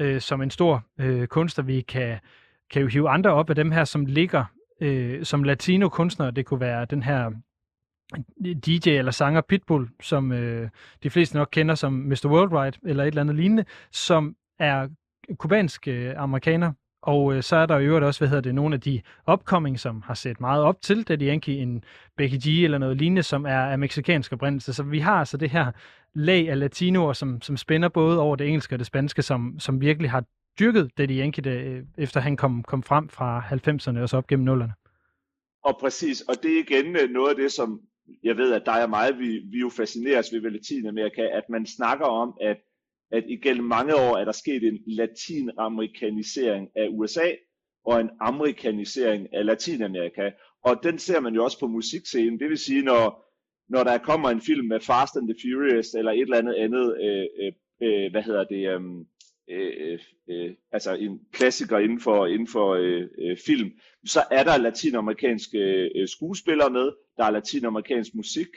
øh, 0.00 0.20
som 0.20 0.42
en 0.42 0.50
stor 0.50 0.84
øh, 1.00 1.26
kunstner. 1.26 1.64
Vi 1.64 1.80
kan, 1.80 2.18
kan 2.70 2.82
jo 2.82 2.88
hive 2.88 3.08
andre 3.08 3.30
op 3.30 3.50
af 3.50 3.56
dem 3.56 3.70
her, 3.70 3.84
som 3.84 4.06
ligger 4.06 4.44
øh, 4.80 5.24
som 5.24 5.42
latino-kunstnere. 5.42 6.30
Det 6.30 6.46
kunne 6.46 6.60
være 6.60 6.84
den 6.84 7.02
her 7.02 7.30
DJ 8.66 8.90
eller 8.90 9.12
sanger 9.12 9.40
Pitbull, 9.40 9.88
som 10.02 10.32
øh, 10.32 10.68
de 11.02 11.10
fleste 11.10 11.36
nok 11.36 11.48
kender 11.52 11.74
som 11.74 11.92
Mr. 11.92 12.26
Worldwide 12.26 12.78
eller 12.86 13.02
et 13.04 13.08
eller 13.08 13.20
andet 13.20 13.36
lignende, 13.36 13.64
som 13.92 14.36
er 14.58 14.88
kubansk 15.38 15.88
øh, 15.88 16.14
amerikaner, 16.16 16.72
Og 17.02 17.34
øh, 17.34 17.42
så 17.42 17.56
er 17.56 17.66
der 17.66 17.74
jo 17.74 17.80
i 17.80 17.84
øvrigt 17.84 18.04
også, 18.04 18.20
hvad 18.20 18.28
hedder 18.28 18.42
det, 18.42 18.54
nogle 18.54 18.74
af 18.74 18.80
de 18.80 19.02
upcoming, 19.32 19.80
som 19.80 20.02
har 20.02 20.14
set 20.14 20.40
meget 20.40 20.62
op 20.62 20.82
til 20.82 21.08
Daddy 21.08 21.22
Yankee, 21.22 21.58
en 21.58 21.84
Becky 22.16 22.48
G 22.48 22.64
eller 22.64 22.78
noget 22.78 22.96
lignende, 22.96 23.22
som 23.22 23.46
er 23.46 23.60
af 23.60 23.78
meksikansk 23.78 24.32
oprindelse. 24.32 24.72
Så 24.72 24.82
vi 24.82 24.98
har 24.98 25.18
altså 25.18 25.36
det 25.36 25.50
her 25.50 25.72
lag 26.14 26.50
af 26.50 26.58
latinoer, 26.58 27.12
som, 27.12 27.42
som 27.42 27.56
spænder 27.56 27.88
både 27.88 28.20
over 28.20 28.36
det 28.36 28.46
engelske 28.46 28.74
og 28.74 28.78
det 28.78 28.86
spanske, 28.86 29.22
som, 29.22 29.58
som 29.58 29.80
virkelig 29.80 30.10
har 30.10 30.24
dyrket 30.58 30.90
Daddy 30.98 31.20
Yankee, 31.20 31.44
det, 31.44 31.66
øh, 31.66 31.82
efter 31.98 32.20
han 32.20 32.36
kom, 32.36 32.62
kom 32.62 32.82
frem 32.82 33.08
fra 33.08 33.40
90'erne 33.40 34.02
og 34.02 34.08
så 34.08 34.16
op 34.16 34.26
gennem 34.26 34.44
nullerne. 34.44 34.72
Og 35.64 35.76
præcis, 35.80 36.20
og 36.20 36.34
det 36.42 36.50
er 36.54 36.58
igen 36.58 36.96
øh, 36.96 37.10
noget 37.10 37.30
af 37.30 37.36
det, 37.36 37.52
som 37.52 37.80
jeg 38.22 38.36
ved, 38.36 38.52
at 38.52 38.66
dig 38.66 38.82
og 38.82 38.90
mig, 38.90 39.18
vi, 39.18 39.38
vi 39.52 39.58
jo 39.58 39.68
fascineres 39.68 40.32
ved 40.32 40.50
Latinamerika, 40.50 41.22
at 41.22 41.44
man 41.50 41.66
snakker 41.66 42.06
om, 42.06 42.36
at, 42.40 42.56
at 43.12 43.24
igennem 43.28 43.64
mange 43.64 43.94
år 43.94 44.16
er 44.16 44.24
der 44.24 44.32
sket 44.32 44.62
en 44.62 44.78
latinamerikanisering 44.86 46.68
af 46.76 46.88
USA, 46.90 47.30
og 47.86 48.00
en 48.00 48.10
amerikanisering 48.20 49.34
af 49.34 49.46
Latinamerika. 49.46 50.30
Og 50.64 50.80
den 50.82 50.98
ser 50.98 51.20
man 51.20 51.34
jo 51.34 51.44
også 51.44 51.60
på 51.60 51.66
musikscenen. 51.66 52.40
Det 52.40 52.48
vil 52.48 52.58
sige, 52.58 52.82
når, 52.82 53.32
når 53.68 53.84
der 53.84 53.98
kommer 53.98 54.30
en 54.30 54.40
film 54.40 54.66
med 54.66 54.80
Fast 54.80 55.16
and 55.16 55.28
the 55.28 55.36
Furious, 55.42 55.94
eller 55.94 56.12
et 56.12 56.20
eller 56.20 56.38
andet 56.38 56.54
andet, 56.54 56.96
øh, 57.06 57.26
øh, 57.42 57.52
øh 57.82 58.10
hvad 58.10 58.22
hedder 58.22 58.44
det, 58.44 58.68
øh, 58.74 58.80
Øh, 59.50 59.72
øh, 59.80 59.98
øh, 60.30 60.54
altså 60.72 60.94
en 60.94 61.20
klassiker 61.32 61.78
inden 61.78 62.00
for, 62.00 62.26
inden 62.26 62.48
for 62.48 62.74
øh, 62.74 63.08
øh, 63.18 63.36
film, 63.46 63.70
så 64.06 64.20
er 64.30 64.44
der 64.44 64.56
latinamerikanske 64.56 65.58
øh, 65.96 66.08
skuespillere 66.08 66.70
med, 66.70 66.92
der 67.16 67.24
er 67.24 67.30
latinamerikansk 67.30 68.14
musik, 68.14 68.48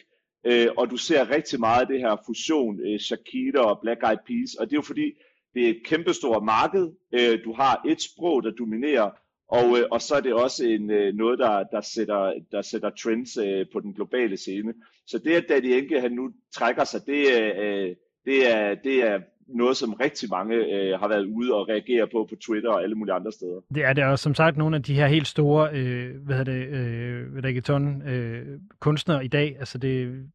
øh, 0.46 0.68
og 0.78 0.90
du 0.90 0.98
ser 0.98 1.30
rigtig 1.30 1.60
meget 1.60 1.82
af 1.82 1.88
det 1.88 2.00
her 2.00 2.24
fusion, 2.26 2.80
øh, 2.80 3.00
Shakira 3.00 3.60
og 3.60 3.80
Black 3.82 4.04
Eyed 4.04 4.18
Peas, 4.28 4.56
og 4.60 4.66
det 4.66 4.74
er 4.74 4.78
jo 4.78 4.82
fordi, 4.82 5.12
det 5.54 5.66
er 5.66 5.70
et 5.70 5.82
kæmpestort 5.86 6.44
marked, 6.44 6.88
øh, 7.14 7.44
du 7.44 7.54
har 7.54 7.82
et 7.88 8.02
sprog, 8.02 8.44
der 8.44 8.52
dominerer, 8.52 9.10
og, 9.48 9.80
øh, 9.80 9.86
og 9.92 10.02
så 10.02 10.16
er 10.16 10.22
det 10.22 10.34
også 10.34 10.66
en, 10.66 10.92
øh, 10.92 11.14
noget, 11.16 11.40
der, 11.40 11.64
der, 11.64 11.82
sætter, 11.82 12.34
der 12.52 12.62
sætter 12.62 12.90
trends 12.90 13.38
øh, 13.38 13.66
på 13.74 13.80
den 13.80 13.94
globale 13.94 14.38
scene. 14.38 14.74
Så 15.08 15.18
det, 15.18 15.32
at 15.32 15.46
Daddy 15.50 15.66
Enke 15.66 16.02
han 16.02 16.12
nu 16.12 16.32
trækker 16.56 16.84
sig, 16.84 17.02
det, 17.06 17.26
øh, 17.42 17.52
øh 17.58 17.96
det, 18.26 18.56
er, 18.56 18.76
det 18.76 19.04
er 19.04 19.20
noget, 19.56 19.78
som 19.78 19.94
rigtig 19.94 20.30
mange 20.30 20.56
øh, 20.56 21.00
har 21.00 21.08
været 21.08 21.26
ude 21.26 21.54
og 21.54 21.70
reagere 21.70 22.08
på 22.08 22.28
på 22.30 22.36
Twitter 22.36 22.70
og 22.70 22.84
alle 22.84 22.96
mulige 22.96 23.14
andre 23.14 23.32
steder. 23.32 23.62
Det 23.76 23.84
er 23.86 23.94
det 23.94 24.04
også, 24.04 24.24
som 24.24 24.36
sagt, 24.36 24.58
nogle 24.58 24.76
af 24.76 24.84
de 24.84 24.94
her 24.94 25.08
helt 25.08 25.28
store 25.28 25.70
øh, 25.74 26.16
hvad 26.26 26.38
hedder 26.38 26.52
det, 26.54 26.68
øh, 26.68 27.44
reggaeton 27.44 28.02
øh, 28.02 28.60
kunstnere 28.80 29.26
i 29.26 29.28
dag. 29.28 29.56
Altså 29.60 29.78
det 29.78 30.26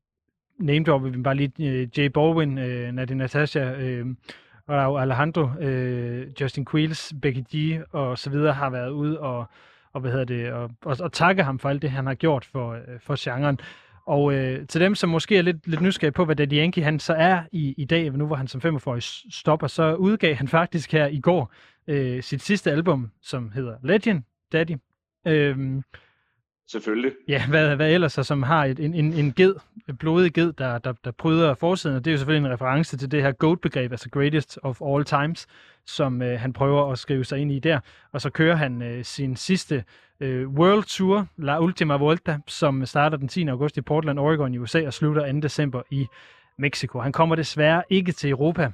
name 0.58 0.84
drop, 0.84 1.04
vi 1.04 1.22
bare 1.22 1.34
lige 1.34 1.52
øh, 1.60 1.88
Jay 1.98 2.06
Baldwin, 2.06 2.58
øh, 2.58 2.92
Nadia 2.92 3.16
Natasha, 3.16 3.74
øh, 3.74 4.06
og 4.66 5.02
Alejandro, 5.02 5.48
øh, 5.60 6.26
Justin 6.40 6.66
Quiles, 6.70 7.12
Becky 7.22 7.56
G 7.56 7.80
og 7.92 8.18
så 8.18 8.30
videre 8.30 8.52
har 8.52 8.70
været 8.70 8.90
ude 8.90 9.20
og, 9.20 9.46
og 9.92 10.00
hvad 10.00 10.10
hedder 10.10 10.24
det, 10.24 10.52
og, 10.52 10.70
og, 10.84 10.96
og 11.00 11.12
takke 11.12 11.42
ham 11.42 11.58
for 11.58 11.68
alt 11.68 11.82
det, 11.82 11.90
han 11.90 12.06
har 12.06 12.14
gjort 12.14 12.44
for, 12.44 12.72
øh, 12.72 13.00
for 13.00 13.14
genren. 13.18 13.58
Og 14.06 14.34
øh, 14.34 14.66
til 14.66 14.80
dem, 14.80 14.94
som 14.94 15.10
måske 15.10 15.38
er 15.38 15.42
lidt, 15.42 15.66
lidt 15.66 15.80
nysgerrige 15.80 16.12
på, 16.12 16.24
hvad 16.24 16.36
Daddy 16.36 16.52
Yankee 16.52 16.84
han 16.84 17.00
så 17.00 17.14
er 17.14 17.42
i, 17.52 17.74
i 17.78 17.84
dag, 17.84 18.12
nu 18.12 18.26
hvor 18.26 18.36
han 18.36 18.48
som 18.48 18.60
45 18.60 19.00
stopper, 19.30 19.66
så 19.66 19.94
udgav 19.94 20.34
han 20.34 20.48
faktisk 20.48 20.92
her 20.92 21.06
i 21.06 21.20
går 21.20 21.52
øh, 21.86 22.22
sit 22.22 22.42
sidste 22.42 22.70
album, 22.70 23.10
som 23.22 23.50
hedder 23.50 23.76
Legend 23.82 24.22
Daddy. 24.52 24.76
Øh, 25.26 25.82
Selvfølgelig. 26.70 27.12
Ja, 27.28 27.46
hvad, 27.48 27.76
hvad 27.76 27.92
ellers, 27.92 28.12
som 28.12 28.42
har 28.42 28.64
et, 28.64 28.80
en, 28.80 28.94
en, 28.94 29.12
en 29.12 29.32
ged, 29.32 29.54
en 29.88 29.96
blodig 29.96 30.32
ged, 30.32 30.52
der, 30.52 30.78
der, 30.78 30.92
der 31.04 31.10
pryder 31.10 31.54
forsiden, 31.54 31.96
og 31.96 32.04
det 32.04 32.10
er 32.10 32.12
jo 32.12 32.18
selvfølgelig 32.18 32.48
en 32.48 32.54
reference 32.54 32.96
til 32.96 33.10
det 33.10 33.22
her 33.22 33.32
GOAT-begreb, 33.32 33.92
altså 33.92 34.10
Greatest 34.10 34.58
of 34.62 34.80
All 34.82 35.04
Times, 35.04 35.46
som 35.86 36.22
øh, 36.22 36.40
han 36.40 36.52
prøver 36.52 36.92
at 36.92 36.98
skrive 36.98 37.24
sig 37.24 37.38
ind 37.38 37.52
i 37.52 37.58
der. 37.58 37.80
Og 38.12 38.20
så 38.20 38.30
kører 38.30 38.56
han 38.56 38.82
øh, 38.82 39.04
sin 39.04 39.36
sidste 39.36 39.84
øh, 40.20 40.48
World 40.48 40.84
Tour, 40.84 41.26
La 41.36 41.58
Ultima 41.60 41.96
Volta, 41.96 42.38
som 42.46 42.86
starter 42.86 43.16
den 43.16 43.28
10. 43.28 43.48
august 43.48 43.76
i 43.76 43.80
Portland, 43.80 44.18
Oregon 44.18 44.54
i 44.54 44.58
USA, 44.58 44.86
og 44.86 44.92
slutter 44.92 45.32
2. 45.32 45.40
december 45.40 45.82
i 45.90 46.06
Mexico. 46.58 47.00
Han 47.00 47.12
kommer 47.12 47.36
desværre 47.36 47.82
ikke 47.90 48.12
til 48.12 48.30
Europa, 48.30 48.72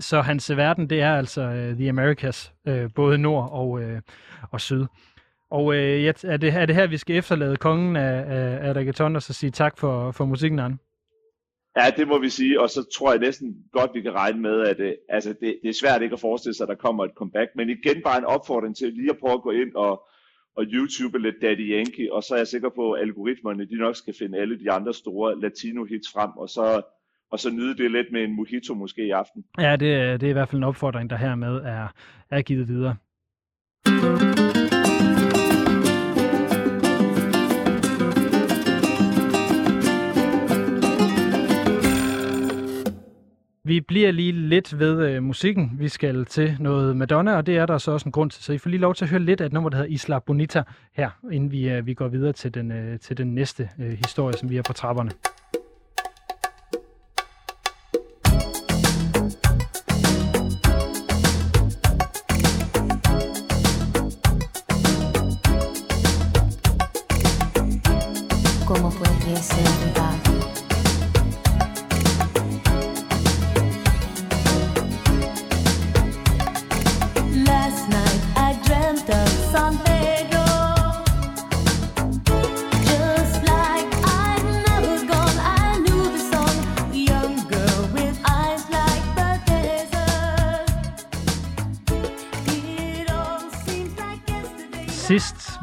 så 0.00 0.20
hans 0.20 0.56
verden, 0.56 0.90
det 0.90 1.00
er 1.00 1.14
altså 1.14 1.42
øh, 1.42 1.76
The 1.76 1.88
Americas, 1.88 2.52
øh, 2.68 2.90
både 2.94 3.18
nord 3.18 3.48
og, 3.52 3.82
øh, 3.82 4.00
og 4.50 4.60
syd. 4.60 4.86
Og 5.52 5.74
øh, 5.74 6.04
er, 6.04 6.36
det, 6.36 6.54
er 6.54 6.66
det 6.66 6.74
her, 6.74 6.86
vi 6.86 6.96
skal 6.96 7.16
efterlade 7.16 7.56
kongen 7.56 7.96
af, 7.96 8.24
af, 8.36 8.68
af 8.68 8.72
reggaeton, 8.72 9.16
og 9.16 9.22
så 9.22 9.32
sige 9.32 9.50
tak 9.50 9.78
for, 9.78 10.12
for 10.12 10.24
musikken, 10.24 10.58
Arne? 10.58 10.78
Ja, 11.76 11.90
det 11.96 12.08
må 12.08 12.18
vi 12.18 12.28
sige, 12.28 12.60
og 12.60 12.70
så 12.70 12.84
tror 12.96 13.10
jeg 13.12 13.20
næsten 13.20 13.56
godt, 13.72 13.90
vi 13.94 14.00
kan 14.00 14.14
regne 14.14 14.40
med, 14.40 14.60
at 14.60 14.80
øh, 14.80 14.92
altså, 15.08 15.34
det, 15.40 15.58
det 15.62 15.68
er 15.68 15.78
svært 15.82 16.02
ikke 16.02 16.12
at 16.12 16.20
forestille 16.20 16.54
sig, 16.54 16.64
at 16.64 16.68
der 16.68 16.74
kommer 16.74 17.04
et 17.04 17.10
comeback, 17.16 17.50
men 17.56 17.70
igen 17.70 18.02
bare 18.04 18.18
en 18.18 18.24
opfordring 18.24 18.76
til 18.76 18.92
lige 18.92 19.10
at 19.10 19.18
prøve 19.18 19.34
at 19.34 19.42
gå 19.42 19.50
ind 19.50 19.74
og, 19.74 20.02
og 20.56 20.64
YouTube 20.64 21.18
lidt 21.18 21.34
Daddy 21.42 21.74
Yankee, 21.76 22.12
og 22.12 22.22
så 22.22 22.34
er 22.34 22.38
jeg 22.38 22.46
sikker 22.46 22.68
på, 22.68 22.92
at 22.92 23.02
algoritmerne 23.02 23.64
de 23.64 23.76
nok 23.78 23.96
skal 23.96 24.14
finde 24.18 24.38
alle 24.38 24.58
de 24.58 24.70
andre 24.70 24.94
store 24.94 25.40
latino-hits 25.40 26.08
frem, 26.14 26.30
og 26.36 26.48
så, 26.48 26.82
og 27.32 27.38
så 27.38 27.50
nyde 27.50 27.76
det 27.76 27.90
lidt 27.90 28.12
med 28.12 28.24
en 28.24 28.36
mojito 28.36 28.74
måske 28.74 29.06
i 29.06 29.10
aften. 29.10 29.44
Ja, 29.58 29.72
det, 29.72 30.20
det 30.20 30.26
er 30.26 30.30
i 30.30 30.32
hvert 30.32 30.48
fald 30.48 30.62
en 30.62 30.64
opfordring, 30.64 31.10
der 31.10 31.16
hermed 31.16 31.56
er, 31.56 31.88
er 32.30 32.42
givet 32.42 32.68
videre. 32.68 32.96
Vi 43.64 43.80
bliver 43.80 44.10
lige 44.10 44.32
lidt 44.32 44.78
ved 44.78 45.08
øh, 45.08 45.22
musikken. 45.22 45.70
Vi 45.78 45.88
skal 45.88 46.24
til 46.24 46.56
noget 46.60 46.96
Madonna, 46.96 47.36
og 47.36 47.46
det 47.46 47.56
er 47.56 47.66
der 47.66 47.78
så 47.78 47.90
også 47.92 48.08
en 48.08 48.12
grund 48.12 48.30
til. 48.30 48.44
Så 48.44 48.52
I 48.52 48.58
får 48.58 48.70
lige 48.70 48.80
lov 48.80 48.94
til 48.94 49.04
at 49.04 49.10
høre 49.10 49.20
lidt 49.20 49.40
af 49.40 49.46
et 49.46 49.52
nummer, 49.52 49.70
der 49.70 49.76
hedder 49.76 49.90
Isla 49.90 50.18
Bonita 50.18 50.62
her, 50.92 51.10
inden 51.32 51.50
vi, 51.50 51.70
øh, 51.70 51.86
vi 51.86 51.94
går 51.94 52.08
videre 52.08 52.32
til 52.32 52.54
den, 52.54 52.72
øh, 52.72 52.98
til 53.00 53.16
den 53.16 53.34
næste 53.34 53.70
øh, 53.78 53.90
historie, 53.90 54.36
som 54.36 54.50
vi 54.50 54.56
har 54.56 54.62
på 54.62 54.72
trapperne. 54.72 55.10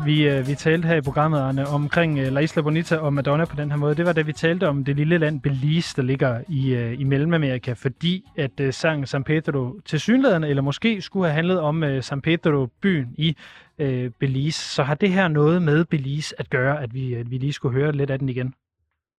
Vi, 0.10 0.28
øh, 0.28 0.48
vi 0.48 0.56
talte 0.56 0.88
her 0.88 0.96
i 0.96 1.02
programmet, 1.02 1.40
Arne, 1.40 1.68
omkring 1.68 2.20
øh, 2.20 2.32
La 2.32 2.40
Isla 2.40 2.62
Bonita 2.62 2.98
og 2.98 3.14
Madonna 3.14 3.46
på 3.46 3.56
den 3.56 3.72
her 3.72 3.78
måde, 3.78 3.96
det 3.96 4.06
var 4.06 4.14
da 4.14 4.22
vi 4.22 4.34
talte 4.34 4.68
om 4.68 4.84
det 4.84 4.96
lille 4.96 5.18
land 5.18 5.42
Belize, 5.42 5.96
der 5.96 6.02
ligger 6.02 6.42
i, 6.50 6.74
øh, 6.76 7.00
i 7.00 7.04
Mellemamerika, 7.04 7.74
fordi 7.74 8.26
at 8.38 8.60
øh, 8.60 8.74
sangen 8.74 9.08
San 9.08 9.24
Pedro 9.24 9.80
til 9.86 10.00
synlæderne, 10.00 10.48
eller 10.48 10.62
måske 10.62 11.02
skulle 11.02 11.26
have 11.26 11.34
handlet 11.34 11.60
om 11.60 11.84
øh, 11.84 12.04
San 12.04 12.22
Pedro, 12.22 12.68
byen 12.82 13.16
i 13.18 13.36
øh, 13.80 14.12
Belize. 14.20 14.60
Så 14.60 14.84
har 14.84 14.96
det 14.96 15.10
her 15.10 15.28
noget 15.28 15.62
med 15.62 15.86
Belize 15.86 16.36
at 16.40 16.50
gøre, 16.50 16.84
at 16.84 16.94
vi, 16.94 17.14
at 17.14 17.32
vi 17.32 17.38
lige 17.38 17.54
skulle 17.54 17.80
høre 17.80 17.92
lidt 17.92 18.10
af 18.10 18.20
den 18.20 18.30
igen? 18.30 18.54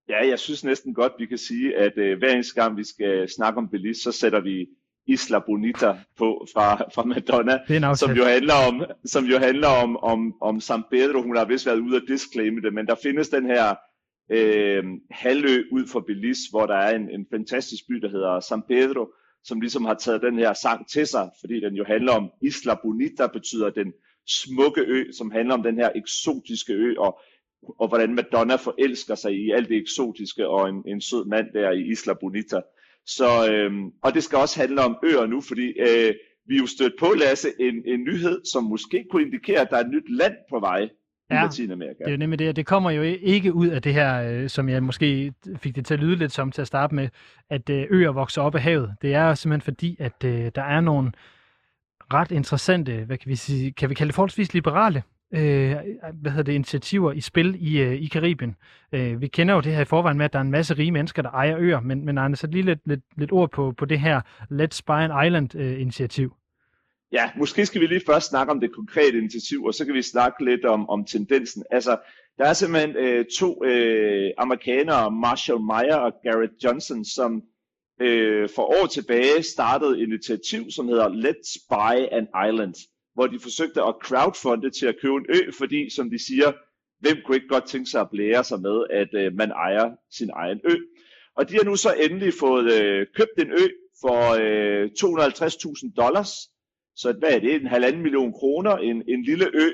Ja, 0.09 0.29
jeg 0.29 0.39
synes 0.39 0.65
næsten 0.65 0.95
godt, 0.95 1.13
vi 1.19 1.27
kan 1.27 1.39
sige, 1.39 1.77
at 1.77 1.93
øh, 1.97 2.19
hver 2.19 2.33
eneste 2.33 2.61
gang 2.63 2.77
vi 2.77 2.85
skal 2.85 3.29
snakke 3.29 3.59
om 3.59 3.69
Belize, 3.69 4.03
så 4.03 4.13
sætter 4.13 4.41
vi 4.41 4.67
Isla 5.07 5.39
Bonita 5.39 5.97
på 6.19 6.47
fra, 6.55 6.85
fra 6.95 7.05
Madonna, 7.05 7.59
som 7.95 8.11
jo 8.17 8.25
handler 8.25 8.55
om, 8.69 8.85
som 9.05 9.25
jo 9.25 9.39
handler 9.39 9.69
om, 9.69 9.97
om, 9.97 10.35
om 10.41 10.61
San 10.61 10.83
Pedro. 10.91 11.23
Hun 11.23 11.37
har 11.37 11.45
vist 11.45 11.67
været 11.67 11.79
ude 11.81 11.97
at 11.97 12.03
disclaime 12.09 12.61
det, 12.61 12.75
men 12.75 12.87
der 12.87 12.95
findes 13.03 13.29
den 13.29 13.47
her 13.47 13.75
øh, 14.31 14.85
halvø 15.11 15.63
ud 15.73 15.87
for 15.87 16.01
Belize, 16.01 16.51
hvor 16.51 16.67
der 16.67 16.75
er 16.75 16.97
en, 16.97 17.11
en 17.11 17.27
fantastisk 17.31 17.85
by, 17.89 17.95
der 17.95 18.09
hedder 18.09 18.41
San 18.41 18.63
Pedro, 18.69 19.13
som 19.45 19.61
ligesom 19.61 19.85
har 19.85 19.95
taget 19.95 20.23
den 20.23 20.39
her 20.39 20.53
sang 20.53 20.89
til 20.89 21.07
sig, 21.07 21.31
fordi 21.41 21.61
den 21.61 21.75
jo 21.75 21.85
handler 21.85 22.13
om 22.13 22.31
Isla 22.43 22.75
Bonita, 22.83 23.27
betyder 23.27 23.71
den 23.71 23.93
smukke 24.27 24.81
ø, 24.81 25.13
som 25.13 25.31
handler 25.31 25.55
om 25.55 25.63
den 25.63 25.77
her 25.77 25.91
eksotiske 25.95 26.73
ø, 26.73 26.95
og, 26.99 27.21
og 27.79 27.89
hvordan 27.89 28.15
Madonna 28.15 28.55
forelsker 28.55 29.15
sig 29.15 29.33
i 29.33 29.51
alt 29.51 29.69
det 29.69 29.77
eksotiske, 29.77 30.49
og 30.49 30.69
en, 30.69 30.83
en 30.87 31.01
sød 31.01 31.25
mand 31.25 31.47
der 31.55 31.71
i 31.71 31.91
Isla 31.91 32.13
Bonita. 32.13 32.61
Så, 33.07 33.53
øhm, 33.53 33.91
og 34.03 34.15
det 34.15 34.25
skal 34.25 34.39
også 34.39 34.61
handle 34.61 34.81
om 34.85 34.97
øer 35.05 35.27
nu, 35.27 35.41
fordi 35.41 35.67
øh, 35.81 36.15
vi 36.47 36.55
er 36.55 36.61
jo 36.61 36.67
stødt 36.67 36.93
på, 36.99 37.07
Lasse, 37.17 37.49
en, 37.61 37.75
en 37.87 38.05
nyhed, 38.05 38.41
som 38.53 38.65
måske 38.65 39.05
kunne 39.11 39.23
indikere, 39.23 39.61
at 39.61 39.71
der 39.71 39.77
er 39.77 39.81
et 39.81 39.91
nyt 39.91 40.17
land 40.17 40.35
på 40.51 40.61
vej 40.61 40.81
i 41.31 41.35
ja, 41.35 41.43
Latinamerika. 41.43 41.95
det 41.99 42.07
er 42.07 42.11
jo 42.11 42.17
nemlig 42.17 42.39
det, 42.39 42.57
det 42.57 42.67
kommer 42.67 42.91
jo 42.91 43.03
ikke 43.03 43.55
ud 43.55 43.69
af 43.69 43.83
det 43.83 43.95
her, 43.95 44.23
øh, 44.31 44.49
som 44.49 44.69
jeg 44.69 44.83
måske 44.83 45.33
fik 45.57 45.77
det 45.77 45.87
til 45.87 45.95
at 45.95 46.01
lyde 46.01 46.17
lidt 46.17 46.33
som 46.33 46.53
til 46.53 46.61
at 46.61 46.67
starte 46.67 46.95
med, 46.95 47.09
at 47.51 47.71
øh, 47.71 47.87
øer 47.91 48.11
vokser 48.11 48.43
op 48.43 48.55
af 48.55 48.63
havet. 48.63 48.95
Det 49.03 49.15
er 49.15 49.35
simpelthen 49.35 49.65
fordi, 49.65 49.97
at 50.01 50.25
øh, 50.25 50.51
der 50.55 50.63
er 50.63 50.81
nogle 50.81 51.13
ret 52.13 52.31
interessante, 52.31 53.05
hvad 53.05 53.19
kan 53.19 53.29
vi 53.29 53.37
sige, 53.37 53.73
kan 53.73 53.91
vi 53.91 53.95
kalde 53.95 54.09
det 54.09 54.15
forholdsvis 54.15 54.55
liberale 54.55 55.03
Øh, 55.35 55.71
øh, 55.71 55.77
hvad 56.15 56.31
hedder 56.31 56.43
det, 56.43 56.53
initiativer 56.53 57.13
i 57.13 57.21
spil 57.21 57.57
i, 57.61 57.81
øh, 57.81 57.93
i 57.93 58.07
Karibien. 58.07 58.57
Øh, 58.93 59.21
vi 59.21 59.29
kender 59.29 59.55
jo 59.55 59.61
det 59.61 59.75
her 59.75 59.81
i 59.81 59.85
forvejen 59.85 60.19
med, 60.19 60.25
at 60.25 60.33
der 60.33 60.39
er 60.39 60.43
en 60.43 60.51
masse 60.51 60.75
rige 60.75 60.93
mennesker, 60.93 61.23
der 61.23 61.31
ejer 61.31 61.59
øer, 61.59 61.81
men, 61.81 62.05
men 62.05 62.19
Arne, 62.19 62.37
så 62.37 62.47
lige 62.47 62.63
lidt, 62.63 62.79
lidt, 62.87 63.01
lidt 63.17 63.33
ord 63.33 63.51
på, 63.51 63.73
på 63.73 63.85
det 63.85 64.01
her 64.01 64.21
Let's 64.53 64.81
Buy 64.87 64.93
an 64.93 65.27
Island-initiativ. 65.27 66.25
Øh, 66.25 67.15
ja, 67.15 67.31
måske 67.37 67.67
skal 67.67 67.81
vi 67.81 67.87
lige 67.87 68.03
først 68.07 68.29
snakke 68.29 68.53
om 68.53 68.61
det 68.61 68.75
konkrete 68.75 69.19
initiativ, 69.19 69.65
og 69.65 69.75
så 69.75 69.85
kan 69.85 69.95
vi 69.95 70.03
snakke 70.03 70.45
lidt 70.45 70.65
om, 70.65 70.91
om 70.91 71.05
tendensen. 71.05 71.65
Altså, 71.71 71.99
der 72.39 72.45
er 72.45 72.53
simpelthen 72.53 72.97
øh, 72.97 73.25
to 73.39 73.65
øh, 73.65 74.31
amerikanere, 74.39 75.11
Marshall 75.11 75.61
Meyer 75.61 75.97
og 75.97 76.13
Garrett 76.23 76.53
Johnson, 76.65 77.05
som 77.05 77.43
øh, 78.01 78.49
for 78.55 78.63
år 78.63 78.87
tilbage 78.87 79.43
startede 79.43 80.01
et 80.01 80.07
initiativ, 80.07 80.71
som 80.71 80.89
hedder 80.89 81.09
Let's 81.09 81.67
Buy 81.71 81.97
an 82.13 82.49
Island, 82.49 82.75
hvor 83.15 83.27
de 83.27 83.39
forsøgte 83.41 83.83
at 83.83 83.95
crowdfunde 84.03 84.71
til 84.71 84.87
at 84.87 84.97
købe 85.03 85.15
en 85.17 85.27
ø, 85.29 85.51
fordi, 85.59 85.91
som 85.91 86.11
de 86.11 86.27
siger, 86.27 86.53
hvem 87.01 87.17
kunne 87.25 87.37
ikke 87.37 87.49
godt 87.49 87.69
tænke 87.69 87.91
sig 87.91 88.01
at 88.01 88.11
blære 88.11 88.45
sig 88.45 88.61
med, 88.61 88.85
at 88.91 89.09
øh, 89.15 89.33
man 89.35 89.51
ejer 89.51 89.91
sin 90.11 90.31
egen 90.35 90.61
ø. 90.65 90.77
Og 91.37 91.49
de 91.49 91.55
har 91.57 91.65
nu 91.65 91.77
så 91.77 91.93
endelig 91.93 92.33
fået 92.41 92.73
øh, 92.83 93.07
købt 93.17 93.37
en 93.39 93.51
ø 93.53 93.67
for 94.01 94.21
øh, 94.41 94.91
250.000 94.99 95.95
dollars, 95.97 96.31
så 96.97 97.13
hvad 97.19 97.33
er 97.33 97.39
det? 97.39 97.55
En 97.55 97.67
halvanden 97.67 98.03
million 98.03 98.33
kroner, 98.33 98.77
en, 98.77 99.03
en 99.09 99.23
lille 99.23 99.47
ø, 99.55 99.69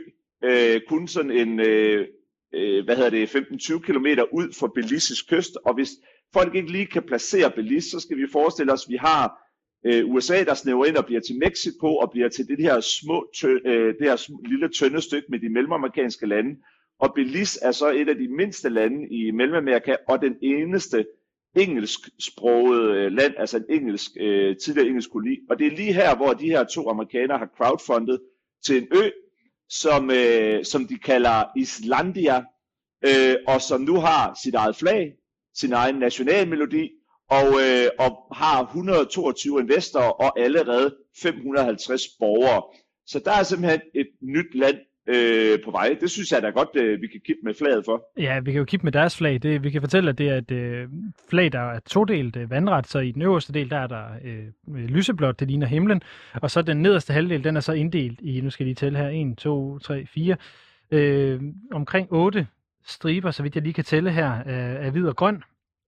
øh, 0.45 0.81
kun 0.89 1.09
sådan 1.09 1.31
en, 1.31 1.61
øh, 1.61 2.07
øh, 2.55 2.85
hvad 2.85 2.97
hedder 2.97 3.11
det, 3.11 3.37
15-20 3.37 3.79
km 3.79 4.07
ud 4.33 4.53
for 4.59 4.67
Belize's 4.79 5.27
kyst, 5.37 5.57
og 5.65 5.75
hvis 5.75 5.91
folk 6.33 6.55
ikke 6.55 6.73
lige 6.73 6.87
kan 6.87 7.03
placere 7.03 7.51
Belize, 7.51 7.91
så 7.91 8.01
skal 8.01 8.17
vi 8.17 8.27
forestille 8.33 8.73
os, 8.73 8.85
at 8.87 8.91
vi 8.91 8.97
har 8.97 9.46
øh, 9.85 10.07
USA, 10.07 10.45
der 10.45 10.55
snæver 10.55 10.85
ind 10.87 10.97
og 10.97 11.07
bliver 11.07 11.21
til 11.21 11.39
Mexico, 11.39 11.97
og 11.97 12.11
bliver 12.11 12.29
til 12.29 12.47
det 12.49 12.59
her, 12.61 12.81
små, 12.81 13.27
tø, 13.37 13.59
øh, 13.65 13.95
det 13.99 14.07
her 14.09 14.17
sm- 14.17 14.49
lille 14.49 14.69
tynde 14.69 15.01
stykke 15.01 15.27
med 15.31 15.39
de 15.39 15.49
mellemamerikanske 15.49 16.27
lande, 16.27 16.57
og 16.99 17.13
Belize 17.15 17.59
er 17.63 17.73
så 17.73 17.91
et 17.91 18.09
af 18.09 18.17
de 18.17 18.29
mindste 18.29 18.69
lande 18.69 19.09
i 19.09 19.31
Mellemamerika, 19.31 19.97
og 20.09 20.23
den 20.23 20.37
eneste 20.43 21.07
engelsksproget 21.57 22.97
øh, 22.97 23.13
land, 23.13 23.35
altså 23.39 23.57
en 23.57 23.65
engelsk, 23.71 24.11
øh, 24.21 24.57
tidligere 24.57 24.89
engelsk 24.89 25.11
koloni. 25.11 25.39
Og 25.51 25.59
det 25.59 25.67
er 25.67 25.71
lige 25.71 25.93
her, 25.93 26.17
hvor 26.17 26.33
de 26.33 26.47
her 26.47 26.65
to 26.65 26.91
amerikanere 26.91 27.39
har 27.39 27.51
crowdfundet 27.57 28.21
til 28.65 28.77
en 28.77 28.89
ø, 28.93 29.11
som, 29.69 30.11
øh, 30.11 30.65
som 30.65 30.87
de 30.87 30.99
kalder 30.99 31.45
Islandia, 31.57 32.45
øh, 33.07 33.37
og 33.47 33.63
som 33.63 33.81
nu 33.81 33.95
har 33.95 34.39
sit 34.45 34.55
eget 34.55 34.77
flag, 34.77 35.13
sin 35.55 35.73
egen 35.73 35.95
nationalmelodi, 35.95 36.91
og, 37.31 37.47
øh, 37.65 37.89
og 37.99 38.37
har 38.37 38.65
122 38.65 39.61
investorer 39.61 40.11
og 40.25 40.41
allerede 40.41 40.95
550 41.23 42.03
borgere. 42.21 42.63
Så 43.07 43.21
der 43.25 43.33
er 43.33 43.43
simpelthen 43.43 43.81
et 43.95 44.09
nyt 44.23 44.55
land 44.55 44.77
øh, 45.07 45.59
på 45.65 45.71
vej. 45.71 45.97
Det 46.01 46.11
synes 46.11 46.33
jeg 46.33 46.43
da 46.43 46.51
godt, 46.51 46.69
øh, 46.75 47.03
vi 47.03 47.07
kan 47.07 47.21
kippe 47.27 47.41
med 47.45 47.55
flaget 47.55 47.85
for. 47.85 48.09
Ja, 48.21 48.41
vi 48.41 48.53
kan 48.53 48.59
jo 48.59 48.65
kippe 48.65 48.85
med 48.85 48.93
deres 48.93 49.17
flag. 49.17 49.43
Det, 49.43 49.65
vi 49.65 49.71
kan 49.71 49.81
fortælle, 49.81 50.11
at 50.11 50.19
det 50.19 50.29
er 50.29 50.37
et 50.37 50.51
øh, 50.51 50.89
flag, 51.31 51.53
der 51.53 51.61
er 51.61 51.79
todelt 51.79 52.37
øh, 52.37 52.51
vandret, 52.51 52.87
så 52.87 52.99
i 52.99 53.11
den 53.11 53.23
øverste 53.23 53.53
del, 53.53 53.71
der 53.71 53.79
er 53.79 53.87
der 53.87 54.05
øh, 54.25 54.77
lyseblåt, 54.77 55.41
det 55.41 55.49
ligner 55.49 55.67
himlen, 55.67 56.03
og 56.35 56.51
så 56.51 56.63
den 56.63 56.77
nederste 56.83 57.13
halvdel, 57.13 57.45
den 57.45 57.57
er 57.57 57.61
så 57.61 57.73
inddelt 57.73 58.21
i, 58.21 58.41
nu 58.41 58.51
skal 58.51 58.65
jeg 58.65 58.67
lige 58.67 58.75
tælle 58.75 58.99
her, 58.99 59.09
1, 59.09 59.39
2, 59.39 59.79
3, 59.79 60.07
4, 60.07 60.37
øh, 60.91 61.41
omkring 61.73 62.09
8 62.11 62.47
striber, 62.85 63.31
så 63.31 63.43
vidt 63.43 63.55
jeg 63.55 63.63
lige 63.63 63.75
kan 63.75 63.85
tælle 63.85 64.11
her, 64.11 64.33
øh, 64.87 64.93
hvid 64.93 65.07
og 65.07 65.17
grøn, 65.17 65.43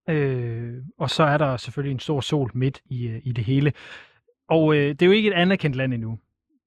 øh, 0.09 0.75
og 0.99 1.11
så 1.11 1.23
er 1.23 1.39
der 1.39 1.57
selvfølgelig 1.57 1.93
en 1.93 2.01
stor 2.01 2.21
sol 2.21 2.51
midt 2.55 2.81
i, 2.91 3.09
øh, 3.09 3.21
i 3.25 3.33
det 3.33 3.45
hele. 3.45 3.73
Og 4.49 4.77
øh, 4.77 4.89
det 4.89 5.03
er 5.03 5.07
jo 5.07 5.13
ikke 5.13 5.29
et 5.29 5.35
anerkendt 5.35 5.77
land 5.77 5.95
endnu, 5.95 6.19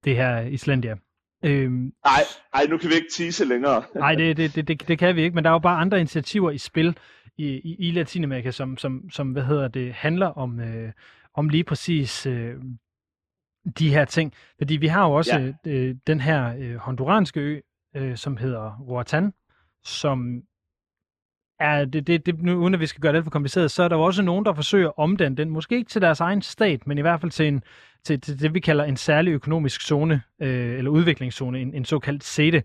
det 0.04 0.16
her 0.16 0.40
Islandia. 0.40 0.96
Øhm, 1.44 1.92
ej, 2.06 2.22
ej, 2.54 2.66
nu 2.70 2.78
kan 2.78 2.90
vi 2.90 2.96
ikke 2.96 3.08
tease 3.18 3.46
længere. 3.46 3.84
Nej, 3.96 4.16
det, 4.16 4.38
det, 4.38 4.56
det, 4.56 4.68
det, 4.68 4.88
det 4.88 5.00
kan 5.00 5.16
vi 5.16 5.22
ikke, 5.22 5.36
men 5.36 5.44
der 5.44 5.50
er 5.50 5.54
jo 5.54 5.60
bare 5.60 5.78
andre 5.78 6.00
initiativer 6.00 6.52
i 6.52 6.58
spil 6.58 6.98
i, 7.38 7.48
i, 7.48 7.76
i 7.80 7.92
Latinamerika, 7.92 8.52
som, 8.52 8.78
som, 8.78 9.10
som 9.10 9.32
hvad 9.32 9.44
hedder 9.44 9.68
det, 9.68 9.94
handler 9.94 10.28
om, 10.28 10.60
øh, 10.60 10.92
om 11.34 11.50
lige 11.50 11.64
præcis 11.64 12.26
øh, 12.26 12.56
de 13.80 13.90
her 13.90 14.06
ting. 14.06 14.34
Fordi 14.58 14.76
vi 14.76 14.88
har 14.88 15.08
jo 15.08 15.14
også 15.14 15.54
ja. 15.66 15.72
øh, 15.72 15.96
den 16.08 16.20
her 16.20 16.56
øh, 16.58 16.76
honduranske 16.76 17.40
ø, 17.40 17.60
øh, 17.96 18.18
som 18.18 18.38
hedder 18.38 18.78
Roatan, 18.90 19.34
som 19.84 20.42
er, 21.62 21.86
det, 21.86 22.08
det, 22.08 22.26
det, 22.26 22.44
nu, 22.44 22.54
uden 22.54 22.74
at 22.74 22.80
vi 22.80 22.86
skal 22.86 23.02
gøre 23.02 23.14
det 23.14 23.24
for 23.24 23.32
kompliceret, 23.32 23.72
så 23.72 23.84
er 23.84 23.88
der 23.88 23.96
jo 23.96 24.02
også 24.02 24.24
nogen, 24.24 24.46
der 24.46 24.54
forsøger 24.54 24.88
at 24.88 24.94
omdanne 24.98 25.38
den, 25.38 25.50
måske 25.50 25.76
ikke 25.76 25.90
til 25.90 26.02
deres 26.02 26.20
egen 26.20 26.42
stat, 26.42 26.88
men 26.88 26.98
i 26.98 27.02
hvert 27.02 27.22
fald 27.22 27.32
til, 27.32 27.48
en, 27.48 27.64
til, 28.04 28.22
til 28.22 28.40
det, 28.40 28.54
vi 28.54 28.60
kalder 28.60 28.84
en 28.84 28.98
særlig 28.98 29.32
økonomisk 29.32 29.82
zone, 29.82 30.22
øh, 30.42 30.78
eller 30.78 30.92
udviklingszone, 30.92 31.60
en, 31.62 31.74
en 31.74 31.86
såkaldt 31.86 32.24
SETE, 32.24 32.64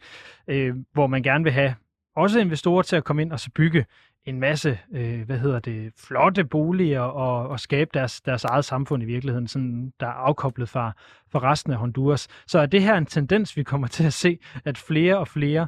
øh, 0.48 0.74
hvor 0.92 1.06
man 1.06 1.22
gerne 1.22 1.44
vil 1.44 1.52
have 1.52 1.74
også 2.16 2.40
investorer 2.40 2.82
til 2.82 2.96
at 2.96 3.04
komme 3.04 3.22
ind 3.22 3.32
og 3.32 3.40
så 3.40 3.50
bygge 3.54 3.84
en 4.24 4.40
masse, 4.40 4.78
øh, 4.92 5.22
hvad 5.26 5.38
hedder 5.38 5.58
det, 5.58 5.92
flotte 5.98 6.44
boliger 6.44 7.00
og, 7.00 7.48
og 7.48 7.60
skabe 7.60 7.90
deres, 7.94 8.20
deres 8.20 8.44
eget 8.44 8.64
samfund 8.64 9.02
i 9.02 9.06
virkeligheden, 9.06 9.48
sådan, 9.48 9.92
der 10.00 10.06
er 10.06 10.10
afkoblet 10.10 10.68
fra, 10.68 10.92
fra 11.32 11.50
resten 11.50 11.72
af 11.72 11.78
Honduras. 11.78 12.28
Så 12.46 12.58
er 12.58 12.66
det 12.66 12.82
her 12.82 12.96
en 12.96 13.06
tendens, 13.06 13.56
vi 13.56 13.62
kommer 13.62 13.86
til 13.86 14.04
at 14.04 14.12
se, 14.12 14.38
at 14.64 14.78
flere 14.78 15.18
og 15.18 15.28
flere 15.28 15.66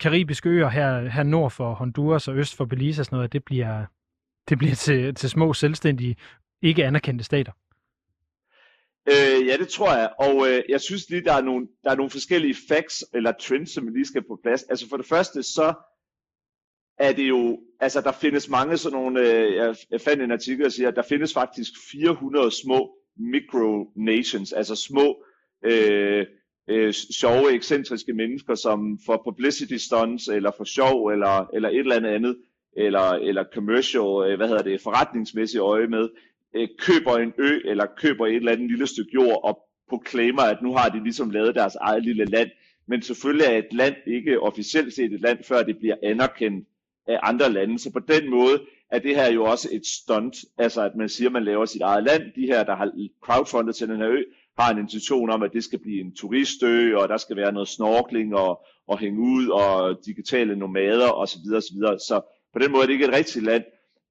karibiske 0.00 0.48
øer 0.48 0.68
her, 0.68 1.08
her 1.08 1.22
nord 1.22 1.50
for 1.50 1.74
Honduras 1.74 2.28
og 2.28 2.36
øst 2.36 2.56
for 2.56 2.64
Belize 2.64 3.02
og 3.02 3.06
sådan 3.06 3.16
noget, 3.16 3.32
det 3.32 3.44
bliver, 3.44 3.84
det 4.48 4.58
bliver 4.58 4.74
til, 4.74 5.14
til 5.14 5.30
små, 5.30 5.52
selvstændige, 5.52 6.16
ikke 6.62 6.84
anerkendte 6.84 7.24
stater. 7.24 7.52
Øh, 9.08 9.46
ja, 9.46 9.56
det 9.56 9.68
tror 9.68 9.94
jeg. 9.94 10.10
Og 10.18 10.48
øh, 10.48 10.62
jeg 10.68 10.80
synes 10.80 11.10
lige, 11.10 11.24
der 11.24 11.32
er, 11.32 11.40
nogle, 11.40 11.68
der 11.84 11.90
er 11.90 11.94
nogle 11.94 12.10
forskellige 12.10 12.56
facts 12.68 13.04
eller 13.14 13.32
trends, 13.32 13.70
som 13.70 13.86
vi 13.86 13.90
lige 13.90 14.06
skal 14.06 14.22
på 14.22 14.38
plads. 14.42 14.62
Altså 14.62 14.88
for 14.88 14.96
det 14.96 15.06
første, 15.06 15.42
så 15.42 15.74
er 16.98 17.12
det 17.12 17.28
jo, 17.28 17.60
altså 17.80 18.00
der 18.00 18.12
findes 18.12 18.48
mange 18.48 18.76
sådan 18.76 18.98
nogle, 18.98 19.20
øh, 19.20 19.54
jeg, 19.56 19.76
jeg 19.90 20.00
fandt 20.00 20.22
en 20.22 20.32
artikel, 20.32 20.64
der 20.64 20.70
siger, 20.70 20.88
at 20.88 20.96
der 20.96 21.02
findes 21.02 21.34
faktisk 21.34 21.72
400 21.92 22.50
små 22.64 22.96
micronations, 23.16 24.52
altså 24.52 24.76
små 24.76 25.24
øh, 25.64 26.26
øh, 26.70 26.92
sjove, 26.92 27.52
ekscentriske 27.52 28.12
mennesker, 28.12 28.54
som 28.54 28.98
får 29.06 29.22
publicity 29.24 29.76
stunts, 29.76 30.28
eller 30.28 30.50
for 30.56 30.64
sjov, 30.64 31.06
eller, 31.06 31.50
eller 31.54 31.68
et 31.68 31.78
eller 31.78 31.96
andet 31.96 32.10
andet, 32.10 32.36
eller, 32.76 33.10
eller 33.10 33.44
commercial, 33.54 34.30
øh, 34.30 34.36
hvad 34.36 34.48
hedder 34.48 34.62
det, 34.62 34.80
forretningsmæssigt 34.80 35.60
øje 35.60 35.86
med, 35.86 36.08
øh, 36.54 36.68
køber 36.78 37.16
en 37.16 37.32
ø, 37.38 37.60
eller 37.64 37.86
køber 37.96 38.26
et 38.26 38.36
eller 38.36 38.52
andet 38.52 38.70
lille 38.70 38.86
stykke 38.86 39.10
jord, 39.14 39.40
og 39.44 39.58
proklamer, 39.88 40.42
at 40.42 40.62
nu 40.62 40.72
har 40.72 40.88
de 40.88 41.02
ligesom 41.02 41.30
lavet 41.30 41.54
deres 41.54 41.74
eget 41.74 42.04
lille 42.04 42.24
land. 42.24 42.50
Men 42.86 43.02
selvfølgelig 43.02 43.46
er 43.46 43.58
et 43.58 43.72
land 43.72 43.94
ikke 44.06 44.40
officielt 44.40 44.94
set 44.94 45.12
et 45.12 45.20
land, 45.20 45.44
før 45.44 45.62
det 45.62 45.78
bliver 45.78 45.96
anerkendt 46.02 46.68
af 47.06 47.18
andre 47.22 47.52
lande. 47.52 47.78
Så 47.78 47.92
på 47.92 47.98
den 47.98 48.30
måde 48.30 48.60
er 48.90 48.98
det 48.98 49.16
her 49.16 49.32
jo 49.32 49.44
også 49.44 49.68
et 49.72 49.86
stunt, 49.86 50.36
altså 50.58 50.82
at 50.82 50.96
man 50.96 51.08
siger, 51.08 51.28
at 51.28 51.32
man 51.32 51.44
laver 51.44 51.64
sit 51.64 51.80
eget 51.80 52.04
land. 52.04 52.22
De 52.36 52.46
her, 52.46 52.64
der 52.64 52.76
har 52.76 52.90
crowdfundet 53.22 53.76
til 53.76 53.88
den 53.88 53.96
her 53.96 54.08
ø, 54.08 54.22
har 54.60 54.72
en 54.72 54.78
intention 54.78 55.30
om, 55.30 55.42
at 55.42 55.52
det 55.52 55.64
skal 55.64 55.78
blive 55.78 56.00
en 56.00 56.14
turistø, 56.16 56.96
og 56.96 57.08
der 57.08 57.16
skal 57.16 57.36
være 57.36 57.52
noget 57.52 57.68
snorkling 57.68 58.34
og, 58.34 58.60
og 58.88 58.98
hænge 58.98 59.20
ud, 59.20 59.48
og 59.48 59.98
digitale 60.06 60.56
nomader 60.56 61.10
osv. 61.10 61.54
osv. 61.56 61.80
Så 62.08 62.20
på 62.52 62.58
den 62.58 62.72
måde 62.72 62.82
er 62.82 62.86
det 62.86 62.92
ikke 62.92 63.04
et 63.04 63.14
rigtigt 63.14 63.44
land. 63.44 63.64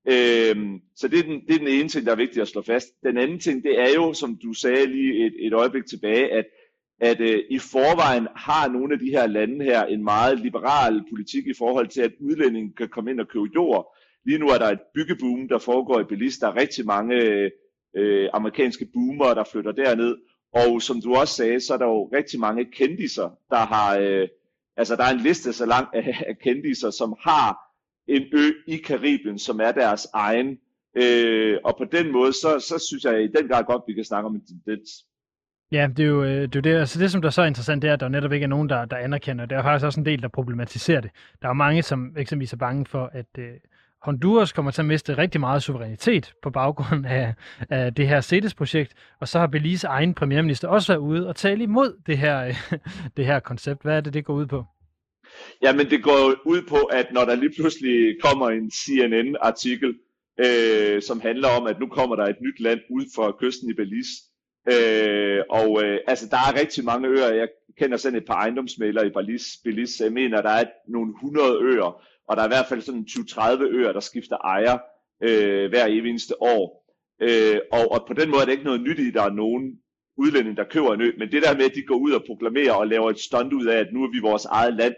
Øhm, 0.07 0.79
så 0.95 1.07
det 1.07 1.19
er, 1.19 1.23
den, 1.23 1.41
det 1.47 1.55
er 1.55 1.59
den 1.59 1.67
ene 1.67 1.89
ting, 1.89 2.05
der 2.05 2.11
er 2.11 2.15
vigtigt 2.25 2.41
at 2.41 2.47
slå 2.47 2.61
fast. 2.61 2.87
Den 3.03 3.17
anden 3.17 3.39
ting, 3.39 3.63
det 3.63 3.79
er 3.79 3.89
jo, 3.95 4.13
som 4.13 4.37
du 4.43 4.53
sagde 4.53 4.85
lige 4.85 5.25
et, 5.25 5.33
et 5.39 5.53
øjeblik 5.53 5.85
tilbage, 5.85 6.31
at, 6.31 6.45
at 7.01 7.19
øh, 7.21 7.39
i 7.49 7.59
forvejen 7.59 8.27
har 8.35 8.69
nogle 8.69 8.93
af 8.93 8.99
de 8.99 9.09
her 9.09 9.27
lande 9.27 9.65
her 9.65 9.85
en 9.85 10.03
meget 10.03 10.39
liberal 10.39 11.03
politik 11.11 11.47
i 11.47 11.53
forhold 11.57 11.87
til, 11.87 12.01
at 12.01 12.11
udlændinge 12.19 12.73
kan 12.77 12.89
komme 12.89 13.11
ind 13.11 13.19
og 13.19 13.27
købe 13.27 13.49
jord. 13.55 13.95
Lige 14.25 14.39
nu 14.39 14.47
er 14.47 14.57
der 14.57 14.69
et 14.69 14.79
byggeboom, 14.93 15.47
der 15.47 15.57
foregår 15.57 15.99
i 15.99 16.03
Belize. 16.03 16.39
Der 16.39 16.47
er 16.47 16.55
rigtig 16.55 16.85
mange 16.85 17.15
øh, 17.15 17.51
øh 17.95 18.29
amerikanske 18.33 18.87
boomer, 18.93 19.33
der 19.33 19.43
flytter 19.51 19.71
derned. 19.71 20.17
Og 20.53 20.81
som 20.81 21.01
du 21.01 21.15
også 21.15 21.33
sagde, 21.33 21.59
så 21.59 21.73
er 21.73 21.77
der 21.77 21.85
jo 21.85 22.09
rigtig 22.13 22.39
mange 22.39 22.65
kendiser, 22.65 23.29
der 23.49 23.57
har, 23.57 23.97
øh, 23.97 24.27
altså 24.77 24.95
der 24.95 25.03
er 25.03 25.13
en 25.13 25.19
liste 25.19 25.53
så 25.53 25.65
lang 25.65 25.87
af, 25.93 26.23
af 26.27 26.39
kendiser, 26.39 26.89
som 26.89 27.15
har 27.19 27.57
en 28.07 28.23
ø 28.33 28.51
i 28.67 28.77
Karibien, 28.77 29.39
som 29.39 29.59
er 29.59 29.71
deres 29.71 30.07
egen. 30.13 30.59
Øh, 30.95 31.57
og 31.63 31.75
på 31.77 31.85
den 31.91 32.11
måde, 32.11 32.33
så, 32.33 32.59
så 32.59 32.85
synes 32.87 33.03
jeg 33.03 33.23
i 33.23 33.27
den 33.27 33.47
grad 33.47 33.63
godt, 33.63 33.83
vi 33.87 33.93
kan 33.93 34.03
snakke 34.03 34.27
om 34.27 34.35
en 34.35 34.45
tendens. 34.45 34.89
Ja, 35.71 35.87
det 35.97 36.03
er 36.03 36.07
jo 36.07 36.23
øh, 36.23 36.41
det, 36.41 36.55
er 36.55 36.61
det. 36.61 36.75
Altså 36.75 36.99
det, 36.99 37.11
som 37.11 37.21
der 37.21 37.29
så 37.29 37.41
er 37.41 37.45
interessant, 37.45 37.81
det 37.81 37.89
er, 37.89 37.93
at 37.93 37.99
der 37.99 38.07
netop 38.07 38.31
ikke 38.31 38.43
er 38.43 38.47
nogen, 38.47 38.69
der, 38.69 38.85
der 38.85 38.97
anerkender. 38.97 39.45
Det 39.45 39.49
Der 39.49 39.57
er 39.57 39.63
faktisk 39.63 39.85
også 39.85 39.99
en 39.99 40.05
del, 40.05 40.21
der 40.21 40.27
problematiserer 40.27 41.01
det. 41.01 41.11
Der 41.41 41.47
er 41.47 41.49
jo 41.49 41.53
mange, 41.53 41.83
som 41.83 42.17
eksempelvis 42.17 42.53
er 42.53 42.57
bange 42.57 42.85
for, 42.85 43.09
at 43.13 43.25
øh, 43.37 43.53
Honduras 44.01 44.51
kommer 44.51 44.71
til 44.71 44.81
at 44.81 44.85
miste 44.85 45.17
rigtig 45.17 45.39
meget 45.41 45.63
suverænitet 45.63 46.33
på 46.43 46.49
baggrund 46.49 47.05
af, 47.05 47.33
af 47.69 47.93
det 47.95 48.07
her 48.07 48.21
CETES-projekt, 48.21 48.93
og 49.21 49.27
så 49.27 49.39
har 49.39 49.47
Belize 49.47 49.87
egen 49.87 50.13
premierminister 50.13 50.67
også 50.67 50.93
været 50.93 51.01
ude 51.01 51.27
og 51.27 51.35
tale 51.35 51.63
imod 51.63 52.01
det 52.05 52.17
her, 52.17 52.53
det 53.17 53.25
her 53.25 53.39
koncept. 53.39 53.81
Hvad 53.81 53.97
er 53.97 54.01
det, 54.01 54.13
det 54.13 54.25
går 54.25 54.33
ud 54.33 54.45
på? 54.45 54.65
Jamen, 55.61 55.89
det 55.89 56.03
går 56.03 56.35
ud 56.45 56.61
på, 56.69 56.75
at 56.75 57.07
når 57.11 57.25
der 57.25 57.35
lige 57.35 57.53
pludselig 57.59 58.21
kommer 58.23 58.49
en 58.49 58.71
CNN-artikel, 58.71 59.95
øh, 60.39 61.01
som 61.01 61.21
handler 61.21 61.47
om, 61.47 61.67
at 61.67 61.79
nu 61.79 61.87
kommer 61.87 62.15
der 62.15 62.25
et 62.25 62.41
nyt 62.41 62.59
land 62.59 62.79
ud 62.89 63.05
for 63.15 63.37
kysten 63.41 63.69
i 63.69 63.73
Belize, 63.73 64.29
Øh, 64.67 65.41
og 65.49 65.83
øh, 65.83 65.99
altså, 66.07 66.27
der 66.31 66.37
er 66.37 66.59
rigtig 66.59 66.85
mange 66.85 67.07
øer. 67.07 67.33
Jeg 67.33 67.47
kender 67.79 67.97
selv 67.97 68.15
et 68.15 68.25
par 68.25 68.33
ejendomsmælere 68.33 69.07
i 69.07 69.09
Belize. 69.09 69.47
Belize. 69.63 70.03
Jeg 70.03 70.13
mener, 70.13 70.41
der 70.41 70.49
er 70.49 70.65
nogle 70.87 71.13
100 71.15 71.57
øer, 71.61 72.03
og 72.29 72.37
der 72.37 72.43
er 72.43 72.47
i 72.47 72.55
hvert 72.55 72.69
fald 72.69 72.81
sådan 72.81 73.05
20-30 73.09 73.63
øer, 73.63 73.91
der 73.91 73.99
skifter 73.99 74.37
ejer 74.37 74.77
øh, 75.23 75.69
hver 75.69 75.85
eneste 75.85 76.41
år. 76.41 76.63
Øh, 77.21 77.59
og, 77.71 77.91
og 77.91 78.05
på 78.07 78.13
den 78.13 78.29
måde 78.29 78.41
er 78.41 78.45
det 78.45 78.51
ikke 78.51 78.63
noget 78.63 78.81
nyt 78.81 78.99
i, 78.99 79.07
at 79.07 79.13
der 79.13 79.23
er 79.23 79.33
nogen 79.33 79.79
udlænding, 80.17 80.57
der 80.57 80.63
køber 80.63 80.93
en 80.93 81.01
ø. 81.01 81.11
Men 81.17 81.31
det 81.31 81.43
der 81.43 81.57
med, 81.57 81.65
at 81.65 81.75
de 81.75 81.81
går 81.81 81.95
ud 81.95 82.11
og 82.11 82.23
proklamerer 82.27 82.73
og 82.73 82.87
laver 82.87 83.09
et 83.09 83.19
stunt 83.19 83.53
ud 83.53 83.65
af, 83.65 83.77
at 83.77 83.93
nu 83.93 84.03
er 84.03 84.11
vi 84.11 84.19
vores 84.19 84.45
eget 84.45 84.73
land, 84.73 84.95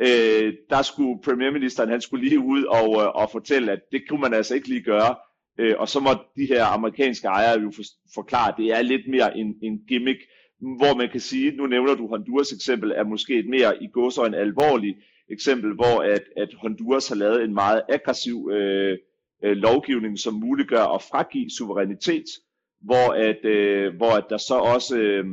øh, 0.00 0.54
der 0.70 0.82
skulle 0.82 1.22
premierministeren, 1.22 1.90
han 1.90 2.00
skulle 2.00 2.28
lige 2.28 2.40
ud 2.40 2.64
og, 2.64 3.02
øh, 3.02 3.08
og 3.08 3.30
fortælle, 3.32 3.72
at 3.72 3.80
det 3.92 4.08
kunne 4.08 4.20
man 4.20 4.34
altså 4.34 4.54
ikke 4.54 4.68
lige 4.68 4.82
gøre. 4.82 5.14
Øh, 5.58 5.74
og 5.78 5.88
så 5.88 6.00
må 6.00 6.10
de 6.36 6.46
her 6.46 6.64
amerikanske 6.64 7.26
ejere 7.26 7.60
jo 7.60 7.70
for, 7.76 7.82
forklare, 8.14 8.48
at 8.48 8.54
det 8.58 8.66
er 8.66 8.82
lidt 8.82 9.08
mere 9.08 9.38
en, 9.38 9.54
en 9.62 9.80
gimmick, 9.88 10.20
hvor 10.60 10.96
man 10.96 11.08
kan 11.10 11.20
sige, 11.20 11.56
nu 11.56 11.66
nævner 11.66 11.94
du 11.94 12.06
Honduras 12.06 12.52
eksempel, 12.52 12.92
er 12.96 13.04
måske 13.04 13.34
et 13.38 13.48
mere 13.48 13.82
i 13.82 13.88
en 14.26 14.34
alvorligt 14.34 14.96
eksempel, 15.30 15.74
hvor 15.74 16.02
at, 16.02 16.22
at 16.36 16.48
Honduras 16.54 17.08
har 17.08 17.14
lavet 17.14 17.44
en 17.44 17.54
meget 17.54 17.82
aggressiv 17.88 18.50
øh, 18.52 18.98
øh, 19.44 19.56
lovgivning, 19.56 20.18
som 20.18 20.34
muliggør 20.34 20.84
at 20.84 21.02
fragive 21.02 21.50
suverænitet, 21.58 22.24
hvor 22.80 23.12
at, 23.12 23.44
øh, 23.44 23.96
hvor 23.96 24.10
at 24.10 24.24
der 24.30 24.38
så 24.38 24.54
også 24.54 24.98
øh, 24.98 25.24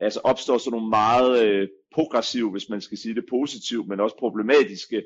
altså 0.00 0.20
opstår 0.24 0.58
sådan 0.58 0.70
nogle 0.70 0.88
meget 0.88 1.46
øh, 1.46 1.68
progressive, 1.94 2.50
hvis 2.50 2.68
man 2.68 2.80
skal 2.80 2.98
sige 2.98 3.14
det 3.14 3.24
positivt, 3.30 3.88
men 3.88 4.00
også 4.00 4.16
problematiske 4.18 5.02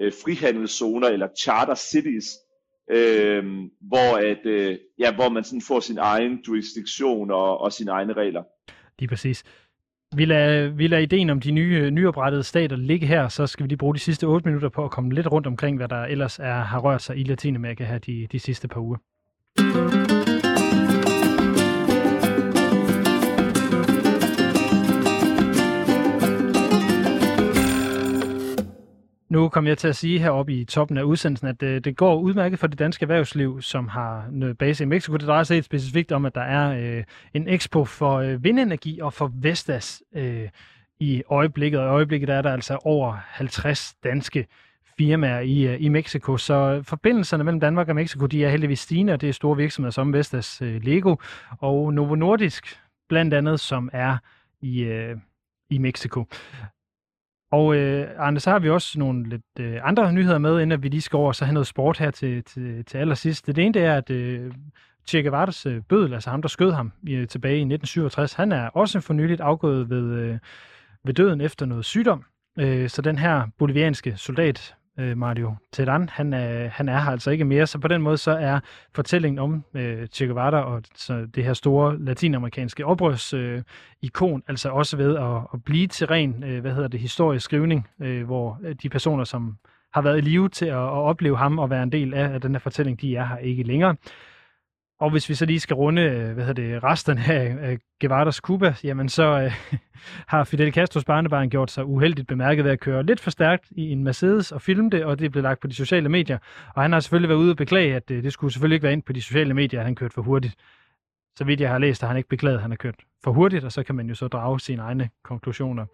øh, 0.00 0.12
frihandelszoner 0.24 1.08
eller 1.08 1.28
charter 1.38 1.74
cities, 1.74 2.26
øh, 2.90 3.44
hvor, 3.80 4.16
at, 4.16 4.46
øh, 4.46 4.78
ja, 4.98 5.14
hvor 5.14 5.28
man 5.28 5.44
sådan 5.44 5.62
får 5.62 5.80
sin 5.80 5.98
egen 5.98 6.38
jurisdiktion 6.48 7.30
og, 7.30 7.58
og 7.58 7.72
sine 7.72 7.90
egne 7.90 8.12
regler. 8.12 8.42
Lige 8.98 9.08
præcis. 9.08 9.44
Vi 10.14 10.24
lader, 10.24 10.68
vi 10.68 10.86
lader 10.86 11.02
ideen 11.02 11.30
om 11.30 11.40
de 11.40 11.50
nye, 11.50 11.90
nyoprettede 11.90 12.42
stater 12.42 12.76
ligge 12.76 13.06
her, 13.06 13.28
så 13.28 13.46
skal 13.46 13.64
vi 13.64 13.68
lige 13.68 13.78
bruge 13.78 13.94
de 13.94 14.00
sidste 14.00 14.24
8 14.24 14.48
minutter 14.48 14.68
på 14.68 14.84
at 14.84 14.90
komme 14.90 15.14
lidt 15.14 15.32
rundt 15.32 15.46
omkring, 15.46 15.76
hvad 15.76 15.88
der 15.88 16.02
ellers 16.04 16.38
er, 16.38 16.54
har 16.54 16.78
rørt 16.78 17.02
sig 17.02 17.18
i 17.18 17.22
Latinamerika 17.22 17.84
her 17.84 17.98
de, 17.98 18.26
de 18.32 18.38
sidste 18.38 18.68
par 18.68 18.80
uger. 18.80 20.35
Nu 29.28 29.48
kommer 29.48 29.70
jeg 29.70 29.78
til 29.78 29.88
at 29.88 29.96
sige 29.96 30.18
heroppe 30.18 30.52
i 30.52 30.64
toppen 30.64 30.98
af 30.98 31.02
udsendelsen, 31.02 31.48
at 31.48 31.60
det, 31.60 31.84
det 31.84 31.96
går 31.96 32.16
udmærket 32.16 32.58
for 32.58 32.66
det 32.66 32.78
danske 32.78 33.02
erhvervsliv, 33.02 33.62
som 33.62 33.88
har 33.88 34.28
noget 34.30 34.58
base 34.58 34.84
i 34.84 34.86
Mexico. 34.86 35.16
Det 35.16 35.26
drejer 35.26 35.44
sig 35.44 35.54
helt 35.54 35.64
specifikt 35.64 36.12
om, 36.12 36.24
at 36.24 36.34
der 36.34 36.40
er 36.40 36.96
øh, 36.98 37.04
en 37.34 37.48
expo 37.48 37.84
for 37.84 38.16
øh, 38.16 38.44
vindenergi 38.44 39.00
og 39.00 39.12
for 39.12 39.32
Vestas 39.34 40.02
øh, 40.14 40.48
i 41.00 41.22
øjeblikket. 41.30 41.80
Og 41.80 41.86
i 41.86 41.88
øjeblikket 41.88 42.30
er 42.30 42.42
der 42.42 42.52
altså 42.52 42.78
over 42.84 43.16
50 43.26 43.94
danske 44.04 44.46
firmaer 44.98 45.40
i, 45.40 45.66
øh, 45.66 45.76
i 45.82 45.88
Mexico. 45.88 46.36
Så 46.36 46.82
forbindelserne 46.82 47.44
mellem 47.44 47.60
Danmark 47.60 47.88
og 47.88 47.94
Mexico, 47.94 48.26
de 48.26 48.44
er 48.44 48.50
heldigvis 48.50 48.80
stigende, 48.80 49.12
og 49.12 49.20
det 49.20 49.28
er 49.28 49.32
store 49.32 49.56
virksomheder 49.56 49.92
som 49.92 50.12
Vestas, 50.12 50.62
øh, 50.62 50.82
Lego 50.82 51.16
og 51.60 51.94
Novo 51.94 52.14
Nordisk, 52.14 52.78
blandt 53.08 53.34
andet, 53.34 53.60
som 53.60 53.90
er 53.92 54.16
i, 54.60 54.80
øh, 54.82 55.16
i 55.70 55.78
Mexico. 55.78 56.24
Og 57.50 57.76
øh, 57.76 58.08
Arne, 58.18 58.40
så 58.40 58.50
har 58.50 58.58
vi 58.58 58.70
også 58.70 58.98
nogle 58.98 59.28
lidt 59.28 59.42
øh, 59.60 59.80
andre 59.82 60.12
nyheder 60.12 60.38
med, 60.38 60.60
inden 60.60 60.82
vi 60.82 60.88
lige 60.88 61.00
skal 61.00 61.16
over 61.16 61.28
og 61.28 61.34
så 61.34 61.44
have 61.44 61.54
noget 61.54 61.66
sport 61.66 61.98
her 61.98 62.10
til, 62.10 62.44
til, 62.44 62.84
til 62.84 62.98
allersidst. 62.98 63.46
Det 63.46 63.58
ene 63.58 63.74
det 63.74 63.84
er, 63.84 63.94
at 63.94 64.10
øh, 64.10 64.52
Che 65.08 65.20
Guevara's 65.20 65.68
øh, 65.68 65.82
bødel, 65.82 66.14
altså 66.14 66.30
ham, 66.30 66.42
der 66.42 66.48
skød 66.48 66.72
ham 66.72 66.92
i, 67.02 67.26
tilbage 67.26 67.56
i 67.56 67.60
1967, 67.60 68.32
han 68.32 68.52
er 68.52 68.68
også 68.68 69.00
for 69.00 69.14
nyligt 69.14 69.40
afgået 69.40 69.90
ved, 69.90 70.12
øh, 70.12 70.38
ved 71.04 71.14
døden 71.14 71.40
efter 71.40 71.66
noget 71.66 71.84
sygdom. 71.84 72.24
Øh, 72.58 72.88
så 72.88 73.02
den 73.02 73.18
her 73.18 73.46
bolivianske 73.58 74.16
soldat, 74.16 74.74
øh, 74.98 75.18
Mario 75.18 75.54
Tedan, 75.72 76.08
han, 76.08 76.34
øh, 76.34 76.70
han 76.72 76.88
er 76.88 77.00
her 77.00 77.10
altså 77.10 77.30
ikke 77.30 77.44
mere. 77.44 77.66
Så 77.66 77.78
på 77.78 77.88
den 77.88 78.02
måde 78.02 78.18
så 78.18 78.30
er 78.30 78.60
fortællingen 78.94 79.38
om 79.38 79.64
øh, 79.74 80.06
Che 80.06 80.26
Guevara 80.26 80.60
og 80.60 80.82
så 80.94 81.26
det 81.34 81.44
her 81.44 81.54
store 81.54 81.98
latinamerikanske 81.98 82.86
oprørsikon 82.86 83.40
øh, 83.40 83.62
ikon, 84.02 84.42
altså 84.48 84.68
også 84.68 84.96
ved 84.96 85.16
at, 85.16 85.36
at 85.54 85.64
blive 85.64 85.86
til 85.86 86.06
ren, 86.06 86.44
øh, 86.44 86.60
hvad 86.60 86.72
hedder 86.72 86.88
det, 86.88 87.00
historisk 87.00 87.44
skrivning, 87.44 87.88
øh, 88.00 88.24
hvor 88.24 88.58
øh, 88.62 88.74
de 88.82 88.88
personer, 88.88 89.24
som 89.24 89.56
har 89.92 90.02
været 90.02 90.18
i 90.18 90.20
live 90.20 90.48
til 90.48 90.66
at, 90.66 90.76
at 90.76 91.02
opleve 91.10 91.36
ham 91.36 91.58
og 91.58 91.70
være 91.70 91.82
en 91.82 91.92
del 91.92 92.14
af, 92.14 92.34
af 92.34 92.40
den 92.40 92.52
her 92.52 92.58
fortælling, 92.58 93.00
de 93.00 93.16
er 93.16 93.26
her 93.26 93.36
ikke 93.36 93.62
længere. 93.62 93.96
Og 95.00 95.10
hvis 95.10 95.28
vi 95.28 95.34
så 95.34 95.46
lige 95.46 95.60
skal 95.60 95.74
runde 95.74 96.02
øh, 96.02 96.34
hvad 96.34 96.44
hedder 96.44 96.62
det, 96.62 96.84
resten 96.84 97.18
af 97.18 97.78
Guevaras 98.00 98.36
Cuba, 98.36 98.74
jamen 98.84 99.08
så 99.08 99.22
øh, 99.22 99.52
har 100.32 100.44
Fidel 100.44 100.72
Castros 100.72 101.04
barnebarn 101.04 101.50
gjort 101.50 101.70
sig 101.70 101.84
uheldigt 101.84 102.28
bemærket 102.28 102.64
ved 102.64 102.72
at 102.72 102.80
køre 102.80 103.02
lidt 103.02 103.20
for 103.20 103.30
stærkt 103.30 103.64
i 103.70 103.90
en 103.90 104.04
Mercedes 104.04 104.52
og 104.52 104.62
filme 104.62 104.90
det, 104.90 105.04
og 105.04 105.18
det 105.18 105.32
blev 105.32 105.42
lagt 105.42 105.60
på 105.60 105.66
de 105.66 105.74
sociale 105.74 106.08
medier. 106.08 106.38
Og 106.74 106.82
han 106.82 106.92
har 106.92 107.00
selvfølgelig 107.00 107.28
været 107.28 107.38
ude 107.38 107.50
og 107.50 107.56
beklage, 107.56 107.96
at 107.96 108.08
det, 108.08 108.14
øh, 108.14 108.22
det 108.22 108.32
skulle 108.32 108.52
selvfølgelig 108.52 108.76
ikke 108.76 108.84
være 108.84 108.92
ind 108.92 109.02
på 109.02 109.12
de 109.12 109.22
sociale 109.22 109.54
medier, 109.54 109.80
at 109.80 109.86
han 109.86 109.94
kørte 109.94 110.14
for 110.14 110.22
hurtigt. 110.22 110.54
Så 111.36 111.44
vidt 111.44 111.60
jeg 111.60 111.70
har 111.70 111.78
læst, 111.78 112.00
har 112.00 112.08
han 112.08 112.16
ikke 112.16 112.28
beklaget, 112.28 112.56
at 112.56 112.62
han 112.62 112.70
har 112.70 112.76
kørt 112.76 112.94
for 113.24 113.32
hurtigt, 113.32 113.64
og 113.64 113.72
så 113.72 113.82
kan 113.82 113.94
man 113.94 114.06
jo 114.08 114.14
så 114.14 114.28
drage 114.28 114.60
sine 114.60 114.82
egne 114.82 115.10
konklusioner 115.24 115.86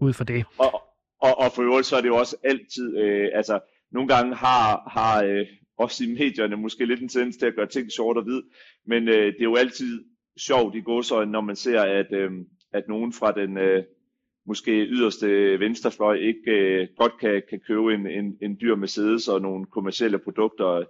ud 0.00 0.12
fra 0.12 0.24
det. 0.24 0.44
Og, 0.58 0.82
og, 1.22 1.38
og 1.38 1.52
for 1.54 1.62
øvrigt 1.62 1.86
så 1.86 1.96
er 1.96 2.00
det 2.00 2.08
jo 2.08 2.16
også 2.16 2.36
altid, 2.44 2.98
øh, 2.98 3.28
altså 3.34 3.60
nogle 3.92 4.08
gange 4.08 4.34
har, 4.34 4.90
har 4.90 5.22
øh, 5.22 5.46
også 5.78 6.04
i 6.04 6.06
medierne 6.06 6.56
måske 6.56 6.84
lidt 6.84 7.00
en 7.00 7.08
tendens 7.08 7.36
til 7.36 7.46
at 7.46 7.54
gøre 7.54 7.66
ting 7.66 7.92
sort 7.92 8.16
og 8.16 8.22
hvid, 8.22 8.42
men 8.86 9.08
øh, 9.08 9.26
det 9.32 9.40
er 9.40 9.44
jo 9.44 9.56
altid 9.56 10.04
sjovt 10.38 10.74
i 10.74 10.80
godsøjne, 10.80 11.32
når 11.32 11.40
man 11.40 11.56
ser, 11.56 11.80
at, 11.80 12.12
øh, 12.12 12.30
at 12.72 12.88
nogen 12.88 13.12
fra 13.12 13.32
den 13.32 13.58
øh, 13.58 13.84
måske 14.46 14.72
yderste 14.72 15.60
venstrefløj 15.60 16.14
ikke 16.14 16.50
øh, 16.50 16.88
godt 16.96 17.12
kan, 17.20 17.42
kan 17.50 17.60
købe 17.66 17.94
en, 17.94 18.06
en, 18.06 18.38
en 18.42 18.58
dyr 18.60 18.74
Mercedes 18.74 19.28
og 19.28 19.40
nogle 19.40 19.66
kommercielle 19.66 20.18
produkter. 20.18 20.84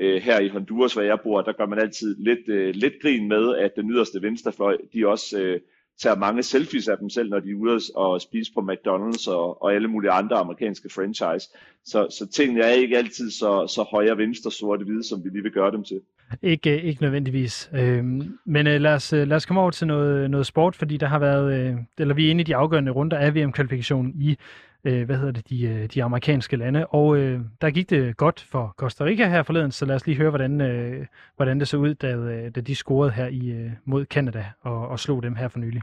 Øh, 0.00 0.22
her 0.22 0.40
i 0.40 0.48
Honduras, 0.48 0.92
hvor 0.92 1.02
jeg 1.02 1.18
bor, 1.22 1.42
der 1.42 1.52
gør 1.52 1.66
man 1.66 1.78
altid 1.78 2.16
lidt, 2.18 2.48
øh, 2.48 2.74
lidt 2.74 2.94
grin 3.02 3.28
med, 3.28 3.56
at 3.56 3.76
den 3.76 3.90
yderste 3.90 4.22
venstrefløj, 4.22 4.76
de 4.94 5.08
også 5.08 5.40
øh, 5.40 5.60
tager 6.02 6.16
mange 6.16 6.42
selfies 6.42 6.88
af 6.88 6.98
dem 6.98 7.10
selv, 7.10 7.30
når 7.30 7.40
de 7.40 7.50
er 7.50 7.54
ude 7.54 7.80
og 7.94 8.20
spise 8.20 8.52
på 8.54 8.60
McDonald's 8.60 9.30
og, 9.30 9.62
og 9.62 9.74
alle 9.74 9.88
mulige 9.88 10.10
andre 10.10 10.36
amerikanske 10.36 10.88
franchise. 10.94 11.48
Så, 11.84 12.06
så 12.10 12.26
tingene 12.26 12.64
er 12.64 12.70
ikke 12.70 12.98
altid 12.98 13.30
så, 13.30 13.66
så 13.66 13.82
højre, 13.82 14.18
venstre, 14.18 14.50
sorte, 14.50 14.84
hvide, 14.84 15.08
som 15.08 15.24
vi 15.24 15.28
lige 15.28 15.42
vil 15.42 15.52
gøre 15.52 15.72
dem 15.72 15.84
til. 15.84 16.00
Ikke, 16.42 16.82
ikke 16.82 17.02
nødvendigvis. 17.02 17.70
Øhm, 17.74 18.38
men 18.44 18.66
øh, 18.66 18.80
lad, 18.80 18.94
os, 18.94 19.12
øh, 19.12 19.28
lad 19.28 19.36
os 19.36 19.46
komme 19.46 19.60
over 19.60 19.70
til 19.70 19.86
noget, 19.86 20.30
noget 20.30 20.46
sport, 20.46 20.76
fordi 20.76 20.96
der 20.96 21.06
har 21.06 21.18
været, 21.18 21.60
øh, 21.60 21.76
eller 21.98 22.14
vi 22.14 22.26
er 22.26 22.30
inde 22.30 22.40
i 22.40 22.44
de 22.44 22.56
afgørende 22.56 22.92
runder 22.92 23.16
af 23.16 23.34
VM-kvalifikationen 23.34 24.14
i 24.20 24.36
øh, 24.84 25.04
hvad 25.04 25.16
hedder 25.16 25.32
det, 25.32 25.48
de, 25.50 25.62
øh, 25.62 25.86
de 25.94 26.04
amerikanske 26.04 26.56
lande. 26.56 26.86
Og 26.86 27.16
øh, 27.16 27.40
der 27.60 27.70
gik 27.70 27.90
det 27.90 28.16
godt 28.16 28.40
for 28.40 28.74
Costa 28.76 29.04
Rica 29.04 29.28
her 29.28 29.42
forleden, 29.42 29.72
så 29.72 29.86
lad 29.86 29.94
os 29.94 30.06
lige 30.06 30.16
høre, 30.16 30.30
hvordan, 30.30 30.60
øh, 30.60 31.06
hvordan 31.36 31.60
det 31.60 31.68
så 31.68 31.76
ud, 31.76 31.94
da, 31.94 32.14
øh, 32.14 32.54
da 32.54 32.60
de 32.60 32.74
scorede 32.74 33.12
her 33.12 33.26
i, 33.26 33.70
mod 33.84 34.04
Canada 34.04 34.44
og, 34.60 34.88
og 34.88 35.00
slog 35.00 35.22
dem 35.22 35.34
her 35.34 35.48
for 35.48 35.58
nylig. 35.58 35.82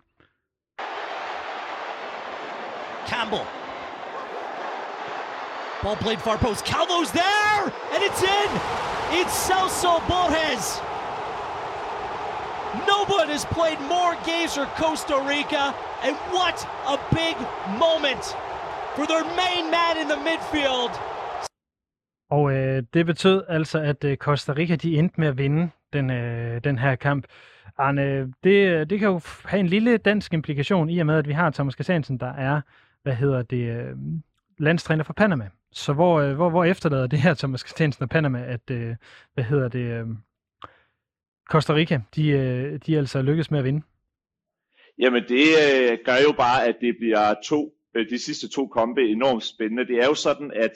Campbell. 3.07 3.45
Ball 5.83 5.95
played 6.05 6.21
far 6.27 6.37
post. 6.37 6.65
Calvo's 6.65 7.11
there, 7.23 7.61
and 7.93 7.99
it's 8.07 8.21
in. 8.39 8.49
It's 9.19 9.35
Celso 9.47 9.93
Borges. 10.11 10.65
Nobody 12.93 13.31
has 13.37 13.45
played 13.57 13.79
more 13.95 14.13
games 14.31 14.51
for 14.57 14.67
Costa 14.81 15.17
Rica, 15.33 15.63
and 16.05 16.15
what 16.35 16.57
a 16.93 16.97
big 17.19 17.35
moment 17.85 18.23
for 18.95 19.05
their 19.11 19.25
main 19.41 19.63
man 19.77 19.93
in 20.01 20.07
the 20.13 20.19
midfield. 20.29 20.93
Og 22.29 22.53
øh, 22.53 22.83
det 22.93 23.05
betød 23.05 23.43
altså, 23.47 23.79
at 23.79 24.03
øh, 24.03 24.17
Costa 24.17 24.53
Rica 24.53 24.75
de 24.75 24.97
endte 24.97 25.19
med 25.19 25.27
at 25.27 25.37
vinde 25.37 25.69
den, 25.93 26.09
øh, 26.11 26.63
den 26.63 26.79
her 26.79 26.95
kamp. 26.95 27.25
Arne, 27.77 28.33
det, 28.43 28.89
det 28.89 28.99
kan 28.99 29.07
jo 29.07 29.21
have 29.45 29.59
en 29.59 29.67
lille 29.67 29.97
dansk 29.97 30.33
implikation 30.33 30.89
i 30.89 30.99
og 30.99 31.05
med, 31.05 31.17
at 31.17 31.27
vi 31.27 31.33
har 31.33 31.49
Thomas 31.49 31.75
Kassansen, 31.75 32.17
der 32.17 32.33
er, 32.33 32.61
hvad 33.07 33.15
hedder 33.15 33.41
det, 33.41 33.69
øhm, 33.69 34.23
landstræner 34.57 35.03
for 35.03 35.13
Panama. 35.13 35.49
Så 35.71 35.93
hvor, 35.93 36.19
øh, 36.19 36.35
hvor, 36.35 36.49
hvor 36.49 36.63
efterlader 36.63 37.07
det 37.07 37.19
her 37.19 37.33
Thomas 37.41 37.61
Christiansen 37.61 38.03
og 38.03 38.09
Panama, 38.09 38.45
at, 38.45 38.71
øh, 38.71 38.95
hvad 39.33 39.43
hedder 39.43 39.67
det, 39.67 39.79
øh, 39.79 40.07
Costa 41.49 41.73
Rica, 41.73 42.01
de, 42.15 42.29
øh, 42.29 42.79
de 42.85 42.97
altså 42.97 43.21
lykkes 43.21 43.51
med 43.51 43.59
at 43.59 43.65
vinde? 43.65 43.81
Jamen 44.99 45.23
det 45.23 45.45
øh, 45.65 45.97
gør 46.05 46.17
jo 46.27 46.31
bare, 46.37 46.67
at 46.67 46.75
det 46.81 46.95
bliver 46.99 47.33
to 47.45 47.73
øh, 47.95 48.09
de 48.09 48.19
sidste 48.19 48.49
to 48.49 48.67
kampe 48.67 49.01
enormt 49.01 49.43
spændende. 49.43 49.87
Det 49.87 49.97
er 50.03 50.05
jo 50.05 50.13
sådan, 50.13 50.51
at 50.55 50.73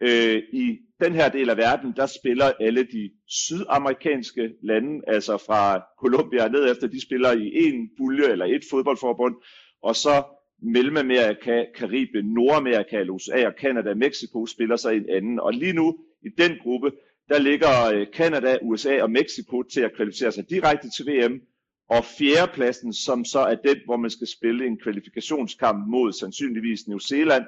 øh, 0.00 0.42
i 0.52 0.78
den 1.00 1.12
her 1.12 1.28
del 1.28 1.50
af 1.50 1.56
verden, 1.56 1.92
der 1.96 2.06
spiller 2.06 2.52
alle 2.60 2.82
de 2.84 3.10
sydamerikanske 3.28 4.50
lande, 4.62 5.00
altså 5.06 5.36
fra 5.46 5.84
Colombia 6.00 6.48
ned 6.48 6.70
efter, 6.70 6.86
de 6.86 7.02
spiller 7.02 7.32
i 7.32 7.50
en 7.54 7.90
bulje 7.98 8.28
eller 8.32 8.46
et 8.46 8.62
fodboldforbund, 8.70 9.34
og 9.82 9.96
så 9.96 10.24
Mellemamerika, 10.62 11.64
Karibien, 11.74 12.26
Nordamerika, 12.26 13.04
USA 13.10 13.46
og 13.46 13.56
Kanada 13.56 13.90
og 13.90 13.96
Mexico 13.96 14.46
spiller 14.46 14.76
sig 14.76 14.96
en 14.96 15.10
anden. 15.10 15.40
Og 15.40 15.52
lige 15.52 15.72
nu 15.72 15.98
i 16.22 16.28
den 16.38 16.58
gruppe, 16.62 16.92
der 17.28 17.38
ligger 17.38 17.86
øh, 17.94 18.06
Kanada, 18.14 18.58
USA 18.62 19.02
og 19.02 19.10
Mexico 19.10 19.62
til 19.62 19.80
at 19.80 19.94
kvalificere 19.96 20.32
sig 20.32 20.50
direkte 20.50 20.90
til 20.90 21.06
VM, 21.06 21.40
Og 21.88 22.04
fjerdepladsen, 22.04 22.92
som 22.92 23.24
så 23.24 23.38
er 23.38 23.54
den, 23.54 23.76
hvor 23.84 23.96
man 23.96 24.10
skal 24.10 24.26
spille 24.26 24.66
en 24.66 24.78
kvalifikationskamp 24.78 25.88
mod 25.88 26.12
sandsynligvis 26.12 26.88
New 26.88 26.98
Zealand, 26.98 27.44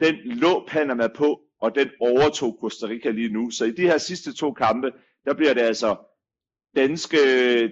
den 0.00 0.14
lå 0.24 0.66
Panama 0.68 1.08
på, 1.08 1.40
og 1.60 1.74
den 1.74 1.88
overtog 2.00 2.58
Costa 2.60 2.86
Rica 2.86 3.10
lige 3.10 3.32
nu. 3.32 3.50
Så 3.50 3.64
i 3.64 3.70
de 3.70 3.82
her 3.82 3.98
sidste 3.98 4.32
to 4.32 4.52
kampe, 4.52 4.92
der 5.24 5.34
bliver 5.34 5.54
det 5.54 5.60
altså 5.60 5.96
danske, 6.76 7.18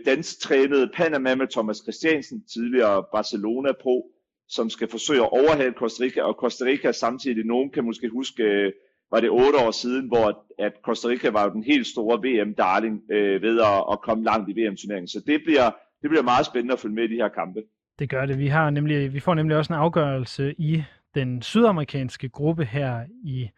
dansk 0.06 0.40
trænede 0.40 0.90
Panama 0.94 1.34
med 1.34 1.48
Thomas 1.48 1.76
Christiansen, 1.76 2.44
tidligere 2.54 3.04
Barcelona 3.12 3.72
Pro, 3.72 4.10
som 4.48 4.70
skal 4.70 4.88
forsøge 4.90 5.20
at 5.20 5.32
overhale 5.32 5.72
Costa 5.72 6.04
Rica, 6.04 6.22
og 6.22 6.34
Costa 6.34 6.64
Rica 6.64 6.92
samtidig, 6.92 7.44
nogen 7.44 7.70
kan 7.70 7.84
måske 7.84 8.08
huske, 8.08 8.42
øh, 8.42 8.72
var 9.10 9.20
det 9.20 9.30
otte 9.30 9.58
år 9.66 9.70
siden, 9.70 10.06
hvor 10.08 10.44
at 10.58 10.72
Costa 10.84 11.08
Rica 11.08 11.30
var 11.30 11.48
den 11.48 11.62
helt 11.62 11.86
store 11.86 12.18
VM-darling 12.18 13.12
øh, 13.12 13.42
ved 13.42 13.60
at, 13.60 13.84
at 13.92 14.00
komme 14.00 14.24
langt 14.24 14.50
i 14.50 14.52
VM-turneringen. 14.52 15.08
Så 15.08 15.22
det 15.26 15.42
bliver, 15.46 15.70
det 16.02 16.10
bliver 16.10 16.22
meget 16.22 16.46
spændende 16.46 16.72
at 16.72 16.80
følge 16.80 16.94
med 16.94 17.04
i 17.04 17.12
de 17.12 17.14
her 17.22 17.28
kampe. 17.28 17.62
Det 17.98 18.10
gør 18.10 18.26
det. 18.26 18.38
Vi, 18.38 18.46
har 18.46 18.70
nemlig, 18.70 19.14
vi 19.14 19.20
får 19.20 19.34
nemlig 19.34 19.56
også 19.56 19.72
en 19.72 19.78
afgørelse 19.78 20.54
i 20.58 20.82
den 21.14 21.42
sydamerikanske 21.42 22.28
gruppe 22.28 22.64
her 22.64 23.04
i, 23.24 23.48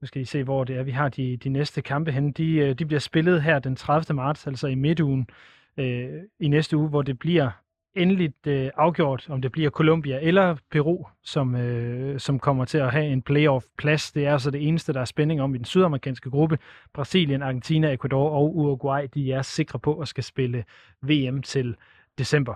nu 0.00 0.06
skal 0.06 0.22
I 0.22 0.24
se, 0.24 0.44
hvor 0.44 0.64
det 0.64 0.76
er, 0.76 0.82
vi 0.82 0.90
har 0.90 1.08
de, 1.08 1.36
de 1.36 1.48
næste 1.48 1.82
kampe 1.82 2.12
henne. 2.12 2.32
De, 2.32 2.56
øh, 2.56 2.74
de 2.78 2.86
bliver 2.86 3.00
spillet 3.00 3.42
her 3.42 3.58
den 3.58 3.76
30. 3.76 4.16
marts, 4.16 4.46
altså 4.46 4.66
i 4.66 4.74
midtugen 4.74 5.28
øh, 5.76 6.08
i 6.40 6.48
næste 6.48 6.76
uge, 6.76 6.88
hvor 6.88 7.02
det 7.02 7.18
bliver 7.18 7.50
endeligt 7.96 8.46
øh, 8.46 8.70
afgjort, 8.76 9.26
om 9.30 9.42
det 9.42 9.52
bliver 9.52 9.70
Colombia 9.70 10.18
eller 10.22 10.56
Peru, 10.70 11.04
som, 11.24 11.54
øh, 11.54 12.20
som 12.20 12.38
kommer 12.38 12.64
til 12.64 12.78
at 12.78 12.92
have 12.92 13.06
en 13.06 13.22
playoff-plads. 13.22 14.12
Det 14.12 14.26
er 14.26 14.32
altså 14.32 14.50
det 14.50 14.68
eneste, 14.68 14.92
der 14.92 15.00
er 15.00 15.04
spænding 15.04 15.42
om 15.42 15.54
i 15.54 15.58
den 15.58 15.64
sydamerikanske 15.64 16.30
gruppe. 16.30 16.58
Brasilien, 16.94 17.42
Argentina, 17.42 17.92
Ecuador 17.92 18.30
og 18.30 18.56
Uruguay, 18.56 19.06
de 19.14 19.32
er 19.32 19.42
sikre 19.42 19.78
på 19.78 19.98
at 19.98 20.08
skal 20.08 20.24
spille 20.24 20.64
VM 21.02 21.42
til 21.42 21.76
december. 22.18 22.54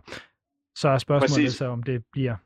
Så 0.74 0.88
er 0.88 0.99
spørgsmålet 0.99 1.30
Præcis. 1.30 1.45
altså, 1.45 1.66
om 1.66 1.82
det 1.82 2.05
bliver 2.12 2.36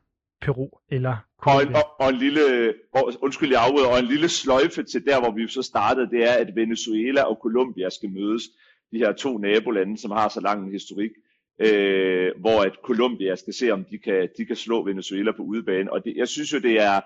Peru 0.41 0.69
eller 0.89 1.17
Colombia. 1.39 1.77
Og, 1.77 1.83
og, 1.99 2.05
og 2.05 2.09
en 2.09 2.15
lille, 2.15 2.73
og, 2.93 3.13
undskyld, 3.21 3.51
jeg 3.51 3.63
afbryder, 3.63 3.87
og 3.87 3.99
en 3.99 4.05
lille 4.05 4.29
sløjfe 4.29 4.83
til 4.83 5.05
der, 5.05 5.19
hvor 5.19 5.31
vi 5.31 5.47
så 5.47 5.61
startede, 5.61 6.09
det 6.09 6.23
er, 6.29 6.33
at 6.33 6.55
Venezuela 6.55 7.21
og 7.21 7.39
Colombia 7.41 7.89
skal 7.89 8.09
mødes. 8.09 8.43
De 8.91 8.97
her 8.97 9.13
to 9.13 9.37
nabolande, 9.37 9.97
som 9.97 10.11
har 10.11 10.29
så 10.29 10.41
lang 10.41 10.65
en 10.65 10.71
historik 10.71 11.11
øh, 11.59 12.31
hvor 12.39 12.61
at 12.61 12.75
Colombia 12.83 13.35
skal 13.35 13.53
se, 13.53 13.71
om 13.71 13.85
de 13.91 13.97
kan, 13.97 14.29
de 14.37 14.45
kan 14.45 14.55
slå 14.55 14.83
Venezuela 14.83 15.31
på 15.31 15.43
udebane. 15.43 15.93
Og 15.93 16.03
det, 16.05 16.13
jeg 16.15 16.27
synes 16.27 16.53
jo, 16.53 16.59
det 16.59 16.81
er, 16.81 17.01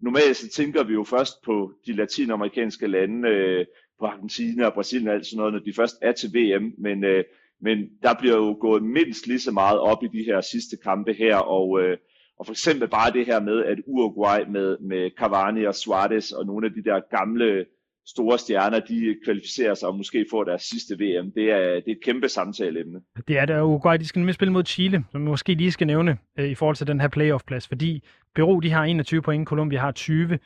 normalt 0.00 0.36
så 0.36 0.48
tænker 0.48 0.84
vi 0.84 0.92
jo 0.92 1.04
først 1.04 1.42
på 1.44 1.72
de 1.86 1.92
latinamerikanske 1.92 2.86
lande, 2.86 3.28
øh, 3.28 3.66
på 3.98 4.06
Argentina 4.06 4.66
og 4.66 4.74
Brasilien 4.74 5.08
og 5.08 5.14
alt 5.14 5.26
sådan 5.26 5.36
noget, 5.36 5.52
når 5.52 5.60
de 5.60 5.72
først 5.72 5.96
er 6.02 6.12
til 6.12 6.30
VM, 6.34 6.72
men, 6.78 7.04
øh, 7.04 7.24
men 7.60 7.78
der 8.02 8.14
bliver 8.20 8.36
jo 8.36 8.56
gået 8.60 8.82
mindst 8.82 9.26
lige 9.26 9.40
så 9.40 9.52
meget 9.52 9.78
op 9.78 10.02
i 10.02 10.18
de 10.18 10.24
her 10.24 10.40
sidste 10.40 10.76
kampe 10.76 11.12
her, 11.12 11.36
og, 11.36 11.80
øh, 11.82 11.98
og 12.38 12.46
for 12.46 12.52
eksempel 12.52 12.88
bare 12.88 13.12
det 13.12 13.26
her 13.26 13.40
med, 13.40 13.64
at 13.64 13.78
Uruguay 13.86 14.40
med, 14.50 14.78
med 14.78 15.10
Cavani 15.18 15.64
og 15.64 15.74
Suarez 15.74 16.32
og 16.32 16.46
nogle 16.46 16.66
af 16.66 16.72
de 16.72 16.84
der 16.84 17.00
gamle 17.16 17.66
store 18.06 18.38
stjerner, 18.38 18.80
de 18.80 19.16
kvalificerer 19.24 19.74
sig 19.74 19.88
og 19.88 19.96
måske 19.96 20.26
får 20.30 20.44
deres 20.44 20.62
sidste 20.62 20.94
VM. 20.94 21.32
Det 21.32 21.50
er, 21.50 21.58
det 21.58 21.88
er 21.88 21.92
et 21.92 22.04
kæmpe 22.04 22.28
samtaleemne. 22.28 23.00
Det 23.28 23.38
er 23.38 23.46
det, 23.46 23.56
og 23.56 23.68
Uruguay, 23.68 23.98
de 23.98 24.06
skal 24.06 24.20
nemlig 24.20 24.34
spille 24.34 24.52
mod 24.52 24.64
Chile, 24.64 25.04
som 25.12 25.20
vi 25.20 25.26
måske 25.26 25.54
lige 25.54 25.72
skal 25.72 25.86
nævne 25.86 26.18
øh, 26.38 26.48
i 26.48 26.54
forhold 26.54 26.76
til 26.76 26.86
den 26.86 27.00
her 27.00 27.08
playoff-plads, 27.08 27.68
fordi 27.68 28.02
Peru, 28.34 28.60
de 28.60 28.70
har 28.70 28.84
21 28.84 29.22
point, 29.22 29.48
Colombia 29.48 29.80
har 29.80 29.92
20, 29.92 30.38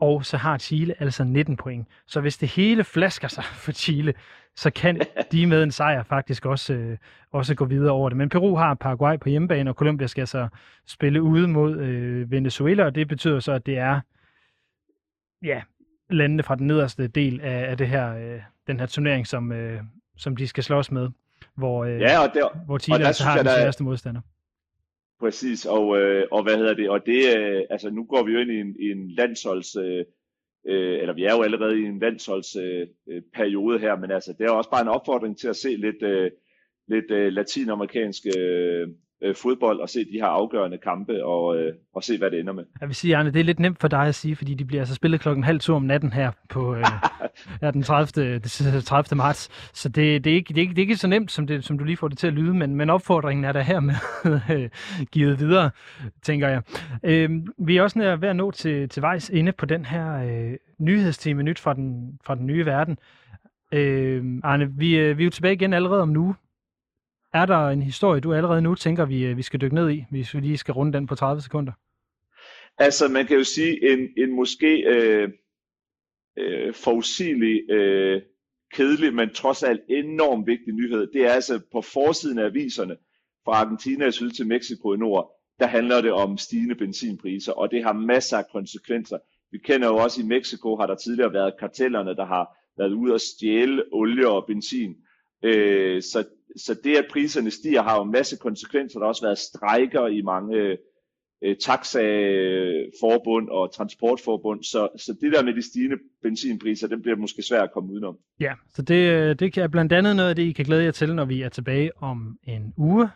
og 0.00 0.24
så 0.24 0.36
har 0.36 0.58
Chile 0.58 0.94
altså 1.02 1.24
19 1.24 1.56
point. 1.56 1.88
Så 2.06 2.20
hvis 2.20 2.38
det 2.38 2.48
hele 2.48 2.84
flasker 2.84 3.28
sig 3.28 3.44
for 3.64 3.72
Chile, 3.72 4.14
så 4.56 4.70
kan 4.70 5.00
de 5.32 5.46
med 5.46 5.62
en 5.62 5.70
sejr 5.70 6.02
faktisk 6.02 6.46
også, 6.46 6.72
øh, 6.74 6.98
også 7.32 7.54
gå 7.54 7.64
videre 7.64 7.92
over 7.92 8.08
det. 8.08 8.18
Men 8.18 8.28
Peru 8.28 8.56
har 8.56 8.74
Paraguay 8.74 9.18
på 9.18 9.28
hjemmebane, 9.28 9.70
og 9.70 9.74
Colombia 9.74 10.06
skal 10.06 10.26
så 10.26 10.48
spille 10.86 11.22
ude 11.22 11.48
mod 11.48 11.76
øh, 11.78 12.30
Venezuela, 12.30 12.84
og 12.84 12.94
det 12.94 13.08
betyder 13.08 13.40
så, 13.40 13.52
at 13.52 13.66
det 13.66 13.78
er 13.78 14.00
ja, 15.42 15.62
landene 16.10 16.42
fra 16.42 16.54
den 16.54 16.66
nederste 16.66 17.06
del 17.06 17.40
af, 17.40 17.70
af 17.70 17.78
det 17.78 17.88
her, 17.88 18.16
øh, 18.16 18.40
den 18.66 18.80
her 18.80 18.86
turnering, 18.86 19.26
som, 19.26 19.52
øh, 19.52 19.80
som 20.16 20.36
de 20.36 20.48
skal 20.48 20.64
slås 20.64 20.90
med, 20.90 21.08
hvor, 21.56 21.84
øh, 21.84 22.00
ja, 22.00 22.18
og 22.18 22.34
der, 22.34 22.64
hvor 22.66 22.78
Chile 22.78 22.94
og 22.94 23.00
der 23.00 23.06
altså 23.06 23.24
har 23.24 23.36
den 23.36 23.46
sværeste 23.46 23.84
modstander. 23.84 24.20
Præcis, 25.20 25.64
og, 25.66 25.98
øh, 25.98 26.26
og 26.32 26.42
hvad 26.42 26.56
hedder 26.56 26.74
det, 26.74 26.90
og 26.90 27.06
det, 27.06 27.38
øh, 27.38 27.62
altså 27.70 27.90
nu 27.90 28.04
går 28.04 28.22
vi 28.24 28.32
jo 28.32 28.38
ind 28.38 28.50
i 28.50 28.60
en, 28.60 28.76
i 28.80 28.90
en 28.90 29.10
landsholds, 29.10 29.76
øh, 29.76 30.04
øh, 30.66 30.98
eller 31.00 31.14
vi 31.14 31.24
er 31.24 31.34
jo 31.36 31.42
allerede 31.42 31.80
i 31.80 31.84
en 31.84 31.98
landsholdsperiode 31.98 33.76
øh, 33.76 33.80
her, 33.80 33.96
men 33.96 34.10
altså 34.10 34.34
det 34.38 34.46
er 34.46 34.50
også 34.50 34.70
bare 34.70 34.82
en 34.82 34.88
opfordring 34.88 35.38
til 35.38 35.48
at 35.48 35.56
se 35.56 35.68
lidt, 35.68 36.02
øh, 36.02 36.30
lidt 36.88 37.10
øh, 37.10 37.32
latinamerikanske 37.32 38.38
øh, 38.38 38.88
øh, 39.22 39.34
fodbold 39.34 39.80
og 39.80 39.88
se 39.88 39.98
de 39.98 40.12
her 40.12 40.26
afgørende 40.26 40.78
kampe 40.78 41.24
og, 41.24 41.56
øh, 41.56 41.74
og 41.94 42.04
se, 42.04 42.18
hvad 42.18 42.30
det 42.30 42.40
ender 42.40 42.52
med. 42.52 42.64
Jeg 42.80 42.88
vil 42.88 42.96
sige, 42.96 43.16
Arne, 43.16 43.30
det 43.30 43.40
er 43.40 43.44
lidt 43.44 43.60
nemt 43.60 43.80
for 43.80 43.88
dig 43.88 44.06
at 44.06 44.14
sige, 44.14 44.36
fordi 44.36 44.54
de 44.54 44.64
bliver 44.64 44.80
altså 44.80 44.94
spillet 44.94 45.20
klokken 45.20 45.44
halv 45.44 45.60
to 45.60 45.74
om 45.74 45.82
natten 45.82 46.12
her 46.12 46.30
på 46.48 46.74
øh, 46.74 46.84
ja, 47.62 47.70
den 47.70 47.82
30. 47.82 48.40
30. 48.80 49.16
marts. 49.16 49.70
Så 49.74 49.88
det, 49.88 50.24
det, 50.24 50.30
er 50.30 50.34
ikke, 50.34 50.48
det, 50.48 50.58
er 50.58 50.62
ikke, 50.62 50.70
det 50.70 50.78
er 50.78 50.82
ikke 50.82 50.96
så 50.96 51.08
nemt, 51.08 51.32
som, 51.32 51.46
det, 51.46 51.64
som 51.64 51.78
du 51.78 51.84
lige 51.84 51.96
får 51.96 52.08
det 52.08 52.18
til 52.18 52.26
at 52.26 52.32
lyde, 52.32 52.54
men, 52.54 52.74
men 52.74 52.90
opfordringen 52.90 53.44
er 53.44 53.52
der 53.52 53.60
her 53.60 53.80
med 53.80 53.94
øh, 54.56 54.70
givet 55.12 55.38
videre, 55.38 55.70
tænker 56.22 56.48
jeg. 56.48 56.62
Øh, 57.04 57.30
vi 57.58 57.76
er 57.76 57.82
også 57.82 57.98
nær 57.98 58.16
ved 58.16 58.28
at 58.28 58.36
nå 58.36 58.50
til, 58.50 58.88
til 58.88 59.02
vejs 59.02 59.30
inde 59.30 59.52
på 59.52 59.66
den 59.66 59.84
her 59.84 60.24
øh, 60.24 60.56
nyhedstime 60.78 61.42
nyt 61.42 61.58
fra 61.58 61.74
den, 61.74 62.18
fra 62.24 62.34
den 62.34 62.46
nye 62.46 62.66
verden. 62.66 62.98
Øh, 63.72 64.24
Arne, 64.42 64.72
vi, 64.72 64.98
øh, 64.98 65.18
vi 65.18 65.22
er 65.22 65.24
jo 65.24 65.30
tilbage 65.30 65.54
igen 65.54 65.72
allerede 65.72 66.02
om 66.02 66.08
nu, 66.08 66.34
er 67.32 67.46
der 67.46 67.68
en 67.68 67.82
historie, 67.82 68.20
du 68.20 68.34
allerede 68.34 68.62
nu 68.62 68.74
tænker, 68.74 69.04
vi, 69.04 69.24
øh, 69.24 69.36
vi 69.36 69.42
skal 69.42 69.60
dykke 69.60 69.74
ned 69.74 69.90
i, 69.90 70.04
hvis 70.10 70.34
vi 70.34 70.40
lige 70.40 70.58
skal 70.58 70.74
runde 70.74 70.92
den 70.92 71.06
på 71.06 71.14
30 71.14 71.42
sekunder? 71.42 71.72
Altså, 72.78 73.08
man 73.08 73.26
kan 73.26 73.36
jo 73.36 73.44
sige, 73.44 73.92
en, 73.92 74.08
en 74.16 74.36
måske 74.36 74.82
øh, 74.82 75.28
øh, 76.38 76.74
forudsigelig, 76.74 77.70
øh, 77.70 78.22
kedelig, 78.72 79.14
men 79.14 79.30
trods 79.34 79.62
alt 79.62 79.80
enormt 79.88 80.46
vigtig 80.46 80.72
nyhed, 80.74 81.06
det 81.06 81.24
er 81.24 81.30
altså 81.30 81.60
på 81.72 81.80
forsiden 81.80 82.38
af 82.38 82.44
aviserne, 82.44 82.96
fra 83.44 83.52
Argentina 83.52 84.06
i 84.06 84.12
syd 84.12 84.30
til 84.30 84.46
Mexico 84.46 84.94
i 84.94 84.96
nord, 84.96 85.32
der 85.58 85.66
handler 85.66 86.00
det 86.00 86.12
om 86.12 86.38
stigende 86.38 86.74
benzinpriser, 86.74 87.52
og 87.52 87.70
det 87.70 87.84
har 87.84 87.92
masser 87.92 88.38
af 88.38 88.44
konsekvenser. 88.52 89.18
Vi 89.52 89.58
kender 89.58 89.88
jo 89.88 89.96
også 89.96 90.20
i 90.20 90.24
Mexico, 90.24 90.76
har 90.76 90.86
der 90.86 90.94
tidligere 90.94 91.32
været 91.32 91.54
kartellerne, 91.58 92.16
der 92.16 92.26
har 92.26 92.56
været 92.78 92.92
ude 92.92 93.12
og 93.12 93.20
stjæle 93.20 93.82
olie 93.92 94.28
og 94.28 94.46
benzin. 94.46 94.96
Øh, 95.42 96.02
så 96.02 96.24
så 96.56 96.76
det, 96.84 96.96
at 96.96 97.06
priserne 97.10 97.50
stiger, 97.50 97.82
har 97.82 97.96
jo 97.96 98.02
en 98.02 98.12
masse 98.12 98.36
konsekvenser. 98.36 98.98
Der 98.98 99.04
har 99.04 99.08
også 99.08 99.22
været 99.22 99.38
strejker 99.38 100.06
i 100.06 100.22
mange 100.22 100.78
øh, 101.42 101.56
taxaforbund 101.56 103.48
og 103.48 103.74
transportforbund, 103.74 104.64
så, 104.64 104.88
så 104.96 105.16
det 105.20 105.32
der 105.32 105.42
med 105.42 105.54
de 105.54 105.62
stigende 105.62 105.96
benzinpriser, 106.22 106.88
det 106.88 107.02
bliver 107.02 107.16
måske 107.16 107.42
svært 107.42 107.62
at 107.62 107.72
komme 107.72 107.92
udenom. 107.92 108.18
Ja, 108.40 108.54
så 108.74 108.82
det, 108.82 109.10
øh, 109.10 109.36
det 109.38 109.58
er 109.58 109.68
blandt 109.68 109.92
andet 109.92 110.16
noget 110.16 110.28
af 110.28 110.36
det, 110.36 110.42
I 110.42 110.52
kan 110.52 110.64
glæde 110.64 110.84
jer 110.84 110.90
til, 110.90 111.14
når 111.14 111.24
vi 111.24 111.42
er 111.42 111.48
tilbage 111.48 112.02
om 112.02 112.38
en 112.44 112.74
uge, 112.76 113.08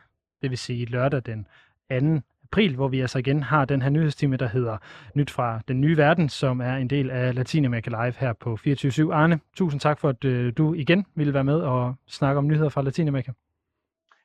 det 0.43 0.51
vil 0.51 0.59
sige 0.59 0.87
lørdag 0.87 1.23
den 1.27 1.47
2 1.91 2.21
april, 2.53 2.75
hvor 2.75 2.89
vi 2.89 3.01
altså 3.01 3.19
igen 3.19 3.43
har 3.43 3.65
den 3.65 3.83
her 3.83 3.91
nyhedstime, 3.91 4.37
der 4.37 4.49
hedder 4.49 4.77
Nyt 5.15 5.31
fra 5.31 5.61
den 5.69 5.81
nye 5.81 5.97
verden, 5.97 6.29
som 6.29 6.61
er 6.61 6.77
en 6.77 6.91
del 6.91 7.11
af 7.11 7.35
Latinamerika 7.35 7.91
Live 7.91 8.15
her 8.19 8.33
på 8.33 8.57
24 8.57 9.15
Arne, 9.15 9.41
tusind 9.57 9.81
tak 9.81 9.99
for, 9.99 10.09
at 10.09 10.25
øh, 10.25 10.53
du 10.57 10.75
igen 10.75 11.07
ville 11.15 11.35
være 11.35 11.45
med 11.45 11.61
og 11.61 11.95
snakke 12.07 12.39
om 12.39 12.47
nyheder 12.47 12.69
fra 12.69 12.83
Latinamerika. 12.83 13.33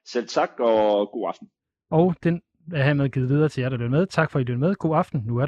Selv 0.05 0.28
tak, 0.28 0.49
og 0.59 1.09
god 1.11 1.28
aften. 1.28 1.49
Og 1.89 2.15
den 2.23 2.41
er 2.73 2.84
hermed 2.84 3.09
givet 3.09 3.30
videre 3.30 3.49
til 3.49 3.61
jer, 3.61 3.69
der 3.69 3.78
lytter 3.78 3.89
med. 3.89 4.07
Tak 4.07 4.32
for, 4.32 4.39
at 4.39 4.43
I 4.43 4.45
lytter 4.45 4.59
med. 4.59 4.76
God 4.76 4.97
aften. 4.97 5.23
Nu 5.26 5.38
er 5.38 5.45